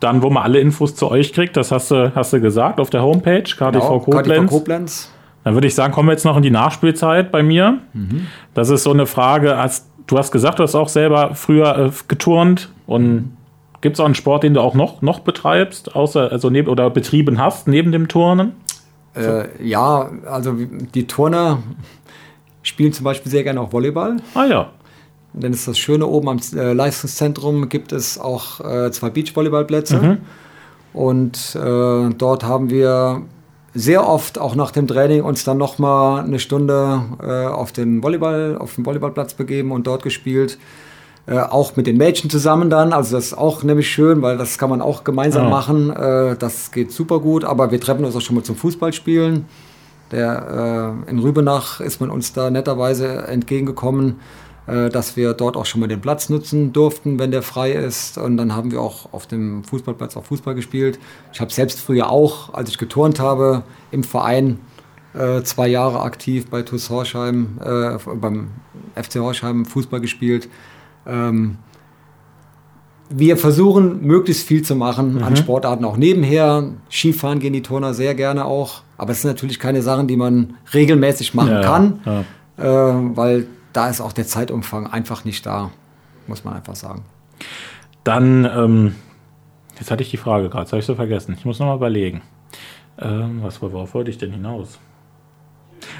Dann, 0.00 0.22
wo 0.22 0.28
man 0.28 0.42
alle 0.42 0.60
Infos 0.60 0.94
zu 0.94 1.10
euch 1.10 1.32
kriegt, 1.32 1.56
das 1.56 1.72
hast 1.72 1.90
du, 1.90 2.14
hast 2.14 2.34
du 2.34 2.40
gesagt, 2.40 2.80
auf 2.80 2.90
der 2.90 3.02
Homepage, 3.02 3.44
KDV 3.44 3.58
genau, 3.58 4.00
Koblenz. 4.00 4.28
KDV 4.28 4.50
Koblenz. 4.50 5.13
Dann 5.44 5.54
würde 5.54 5.66
ich 5.66 5.74
sagen, 5.74 5.92
kommen 5.92 6.08
wir 6.08 6.12
jetzt 6.12 6.24
noch 6.24 6.36
in 6.36 6.42
die 6.42 6.50
Nachspielzeit 6.50 7.30
bei 7.30 7.42
mir. 7.42 7.78
Mhm. 7.92 8.26
Das 8.54 8.70
ist 8.70 8.82
so 8.82 8.90
eine 8.90 9.06
Frage, 9.06 9.56
als 9.56 9.86
du 10.06 10.18
hast 10.18 10.32
gesagt, 10.32 10.58
du 10.58 10.62
hast 10.62 10.74
auch 10.74 10.88
selber 10.88 11.34
früher 11.34 11.78
äh, 11.78 11.90
geturnt 12.08 12.70
und 12.86 13.36
gibt 13.80 13.96
es 13.96 14.00
auch 14.00 14.06
einen 14.06 14.14
Sport, 14.14 14.42
den 14.42 14.54
du 14.54 14.60
auch 14.60 14.74
noch, 14.74 15.02
noch 15.02 15.20
betreibst, 15.20 15.94
außer 15.94 16.32
also 16.32 16.48
neben 16.48 16.68
oder 16.68 16.88
betrieben 16.88 17.38
hast 17.38 17.68
neben 17.68 17.92
dem 17.92 18.08
Turnen? 18.08 18.52
Äh, 19.14 19.44
ja, 19.62 20.10
also 20.26 20.54
die 20.94 21.06
Turner 21.06 21.62
spielen 22.62 22.94
zum 22.94 23.04
Beispiel 23.04 23.30
sehr 23.30 23.44
gerne 23.44 23.60
auch 23.60 23.72
Volleyball. 23.72 24.16
Ah 24.34 24.46
ja. 24.46 24.70
Denn 25.34 25.52
es 25.52 25.60
ist 25.60 25.68
das 25.68 25.78
Schöne, 25.78 26.06
oben 26.06 26.28
am 26.28 26.40
äh, 26.54 26.72
Leistungszentrum 26.72 27.68
gibt 27.68 27.92
es 27.92 28.18
auch 28.18 28.60
äh, 28.60 28.90
zwei 28.90 29.10
Beachvolleyballplätze. 29.10 30.00
Mhm. 30.00 30.18
Und 30.94 31.56
äh, 31.56 32.14
dort 32.16 32.44
haben 32.44 32.70
wir 32.70 33.22
sehr 33.74 34.08
oft 34.08 34.38
auch 34.38 34.54
nach 34.54 34.70
dem 34.70 34.86
Training 34.86 35.22
uns 35.22 35.44
dann 35.44 35.58
noch 35.58 35.78
mal 35.78 36.22
eine 36.22 36.38
Stunde 36.38 37.02
äh, 37.20 37.46
auf 37.46 37.72
den 37.72 38.02
Volleyball, 38.02 38.56
auf 38.58 38.76
den 38.76 38.86
Volleyballplatz 38.86 39.34
begeben 39.34 39.72
und 39.72 39.86
dort 39.86 40.02
gespielt. 40.02 40.58
Äh, 41.26 41.38
auch 41.38 41.74
mit 41.74 41.86
den 41.86 41.96
Mädchen 41.96 42.28
zusammen 42.28 42.70
dann. 42.70 42.92
Also 42.92 43.16
das 43.16 43.26
ist 43.26 43.34
auch 43.34 43.62
nämlich 43.62 43.90
schön, 43.90 44.20
weil 44.20 44.36
das 44.36 44.58
kann 44.58 44.70
man 44.70 44.82
auch 44.82 45.04
gemeinsam 45.04 45.44
ja. 45.44 45.50
machen. 45.50 45.90
Äh, 45.90 46.36
das 46.36 46.70
geht 46.70 46.92
super 46.92 47.18
gut. 47.18 47.44
Aber 47.44 47.70
wir 47.70 47.80
treffen 47.80 48.04
uns 48.04 48.14
auch 48.14 48.20
schon 48.20 48.36
mal 48.36 48.42
zum 48.42 48.56
Fußballspielen. 48.56 49.46
Der, 50.12 50.96
äh, 51.06 51.10
in 51.10 51.18
Rübenach 51.18 51.80
ist 51.80 52.00
man 52.00 52.10
uns 52.10 52.34
da 52.34 52.50
netterweise 52.50 53.26
entgegengekommen 53.26 54.16
dass 54.66 55.16
wir 55.16 55.34
dort 55.34 55.56
auch 55.56 55.66
schon 55.66 55.82
mal 55.82 55.88
den 55.88 56.00
Platz 56.00 56.30
nutzen 56.30 56.72
durften, 56.72 57.18
wenn 57.18 57.30
der 57.30 57.42
frei 57.42 57.72
ist. 57.72 58.16
Und 58.16 58.38
dann 58.38 58.54
haben 58.54 58.70
wir 58.70 58.80
auch 58.80 59.12
auf 59.12 59.26
dem 59.26 59.62
Fußballplatz 59.64 60.16
auch 60.16 60.24
Fußball 60.24 60.54
gespielt. 60.54 60.98
Ich 61.34 61.40
habe 61.40 61.52
selbst 61.52 61.80
früher 61.80 62.08
auch, 62.08 62.54
als 62.54 62.70
ich 62.70 62.78
geturnt 62.78 63.20
habe, 63.20 63.62
im 63.90 64.04
Verein 64.04 64.58
äh, 65.14 65.42
zwei 65.42 65.68
Jahre 65.68 66.00
aktiv 66.00 66.46
bei 66.50 66.62
TuS 66.62 66.90
Horschheim, 66.90 67.58
äh, 67.64 67.98
beim 68.16 68.48
FC 68.94 69.16
Horschheim 69.16 69.64
Fußball 69.64 70.00
gespielt. 70.00 70.48
Ähm, 71.06 71.58
wir 73.10 73.36
versuchen 73.36 74.04
möglichst 74.04 74.46
viel 74.46 74.62
zu 74.62 74.74
machen 74.74 75.14
mhm. 75.14 75.22
an 75.22 75.36
Sportarten 75.36 75.84
auch 75.84 75.96
nebenher. 75.96 76.70
Skifahren 76.90 77.38
gehen 77.38 77.52
die 77.52 77.62
Turner 77.62 77.94
sehr 77.94 78.14
gerne 78.14 78.44
auch, 78.44 78.82
aber 78.96 79.12
es 79.12 79.22
sind 79.22 79.30
natürlich 79.30 79.58
keine 79.58 79.82
Sachen, 79.82 80.08
die 80.08 80.16
man 80.16 80.54
regelmäßig 80.72 81.34
machen 81.34 81.50
ja, 81.50 81.62
kann, 81.62 82.00
ja. 82.04 82.24
Äh, 82.56 83.16
weil 83.16 83.46
da 83.74 83.88
ist 83.90 84.00
auch 84.00 84.12
der 84.12 84.26
Zeitumfang 84.26 84.86
einfach 84.86 85.24
nicht 85.24 85.44
da, 85.44 85.70
muss 86.26 86.44
man 86.44 86.54
einfach 86.54 86.76
sagen. 86.76 87.04
Dann, 88.04 88.44
ähm, 88.44 88.94
jetzt 89.78 89.90
hatte 89.90 90.02
ich 90.02 90.10
die 90.10 90.16
Frage 90.16 90.48
gerade, 90.48 90.64
das 90.64 90.72
habe 90.72 90.80
ich 90.80 90.86
so 90.86 90.94
vergessen. 90.94 91.34
Ich 91.38 91.44
muss 91.44 91.58
nochmal 91.58 91.76
überlegen. 91.76 92.22
Ähm, 92.98 93.40
was, 93.42 93.60
worauf 93.60 93.94
wollte 93.94 94.10
ich 94.10 94.18
denn 94.18 94.30
hinaus? 94.30 94.78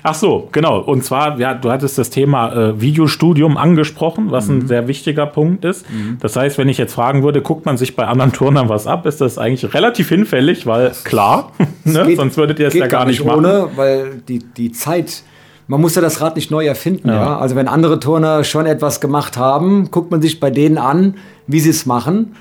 Ach 0.03 0.14
so, 0.14 0.49
genau. 0.53 0.81
Und 0.81 1.05
zwar, 1.05 1.39
ja, 1.39 1.55
du 1.55 1.70
hattest 1.70 1.99
das 1.99 2.11
Thema 2.11 2.53
äh, 2.53 2.81
Videostudium 2.81 3.57
angesprochen, 3.57 4.31
was 4.31 4.49
mhm. 4.49 4.59
ein 4.59 4.66
sehr 4.68 4.89
wichtiger 4.89 5.27
Punkt 5.27 5.64
ist. 5.64 5.91
Mhm. 5.91 6.18
Das 6.20 6.37
heißt, 6.37 6.59
wenn 6.59 6.68
ich 6.68 6.79
jetzt 6.79 6.95
fragen 6.95 7.22
würde, 7.22 7.43
guckt 7.43 7.66
man 7.66 7.77
sich 7.77 7.97
bei 7.97 8.07
anderen 8.07 8.33
Turnern 8.33 8.68
was 8.68 8.87
ab, 8.87 9.07
ist 9.07 9.20
das 9.20 9.39
eigentlich 9.39 9.75
relativ 9.75 10.09
hinfällig, 10.09 10.66
weil 10.66 10.93
klar, 11.05 11.53
ne? 11.85 12.05
geht, 12.07 12.16
sonst 12.16 12.37
würdet 12.37 12.59
ihr 12.61 12.68
es 12.68 12.75
ja 12.75 12.87
gar 12.87 13.05
nicht 13.07 13.25
machen. 13.25 13.39
Ohne, 13.41 13.68
weil 13.77 14.22
die, 14.29 14.39
die 14.39 14.72
Zeit 14.72 15.22
man 15.67 15.81
muss 15.81 15.95
ja 15.95 16.03
das 16.03 16.21
Rad 16.21 16.37
nicht 16.37 16.51
neu 16.51 16.67
erfinden. 16.67 17.09
Ja. 17.09 17.15
ja. 17.15 17.39
Also 17.39 17.57
wenn 17.57 17.69
andere 17.69 18.01
Turner 18.01 18.45
schon 18.45 18.67
etwas 18.67 19.01
gemacht 19.01 19.37
haben, 19.37 19.91
guckt 19.91 20.11
man 20.11 20.21
sich 20.21 20.41
bei 20.41 20.51
denen 20.51 20.79
an, 20.79 21.17
wie 21.47 21.61
sie 21.61 21.71
es 21.71 21.87
machen. 21.87 22.37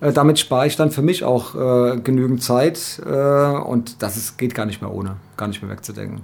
Äh, 0.00 0.12
damit 0.12 0.38
spare 0.38 0.66
ich 0.66 0.76
dann 0.76 0.90
für 0.90 1.02
mich 1.02 1.24
auch 1.24 1.54
äh, 1.54 1.98
genügend 1.98 2.42
Zeit 2.42 3.02
äh, 3.04 3.10
und 3.10 4.02
das 4.02 4.16
ist, 4.16 4.38
geht 4.38 4.54
gar 4.54 4.66
nicht 4.66 4.80
mehr 4.80 4.92
ohne, 4.92 5.16
gar 5.36 5.48
nicht 5.48 5.62
mehr 5.62 5.70
wegzudenken. 5.70 6.22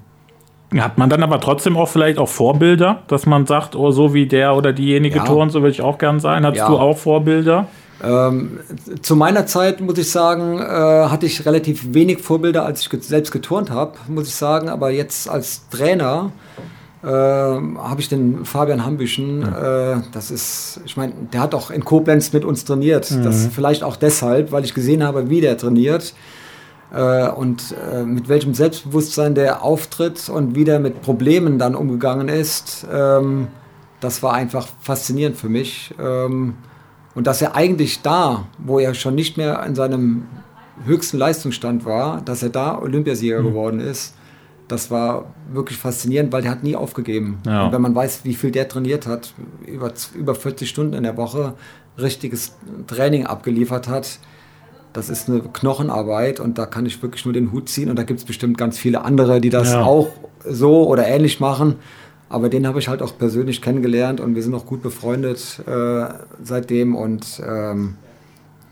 Hat 0.76 0.98
man 0.98 1.08
dann 1.08 1.22
aber 1.22 1.40
trotzdem 1.40 1.76
auch 1.76 1.88
vielleicht 1.88 2.18
auch 2.18 2.28
Vorbilder, 2.28 3.02
dass 3.06 3.26
man 3.26 3.46
sagt, 3.46 3.76
oh, 3.76 3.92
so 3.92 4.12
wie 4.12 4.26
der 4.26 4.56
oder 4.56 4.72
diejenige 4.72 5.18
ja. 5.18 5.24
Turn, 5.24 5.50
so 5.50 5.62
will 5.62 5.70
ich 5.70 5.82
auch 5.82 5.98
gern 5.98 6.18
sein. 6.18 6.44
Hattest 6.44 6.62
ja. 6.62 6.68
du 6.68 6.78
auch 6.78 6.98
Vorbilder? 6.98 7.68
Ähm, 8.04 8.58
zu 9.02 9.16
meiner 9.16 9.46
Zeit, 9.46 9.80
muss 9.80 9.98
ich 9.98 10.10
sagen, 10.10 10.58
äh, 10.58 10.62
hatte 10.62 11.26
ich 11.26 11.46
relativ 11.46 11.94
wenig 11.94 12.20
Vorbilder, 12.20 12.64
als 12.64 12.80
ich 12.80 13.02
selbst 13.02 13.32
geturnt 13.32 13.70
habe, 13.70 13.94
muss 14.08 14.28
ich 14.28 14.34
sagen. 14.34 14.68
Aber 14.68 14.90
jetzt 14.90 15.28
als 15.28 15.68
Trainer 15.70 16.32
äh, 17.02 17.06
habe 17.08 17.96
ich 17.98 18.08
den 18.08 18.44
Fabian 18.44 18.84
Hambischen, 18.84 19.42
äh, 19.42 19.96
das 20.12 20.30
ist, 20.30 20.80
ich 20.84 20.96
meine, 20.96 21.12
der 21.32 21.40
hat 21.40 21.54
auch 21.54 21.70
in 21.70 21.84
Koblenz 21.84 22.32
mit 22.32 22.44
uns 22.44 22.64
trainiert. 22.64 23.10
Mhm. 23.10 23.24
Das 23.24 23.46
vielleicht 23.46 23.82
auch 23.82 23.96
deshalb, 23.96 24.52
weil 24.52 24.64
ich 24.64 24.74
gesehen 24.74 25.02
habe, 25.02 25.30
wie 25.30 25.40
der 25.40 25.56
trainiert 25.56 26.14
äh, 26.94 27.28
und 27.28 27.74
äh, 27.92 28.02
mit 28.04 28.28
welchem 28.28 28.54
Selbstbewusstsein 28.54 29.34
der 29.34 29.62
auftritt 29.62 30.28
und 30.28 30.54
wie 30.54 30.64
der 30.64 30.80
mit 30.80 31.02
Problemen 31.02 31.58
dann 31.58 31.74
umgegangen 31.74 32.28
ist. 32.28 32.86
Ähm, 32.92 33.48
das 34.00 34.22
war 34.22 34.34
einfach 34.34 34.68
faszinierend 34.80 35.36
für 35.36 35.48
mich. 35.48 35.94
Ähm, 36.00 36.54
und 37.14 37.26
dass 37.26 37.40
er 37.42 37.54
eigentlich 37.54 38.02
da, 38.02 38.46
wo 38.58 38.78
er 38.78 38.94
schon 38.94 39.14
nicht 39.14 39.36
mehr 39.36 39.64
in 39.64 39.74
seinem 39.74 40.26
höchsten 40.84 41.18
Leistungsstand 41.18 41.84
war, 41.84 42.20
dass 42.22 42.42
er 42.42 42.48
da 42.48 42.78
Olympiasieger 42.78 43.40
mhm. 43.40 43.46
geworden 43.46 43.80
ist, 43.80 44.14
das 44.68 44.90
war 44.90 45.34
wirklich 45.52 45.78
faszinierend, 45.78 46.32
weil 46.32 46.42
der 46.42 46.50
hat 46.50 46.62
nie 46.62 46.74
aufgegeben. 46.74 47.38
Ja. 47.46 47.66
Und 47.66 47.72
wenn 47.72 47.82
man 47.82 47.94
weiß, 47.94 48.20
wie 48.24 48.34
viel 48.34 48.50
der 48.50 48.68
trainiert 48.68 49.06
hat, 49.06 49.34
über, 49.66 49.92
über 50.14 50.34
40 50.34 50.68
Stunden 50.68 50.94
in 50.94 51.02
der 51.02 51.16
Woche 51.16 51.54
richtiges 51.98 52.56
Training 52.86 53.26
abgeliefert 53.26 53.88
hat, 53.88 54.18
das 54.94 55.10
ist 55.10 55.28
eine 55.28 55.40
Knochenarbeit 55.40 56.40
und 56.40 56.56
da 56.56 56.66
kann 56.66 56.86
ich 56.86 57.02
wirklich 57.02 57.24
nur 57.24 57.34
den 57.34 57.52
Hut 57.52 57.68
ziehen. 57.68 57.90
Und 57.90 57.98
da 57.98 58.04
gibt 58.04 58.20
es 58.20 58.24
bestimmt 58.24 58.56
ganz 58.56 58.78
viele 58.78 59.02
andere, 59.02 59.40
die 59.40 59.50
das 59.50 59.72
ja. 59.72 59.82
auch 59.82 60.08
so 60.48 60.88
oder 60.88 61.06
ähnlich 61.06 61.40
machen. 61.40 61.76
Aber 62.34 62.48
den 62.48 62.66
habe 62.66 62.80
ich 62.80 62.88
halt 62.88 63.00
auch 63.00 63.16
persönlich 63.16 63.62
kennengelernt 63.62 64.20
und 64.20 64.34
wir 64.34 64.42
sind 64.42 64.56
auch 64.56 64.66
gut 64.66 64.82
befreundet 64.82 65.60
äh, 65.68 66.06
seitdem 66.42 66.96
und 66.96 67.40
ähm, 67.46 67.94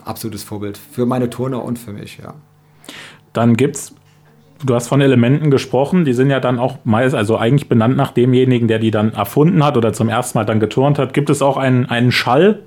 absolutes 0.05 0.43
Vorbild 0.43 0.77
für 0.77 1.07
meine 1.07 1.31
Turner 1.31 1.63
und 1.63 1.79
für 1.79 1.93
mich, 1.93 2.19
ja. 2.21 2.35
Dann 3.33 3.57
gibt 3.57 3.77
es 3.77 3.95
du 4.65 4.75
hast 4.75 4.89
von 4.89 5.01
Elementen 5.01 5.53
gesprochen, 5.53 6.05
die 6.05 6.13
sind 6.13 6.29
ja 6.29 6.41
dann 6.41 6.59
auch 6.59 6.79
meist, 6.83 7.15
also 7.15 7.37
eigentlich 7.37 7.69
benannt 7.69 7.97
nach 7.97 8.11
demjenigen, 8.11 8.67
der 8.67 8.81
die 8.81 8.91
dann 8.91 9.13
erfunden 9.13 9.65
hat 9.65 9.77
oder 9.77 9.93
zum 9.93 10.09
ersten 10.09 10.39
Mal 10.39 10.45
dann 10.45 10.59
geturnt 10.59 10.99
hat. 10.99 11.15
Gibt 11.15 11.31
es 11.31 11.41
auch 11.41 11.57
einen, 11.57 11.87
einen 11.87 12.11
Schall? 12.11 12.65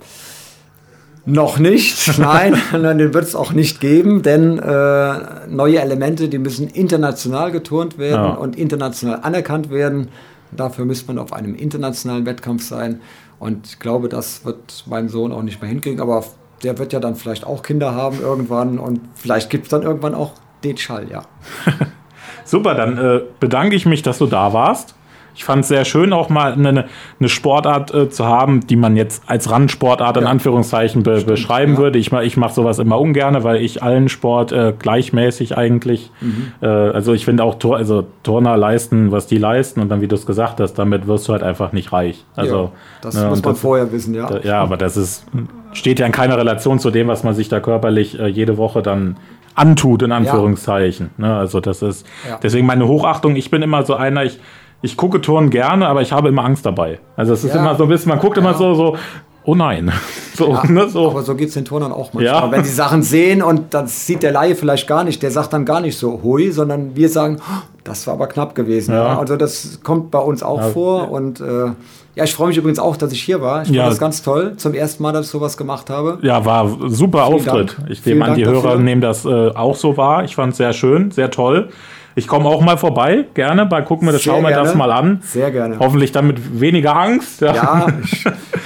Noch 1.26 1.60
nicht, 1.60 2.18
nein, 2.20 2.56
den 2.72 3.14
wird 3.14 3.26
es 3.26 3.36
auch 3.36 3.52
nicht 3.52 3.82
geben, 3.82 4.22
denn 4.22 4.60
äh, 4.60 5.14
neue 5.50 5.82
Elemente, 5.82 6.30
die 6.30 6.38
müssen 6.38 6.70
international 6.70 7.52
geturnt 7.52 7.98
werden 7.98 8.24
ja. 8.24 8.34
und 8.36 8.56
international 8.56 9.20
anerkannt 9.24 9.70
werden. 9.70 10.08
Dafür 10.56 10.86
müsste 10.86 11.08
man 11.08 11.20
auf 11.20 11.34
einem 11.34 11.56
internationalen 11.56 12.26
Wettkampf 12.26 12.64
sein. 12.64 13.02
Und 13.40 13.68
ich 13.68 13.80
glaube, 13.80 14.10
das 14.10 14.46
wird 14.46 14.86
mein 14.88 15.10
Sohn 15.10 15.32
auch 15.32 15.42
nicht 15.42 15.62
mehr 15.62 15.70
hinkriegen. 15.70 16.00
Aber 16.00 16.24
der 16.64 16.78
wird 16.78 16.94
ja 16.94 17.00
dann 17.00 17.16
vielleicht 17.16 17.46
auch 17.46 17.64
Kinder 17.64 17.94
haben 17.94 18.20
irgendwann 18.22 18.80
und 18.80 19.02
vielleicht 19.16 19.50
gibt 19.50 19.66
es 19.66 19.70
dann 19.70 19.84
irgendwann 19.84 20.16
auch 20.16 20.34
den 20.64 20.78
Schall, 20.78 21.10
ja. 21.12 21.24
Super, 22.46 22.76
dann 22.76 22.98
äh, 22.98 23.22
bedanke 23.40 23.76
ich 23.76 23.86
mich, 23.86 24.02
dass 24.02 24.18
du 24.18 24.26
da 24.26 24.54
warst. 24.54 24.96
Ich 25.36 25.44
fand 25.44 25.64
es 25.64 25.68
sehr 25.68 25.84
schön, 25.84 26.14
auch 26.14 26.30
mal 26.30 26.54
eine, 26.54 26.86
eine 27.20 27.30
Sportart 27.30 27.94
äh, 27.94 28.10
zu 28.10 28.26
haben, 28.26 28.66
die 28.68 28.78
man 28.78 28.96
jetzt 28.96 29.24
als 29.28 29.52
Randsportart 29.52 30.18
in 30.18 30.24
ja. 30.24 30.30
Anführungszeichen 30.30 31.04
be 31.04 31.16
Stimmt, 31.16 31.28
beschreiben 31.28 31.74
ja. 31.74 31.78
würde. 31.80 32.00
Ich, 32.00 32.12
ich 32.14 32.38
mache 32.38 32.54
sowas 32.54 32.80
immer 32.80 33.00
ungern, 33.00 33.44
weil 33.44 33.62
ich 33.62 33.84
allen 33.84 34.08
Sport 34.08 34.54
äh, 34.54 34.74
gleichmäßig 34.78 35.58
eigentlich, 35.58 36.12
mhm. 36.22 36.54
äh, 36.62 36.68
also 36.68 37.14
ich 37.14 37.26
finde 37.26 37.44
auch 37.44 37.56
Tor, 37.56 37.76
also 37.76 38.08
Turner 38.24 38.56
leisten, 38.56 39.12
was 39.12 39.28
die 39.28 39.38
leisten 39.38 39.82
und 39.82 39.90
dann, 39.90 40.00
wie 40.00 40.08
du 40.08 40.16
es 40.16 40.26
gesagt 40.26 40.60
hast, 40.62 40.76
damit 40.76 41.06
wirst 41.06 41.28
du 41.28 41.34
halt 41.34 41.44
einfach 41.44 41.74
nicht 41.74 41.92
reich. 41.92 42.24
Also, 42.36 42.56
ja, 42.56 42.72
das 43.02 43.16
ne, 43.16 43.28
muss 43.28 43.44
man 43.44 43.54
das, 43.54 43.62
vorher 43.62 43.92
wissen, 43.92 44.14
ja. 44.14 44.28
Da, 44.28 44.40
ja, 44.40 44.62
aber 44.62 44.78
das 44.78 44.96
ist, 44.96 45.26
steht 45.74 46.00
ja 46.00 46.06
in 46.06 46.14
keiner 46.14 46.38
Relation 46.38 46.80
zu 46.80 46.92
dem, 46.92 47.08
was 47.08 47.24
man 47.24 47.34
sich 47.34 47.50
da 47.50 47.60
körperlich 47.60 48.18
äh, 48.20 48.28
jede 48.28 48.58
Woche 48.58 48.82
dann 48.82 49.18
antut, 49.56 50.02
in 50.02 50.12
Anführungszeichen. 50.12 51.10
Ja. 51.18 51.28
Ne, 51.28 51.36
also 51.36 51.60
das 51.60 51.82
ist, 51.82 52.06
ja. 52.28 52.40
deswegen 52.42 52.66
meine 52.66 52.88
Hochachtung, 52.88 53.36
ich 53.36 53.50
bin 53.50 53.62
immer 53.62 53.84
so 53.84 53.96
einer, 53.96 54.24
ich, 54.24 54.40
ich 54.82 54.98
gucke 54.98 55.22
Turnen 55.22 55.50
gerne, 55.50 55.88
aber 55.88 56.02
ich 56.02 56.12
habe 56.12 56.30
immer 56.30 56.44
Angst 56.44 56.66
dabei. 56.66 57.00
Also 57.16 57.34
es 57.34 57.44
ist 57.44 57.54
ja. 57.54 57.62
immer 57.62 57.76
so 57.76 57.84
ein 57.84 57.90
bisschen, 57.90 58.10
man 58.10 58.20
guckt 58.20 58.38
immer 58.38 58.54
so, 58.54 58.74
so, 58.74 58.98
oh 59.44 59.56
nein. 59.56 59.92
So, 60.36 60.52
ja, 60.52 60.66
ne, 60.70 60.90
so. 60.90 61.12
Aber 61.12 61.24
so 61.24 61.34
geht 61.34 61.48
es 61.48 61.54
den 61.54 61.64
Turnern 61.64 61.94
auch 61.94 62.12
manchmal. 62.12 62.26
Ja. 62.26 62.52
Wenn 62.52 62.62
sie 62.66 62.74
Sachen 62.74 63.04
sehen 63.04 63.42
und 63.42 63.74
das 63.74 64.06
sieht 64.06 64.22
der 64.22 64.34
Laie 64.34 64.54
vielleicht 64.54 64.86
gar 64.86 65.06
nicht, 65.06 65.24
der 65.24 65.32
sagt 65.32 65.54
dann 65.54 65.64
gar 65.64 65.80
nicht 65.80 65.98
so 65.98 66.20
hui, 66.24 66.52
sondern 66.52 66.94
wir 66.98 67.08
sagen, 67.08 67.38
oh, 67.40 67.62
das 67.86 68.06
war 68.06 68.16
aber 68.16 68.28
knapp 68.28 68.54
gewesen. 68.54 68.94
Ja. 68.94 69.18
Also 69.18 69.38
das 69.38 69.80
kommt 69.82 70.12
bei 70.12 70.20
uns 70.20 70.44
auch 70.44 70.62
vor 70.72 71.10
und 71.10 71.40
äh, 71.40 71.68
ja, 72.16 72.24
ich 72.24 72.34
freue 72.34 72.50
mich 72.50 72.58
übrigens 72.58 72.80
auch, 72.80 72.98
dass 72.98 73.12
ich 73.12 73.22
hier 73.22 73.42
war. 73.42 73.62
Ich 73.62 73.68
fand 73.68 73.78
ja. 73.78 73.88
das 73.88 73.98
ganz 73.98 74.22
toll. 74.22 74.56
Zum 74.58 74.74
ersten 74.74 75.04
Mal, 75.04 75.12
dass 75.12 75.28
ich 75.28 75.32
sowas 75.32 75.56
gemacht 75.58 75.90
habe. 75.90 76.18
Ja, 76.22 76.44
war 76.44 76.68
super 76.90 77.26
Vielen 77.26 77.36
Auftritt. 77.36 77.78
Dank. 77.78 77.90
Ich 77.92 78.06
nehme 78.06 78.26
an, 78.26 78.32
Dank 78.32 78.44
die 78.44 78.46
Hörer 78.46 78.78
nehmen 78.78 79.02
das 79.02 79.24
äh, 79.26 79.50
auch 79.50 79.76
so 79.76 79.96
wahr. 79.98 80.24
Ich 80.24 80.36
fand 80.36 80.52
es 80.52 80.58
sehr 80.58 80.74
schön, 80.74 81.12
sehr 81.12 81.30
toll. 81.30 81.70
Ich 82.18 82.28
komme 82.28 82.46
auch 82.46 82.62
mal 82.62 82.78
vorbei, 82.78 83.26
gerne. 83.34 83.66
Bei 83.66 83.82
gucken 83.82 84.08
wir 84.08 84.14
das, 84.14 84.24
schauen 84.24 84.42
wir 84.44 84.52
das 84.52 84.74
mal 84.74 84.92
an. 84.92 85.20
Sehr 85.22 85.52
gerne. 85.52 85.78
Hoffentlich 85.80 86.14
dann 86.14 86.28
mit 86.28 86.60
weniger 86.62 86.96
Angst. 86.96 87.42
Ja, 87.42 87.54
ja 87.54 87.88
ich 88.04 88.24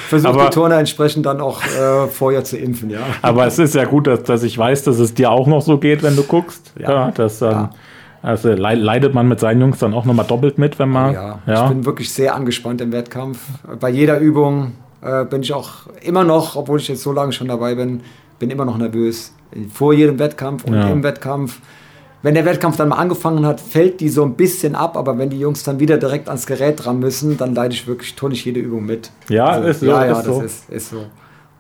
versuche 0.08 0.46
die 0.46 0.50
Turner 0.52 0.78
entsprechend 0.78 1.26
dann 1.26 1.42
auch 1.42 1.64
äh, 1.64 2.08
vorher 2.08 2.44
zu 2.44 2.58
impfen, 2.58 2.92
ja. 2.92 3.00
Aber 3.24 3.48
es 3.48 3.58
ist 3.58 3.74
ja 3.74 3.86
gut, 3.86 4.06
dass, 4.06 4.24
dass 4.24 4.44
ich 4.44 4.56
weiß, 4.56 4.84
dass 4.84 5.00
es 5.00 5.16
dir 5.16 5.32
auch 5.32 5.48
noch 5.48 5.62
so 5.62 5.80
geht, 5.80 6.04
wenn 6.04 6.16
du 6.16 6.24
guckst. 6.24 6.74
Ja, 6.80 6.92
ja 6.92 7.12
das 7.12 7.42
ähm, 7.42 7.50
ja. 7.50 7.70
Also 8.22 8.50
leidet 8.52 9.14
man 9.14 9.28
mit 9.28 9.40
seinen 9.40 9.62
Jungs 9.62 9.80
dann 9.80 9.94
auch 9.94 10.06
nochmal 10.06 10.26
doppelt 10.26 10.58
mit, 10.58 10.78
wenn 10.78 10.90
man. 10.90 11.14
Ja, 11.14 11.40
ja, 11.48 11.64
ich 11.64 11.70
bin 11.70 11.86
wirklich 11.86 12.12
sehr 12.12 12.36
angespannt 12.36 12.82
im 12.82 12.92
Wettkampf. 12.92 13.40
Bei 13.80 13.90
jeder 13.90 14.20
Übung 14.20 14.74
äh, 15.02 15.24
bin 15.26 15.42
ich 15.42 15.54
auch 15.54 15.88
immer 16.02 16.24
noch, 16.24 16.56
obwohl 16.56 16.80
ich 16.80 16.88
jetzt 16.90 17.02
so 17.02 17.14
lange 17.14 17.32
schon 17.32 17.48
dabei 17.48 17.76
bin, 17.76 18.02
bin 18.38 18.50
immer 18.50 18.66
noch 18.66 18.78
nervös. 18.78 19.34
Vor 19.74 19.94
jedem 19.94 20.20
Wettkampf 20.20 20.66
und 20.66 20.76
ja. 20.76 20.90
im 20.90 21.02
Wettkampf. 21.02 21.60
Wenn 22.22 22.34
der 22.34 22.44
Wettkampf 22.44 22.76
dann 22.76 22.90
mal 22.90 22.98
angefangen 22.98 23.46
hat, 23.46 23.62
fällt 23.62 24.02
die 24.02 24.10
so 24.10 24.24
ein 24.24 24.36
bisschen 24.36 24.76
ab, 24.76 24.98
aber 24.98 25.18
wenn 25.18 25.30
die 25.30 25.40
Jungs 25.40 25.64
dann 25.64 25.80
wieder 25.80 25.98
direkt 25.98 26.28
ans 26.28 26.46
Gerät 26.46 26.84
dran 26.84 27.00
müssen, 27.00 27.38
dann 27.38 27.56
leide 27.56 27.74
ich 27.74 27.88
wirklich, 27.88 28.16
tue 28.16 28.34
ich 28.34 28.44
jede 28.44 28.60
Übung 28.60 28.86
mit. 28.86 29.12
Ja, 29.30 29.46
also, 29.46 29.68
ist 29.70 29.80
so. 29.80 29.86
Ja, 29.86 30.06
ja, 30.06 30.12
ist 30.12 30.18
das 30.18 30.26
so. 30.26 30.42
Ist, 30.42 30.70
ist 30.70 30.90
so. 30.90 31.06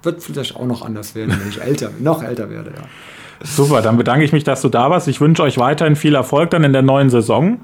Wird 0.03 0.21
vielleicht 0.21 0.55
auch 0.55 0.65
noch 0.65 0.83
anders 0.83 1.15
werden, 1.15 1.37
wenn 1.39 1.49
ich 1.49 1.61
älter, 1.61 1.91
noch 1.99 2.23
älter 2.23 2.49
werde, 2.49 2.71
ja. 2.71 2.83
Super, 3.41 3.81
dann 3.81 3.95
bedanke 3.95 4.25
ich 4.25 4.33
mich, 4.33 4.43
dass 4.43 4.61
du 4.61 4.67
da 4.67 4.89
warst. 4.89 5.07
Ich 5.07 5.21
wünsche 5.21 5.43
euch 5.43 5.57
weiterhin 5.57 5.95
viel 5.95 6.13
Erfolg 6.13 6.49
dann 6.49 6.65
in 6.65 6.73
der 6.73 6.81
neuen 6.81 7.09
Saison. 7.09 7.61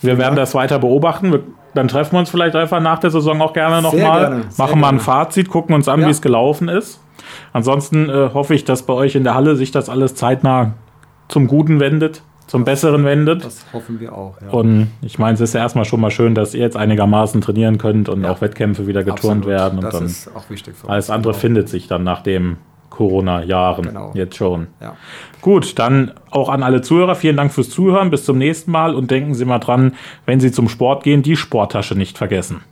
Wir 0.00 0.18
werden 0.18 0.36
das 0.36 0.54
weiter 0.54 0.78
beobachten. 0.78 1.34
dann 1.74 1.88
treffen 1.88 2.12
wir 2.12 2.20
uns 2.20 2.30
vielleicht 2.30 2.54
einfach 2.54 2.80
nach 2.80 3.00
der 3.00 3.10
Saison 3.10 3.40
auch 3.40 3.52
gerne 3.52 3.82
nochmal. 3.82 4.42
Machen 4.56 4.78
mal 4.78 4.90
ein 4.90 5.00
Fazit, 5.00 5.48
gucken 5.48 5.74
uns 5.74 5.88
an, 5.88 6.00
ja. 6.00 6.06
wie 6.06 6.10
es 6.10 6.22
gelaufen 6.22 6.68
ist. 6.68 7.00
Ansonsten 7.52 8.08
äh, 8.08 8.30
hoffe 8.34 8.54
ich, 8.54 8.64
dass 8.64 8.82
bei 8.82 8.92
euch 8.92 9.16
in 9.16 9.24
der 9.24 9.34
Halle 9.34 9.56
sich 9.56 9.72
das 9.72 9.88
alles 9.88 10.14
zeitnah 10.14 10.74
zum 11.28 11.48
Guten 11.48 11.80
wendet, 11.80 12.22
zum 12.46 12.64
Besseren 12.64 13.04
wendet. 13.04 13.44
Das 13.44 13.64
hoffen 13.72 14.00
wir 14.00 14.12
auch. 14.12 14.40
Ja. 14.40 14.50
Und 14.50 14.88
ich 15.02 15.18
meine, 15.18 15.34
es 15.34 15.40
ist 15.40 15.54
ja 15.54 15.60
erstmal 15.60 15.84
schon 15.84 16.00
mal 16.00 16.10
schön, 16.10 16.34
dass 16.34 16.54
ihr 16.54 16.60
jetzt 16.60 16.76
einigermaßen 16.76 17.40
trainieren 17.40 17.78
könnt 17.78 18.08
und 18.08 18.22
ja. 18.22 18.30
auch 18.30 18.40
Wettkämpfe 18.40 18.86
wieder 18.86 19.02
geturnt 19.02 19.44
Absolut. 19.44 19.46
werden. 19.46 19.78
Und 19.78 19.84
das 19.84 19.94
dann 19.94 20.06
ist 20.06 20.30
auch 20.34 20.48
wichtig 20.50 20.74
für 20.76 20.86
uns. 20.86 20.90
Alles 20.90 21.10
andere 21.10 21.32
genau. 21.32 21.40
findet 21.40 21.68
sich 21.68 21.88
dann 21.88 22.04
nach 22.04 22.22
dem 22.22 22.58
Corona-Jahren 22.90 23.86
genau. 23.86 24.12
jetzt 24.14 24.36
schon. 24.36 24.68
Ja. 24.80 24.96
Gut, 25.42 25.78
dann 25.78 26.12
auch 26.30 26.48
an 26.48 26.62
alle 26.62 26.80
Zuhörer, 26.80 27.14
vielen 27.14 27.36
Dank 27.36 27.52
fürs 27.52 27.68
Zuhören. 27.68 28.10
Bis 28.10 28.24
zum 28.24 28.38
nächsten 28.38 28.70
Mal 28.70 28.94
und 28.94 29.10
denken 29.10 29.34
Sie 29.34 29.44
mal 29.44 29.58
dran, 29.58 29.92
wenn 30.24 30.40
Sie 30.40 30.50
zum 30.50 30.68
Sport 30.68 31.02
gehen, 31.02 31.22
die 31.22 31.36
Sporttasche 31.36 31.94
nicht 31.94 32.16
vergessen. 32.16 32.62